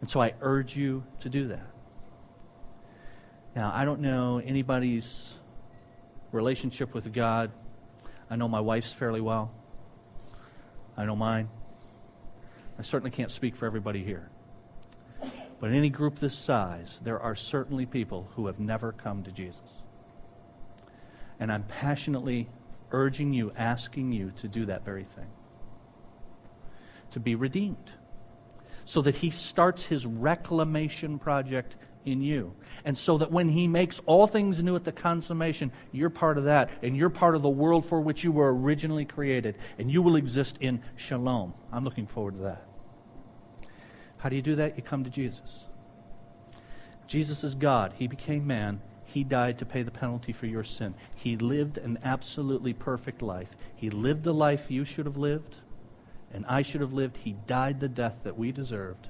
And 0.00 0.08
so 0.08 0.20
I 0.20 0.34
urge 0.40 0.76
you 0.76 1.04
to 1.20 1.28
do 1.28 1.48
that. 1.48 1.66
Now, 3.54 3.72
I 3.74 3.84
don't 3.84 4.00
know 4.00 4.38
anybody's 4.38 5.34
relationship 6.32 6.94
with 6.94 7.12
God. 7.12 7.50
I 8.30 8.36
know 8.36 8.48
my 8.48 8.60
wife's 8.60 8.92
fairly 8.92 9.20
well. 9.20 9.50
I 10.96 11.04
know 11.04 11.16
mine. 11.16 11.48
I 12.78 12.82
certainly 12.82 13.10
can't 13.10 13.30
speak 13.30 13.56
for 13.56 13.66
everybody 13.66 14.04
here. 14.04 14.30
But 15.60 15.70
in 15.70 15.76
any 15.76 15.90
group 15.90 16.18
this 16.18 16.36
size, 16.36 17.00
there 17.04 17.20
are 17.20 17.36
certainly 17.36 17.86
people 17.86 18.30
who 18.34 18.46
have 18.46 18.58
never 18.58 18.92
come 18.92 19.22
to 19.24 19.30
Jesus. 19.30 19.60
And 21.38 21.52
I'm 21.52 21.64
passionately 21.64 22.48
urging 22.90 23.32
you, 23.32 23.52
asking 23.56 24.12
you 24.12 24.30
to 24.36 24.48
do 24.48 24.66
that 24.66 24.84
very 24.84 25.04
thing 25.04 25.28
to 27.10 27.20
be 27.20 27.34
redeemed 27.34 27.90
so 28.84 29.02
that 29.02 29.14
he 29.14 29.30
starts 29.30 29.84
his 29.84 30.06
reclamation 30.06 31.18
project 31.18 31.76
in 32.04 32.22
you. 32.22 32.54
And 32.84 32.96
so 32.96 33.18
that 33.18 33.30
when 33.30 33.48
he 33.48 33.68
makes 33.68 34.00
all 34.06 34.26
things 34.26 34.62
new 34.62 34.74
at 34.74 34.84
the 34.84 34.92
consummation, 34.92 35.70
you're 35.92 36.10
part 36.10 36.38
of 36.38 36.44
that. 36.44 36.70
And 36.82 36.96
you're 36.96 37.10
part 37.10 37.34
of 37.34 37.42
the 37.42 37.48
world 37.48 37.84
for 37.84 38.00
which 38.00 38.24
you 38.24 38.32
were 38.32 38.52
originally 38.54 39.04
created. 39.04 39.58
And 39.78 39.90
you 39.90 40.02
will 40.02 40.16
exist 40.16 40.56
in 40.60 40.82
shalom. 40.96 41.52
I'm 41.70 41.84
looking 41.84 42.06
forward 42.06 42.36
to 42.38 42.42
that. 42.44 42.69
How 44.20 44.28
do 44.28 44.36
you 44.36 44.42
do 44.42 44.54
that? 44.56 44.76
You 44.76 44.82
come 44.82 45.04
to 45.04 45.10
Jesus. 45.10 45.64
Jesus 47.06 47.42
is 47.42 47.54
God. 47.54 47.94
He 47.96 48.06
became 48.06 48.46
man. 48.46 48.80
He 49.04 49.24
died 49.24 49.58
to 49.58 49.66
pay 49.66 49.82
the 49.82 49.90
penalty 49.90 50.32
for 50.32 50.46
your 50.46 50.62
sin. 50.62 50.94
He 51.16 51.36
lived 51.36 51.78
an 51.78 51.98
absolutely 52.04 52.72
perfect 52.72 53.22
life. 53.22 53.48
He 53.74 53.90
lived 53.90 54.22
the 54.22 54.34
life 54.34 54.70
you 54.70 54.84
should 54.84 55.06
have 55.06 55.16
lived 55.16 55.58
and 56.32 56.46
I 56.46 56.62
should 56.62 56.80
have 56.80 56.92
lived. 56.92 57.16
He 57.16 57.32
died 57.46 57.80
the 57.80 57.88
death 57.88 58.14
that 58.22 58.38
we 58.38 58.52
deserved. 58.52 59.08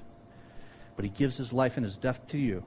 But 0.95 1.05
he 1.05 1.11
gives 1.11 1.37
his 1.37 1.53
life 1.53 1.77
and 1.77 1.85
his 1.85 1.97
death 1.97 2.25
to 2.27 2.37
you 2.37 2.63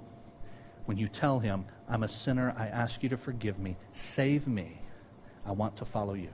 when 0.87 0.97
you 0.97 1.09
tell 1.09 1.41
him, 1.41 1.65
I'm 1.89 2.03
a 2.03 2.09
sinner. 2.09 2.55
I 2.57 2.69
ask 2.69 3.03
you 3.03 3.09
to 3.09 3.17
forgive 3.17 3.59
me. 3.59 3.77
Save 3.93 4.47
me. 4.47 4.81
I 5.45 5.53
want 5.53 5.77
to 5.79 5.85
follow 5.85 6.15
you. 6.15 6.31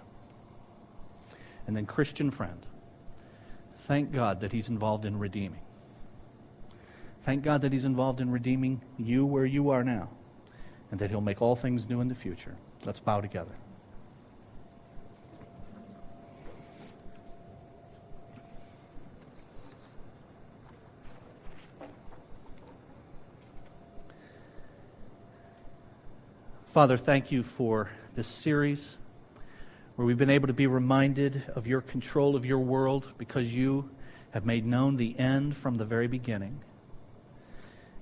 And 1.67 1.77
then, 1.77 1.87
Christian 1.87 2.31
friend, 2.31 2.67
thank 3.75 4.13
God 4.13 4.41
that 4.41 4.53
he's 4.53 4.69
involved 4.69 5.05
in 5.05 5.19
redeeming. 5.19 5.61
Thank 7.23 7.45
God 7.45 7.61
that 7.63 7.73
he's 7.73 7.85
involved 7.85 8.21
in 8.21 8.31
redeeming 8.31 8.81
you 8.97 9.27
where 9.27 9.45
you 9.45 9.71
are 9.71 9.85
now, 9.85 10.09
and 10.91 10.99
that 11.01 11.11
he'll 11.11 11.21
make 11.21 11.43
all 11.43 11.55
things 11.55 11.89
new 11.89 12.01
in 12.01 12.09
the 12.09 12.15
future. 12.15 12.57
Let's 12.85 12.99
bow 12.99 13.21
together. 13.21 13.55
Father, 26.73 26.97
thank 26.97 27.33
you 27.33 27.43
for 27.43 27.91
this 28.15 28.29
series 28.29 28.97
where 29.97 30.07
we've 30.07 30.17
been 30.17 30.31
able 30.31 30.47
to 30.47 30.53
be 30.53 30.69
reminded 30.69 31.43
of 31.55 31.67
your 31.67 31.81
control 31.81 32.37
of 32.37 32.47
your 32.47 32.61
world 32.61 33.13
because 33.19 33.53
you 33.53 33.91
have 34.31 34.47
made 34.47 34.65
known 34.65 34.97
the 34.97 35.19
end 35.19 35.57
from 35.57 35.75
the 35.75 35.85
very 35.85 36.07
beginning. 36.07 36.61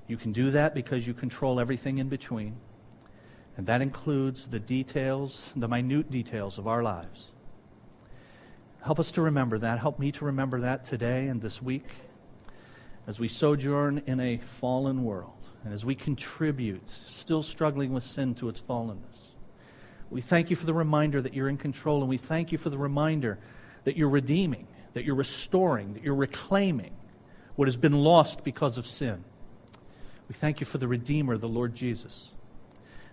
You 0.09 0.17
can 0.17 0.33
do 0.33 0.51
that 0.51 0.75
because 0.75 1.07
you 1.07 1.15
control 1.15 1.61
everything 1.61 1.99
in 1.99 2.09
between. 2.09 2.57
And 3.57 3.67
that 3.67 3.83
includes 3.83 4.47
the 4.47 4.59
details, 4.59 5.47
the 5.55 5.69
minute 5.69 6.11
details 6.11 6.59
of 6.59 6.67
our 6.67 6.83
lives. 6.83 7.27
Help 8.83 8.99
us 8.99 9.13
to 9.13 9.23
remember 9.23 9.59
that. 9.59 9.79
Help 9.79 9.99
me 9.99 10.11
to 10.13 10.25
remember 10.25 10.61
that 10.61 10.85
today 10.85 11.29
and 11.29 11.43
this 11.43 11.61
week 11.61 11.87
as 13.07 13.19
we 13.19 13.29
sojourn 13.29 14.03
in 14.07 14.21
a 14.21 14.39
fallen 14.39 15.05
world. 15.05 15.49
And 15.65 15.73
as 15.73 15.85
we 15.85 15.95
contribute, 15.95 16.89
still 16.89 17.43
struggling 17.43 17.93
with 17.93 18.05
sin 18.05 18.35
to 18.37 18.49
its 18.49 18.61
fallenness, 18.61 19.19
we 20.11 20.21
thank 20.21 20.51
you 20.51 20.57
for 20.57 20.67
the 20.67 20.75
reminder 20.75 21.21
that 21.21 21.35
you're 21.35 21.49
in 21.49 21.59
control, 21.59 22.01
and 22.01 22.09
we 22.09 22.17
thank 22.17 22.53
you 22.53 22.59
for 22.59 22.71
the 22.71 22.79
reminder 22.79 23.39
that 23.85 23.97
you're 23.97 24.09
redeeming, 24.09 24.67
that 24.95 25.05
you're 25.05 25.15
restoring, 25.15 25.93
that 25.95 26.03
you're 26.03 26.15
reclaiming 26.15 26.93
what 27.57 27.67
has 27.67 27.77
been 27.77 27.93
lost 27.93 28.45
because 28.45 28.79
of 28.79 28.87
sin. 28.87 29.25
We 30.29 30.35
thank 30.35 30.61
you 30.61 30.67
for 30.67 30.79
the 30.79 30.89
Redeemer, 30.89 31.37
the 31.39 31.49
Lord 31.49 31.75
Jesus, 31.75 32.31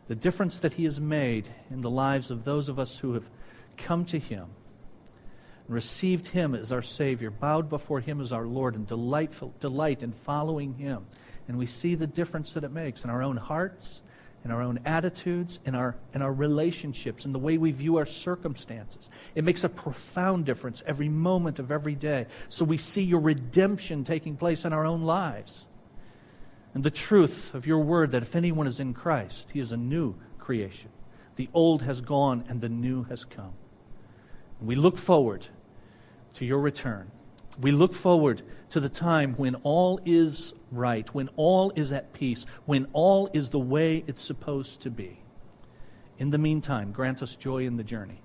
the 0.07 0.16
difference 0.16 0.59
that 0.59 0.74
he 0.74 0.84
has 0.84 0.99
made 0.99 1.49
in 1.72 1.82
the 1.82 1.89
lives 1.89 2.30
of 2.30 2.43
those 2.43 2.70
of 2.70 2.78
us 2.78 2.97
who 2.97 3.13
have 3.13 3.30
come 3.78 4.05
to 4.05 4.20
him 4.20 4.47
and 5.66 5.74
received 5.74 6.28
him 6.28 6.53
as 6.53 6.72
our 6.72 6.82
Savior, 6.82 7.32
bowed 7.32 7.70
before 7.70 8.01
him 8.01 8.22
as 8.22 8.32
our 8.32 8.45
Lord, 8.45 8.76
and 8.76 8.86
delightful, 8.86 9.53
delight 9.59 10.03
in 10.03 10.11
following 10.11 10.74
him 10.76 11.05
and 11.47 11.57
we 11.57 11.66
see 11.66 11.95
the 11.95 12.07
difference 12.07 12.53
that 12.53 12.63
it 12.63 12.72
makes 12.72 13.03
in 13.03 13.09
our 13.09 13.22
own 13.22 13.38
hearts, 13.38 14.01
in 14.43 14.51
our 14.51 14.61
own 14.61 14.80
attitudes, 14.86 15.59
in 15.66 15.76
our, 15.76 15.95
in 16.13 16.22
our 16.22 16.34
relationships, 16.34 17.26
in 17.26 17.34
the 17.34 17.39
way 17.39 17.57
we 17.57 17.72
view 17.72 17.97
our 17.97 18.05
circumstances. 18.05 19.09
It 19.36 19.43
makes 19.43 19.63
a 19.63 19.70
profound 19.70 20.45
difference 20.45 20.84
every 20.86 21.09
moment 21.09 21.59
of 21.59 21.72
every 21.72 21.95
day. 21.95 22.28
So 22.49 22.66
we 22.66 22.78
see 22.78 23.03
your 23.03 23.20
redemption 23.20 24.03
taking 24.03 24.38
place 24.38 24.66
in 24.66 24.74
our 24.74 24.86
own 24.86 25.03
lives. 25.03 25.66
And 26.76 26.84
the 26.84 26.91
truth 26.91 27.55
of 27.55 27.65
your 27.65 27.80
word 27.80 28.11
that 28.11 28.21
if 28.21 28.36
anyone 28.36 28.67
is 28.67 28.82
in 28.82 28.93
Christ, 28.93 29.51
he 29.51 29.61
is 29.61 29.71
a 29.71 29.78
new 29.78 30.15
creation. 30.38 30.89
The 31.38 31.49
old 31.53 31.82
has 31.84 32.01
gone 32.01 32.43
and 32.49 32.59
the 32.59 32.69
new 32.69 33.03
has 33.05 33.23
come. 33.23 33.53
We 34.61 34.76
look 34.76 34.97
forward 34.97 35.47
to 36.34 36.45
your 36.45 36.59
return. 36.59 37.09
We 37.61 37.71
look 37.71 37.93
forward 37.93 38.41
to 38.71 38.82
the 38.82 38.89
time 38.89 39.36
when 39.36 39.55
all 39.63 40.01
is 40.05 40.53
right, 40.69 41.11
when 41.13 41.30
all 41.38 41.71
is 41.78 41.93
at 41.93 42.11
peace, 42.11 42.45
when 42.65 42.88
all 42.91 43.30
is 43.34 43.49
the 43.49 43.59
way 43.59 44.03
it's 44.05 44.21
supposed 44.21 44.82
to 44.82 44.91
be. 44.91 45.19
In 46.17 46.30
the 46.30 46.38
meantime, 46.38 46.91
grant 46.91 47.23
us 47.23 47.38
joy 47.38 47.65
in 47.65 47.78
the 47.78 47.84
journey 47.86 48.21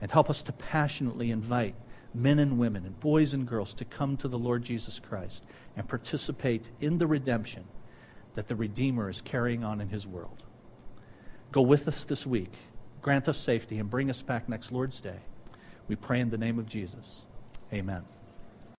and 0.00 0.10
help 0.10 0.30
us 0.30 0.40
to 0.42 0.52
passionately 0.52 1.30
invite 1.30 1.74
men 2.14 2.38
and 2.38 2.58
women 2.58 2.84
and 2.84 2.98
boys 3.00 3.34
and 3.34 3.46
girls 3.46 3.74
to 3.74 3.84
come 3.84 4.16
to 4.16 4.28
the 4.28 4.38
Lord 4.38 4.62
Jesus 4.62 4.98
Christ 4.98 5.44
and 5.80 5.88
participate 5.88 6.68
in 6.82 6.98
the 6.98 7.06
redemption 7.06 7.64
that 8.34 8.48
the 8.48 8.54
Redeemer 8.54 9.08
is 9.08 9.22
carrying 9.22 9.64
on 9.64 9.80
in 9.80 9.88
his 9.88 10.06
world. 10.06 10.42
Go 11.52 11.62
with 11.62 11.88
us 11.88 12.04
this 12.04 12.26
week. 12.26 12.52
Grant 13.00 13.28
us 13.28 13.38
safety 13.38 13.78
and 13.78 13.88
bring 13.88 14.10
us 14.10 14.20
back 14.20 14.46
next 14.46 14.72
Lord's 14.72 15.00
Day. 15.00 15.20
We 15.88 15.96
pray 15.96 16.20
in 16.20 16.28
the 16.28 16.36
name 16.36 16.58
of 16.58 16.66
Jesus. 16.66 17.22
Amen. 17.72 18.04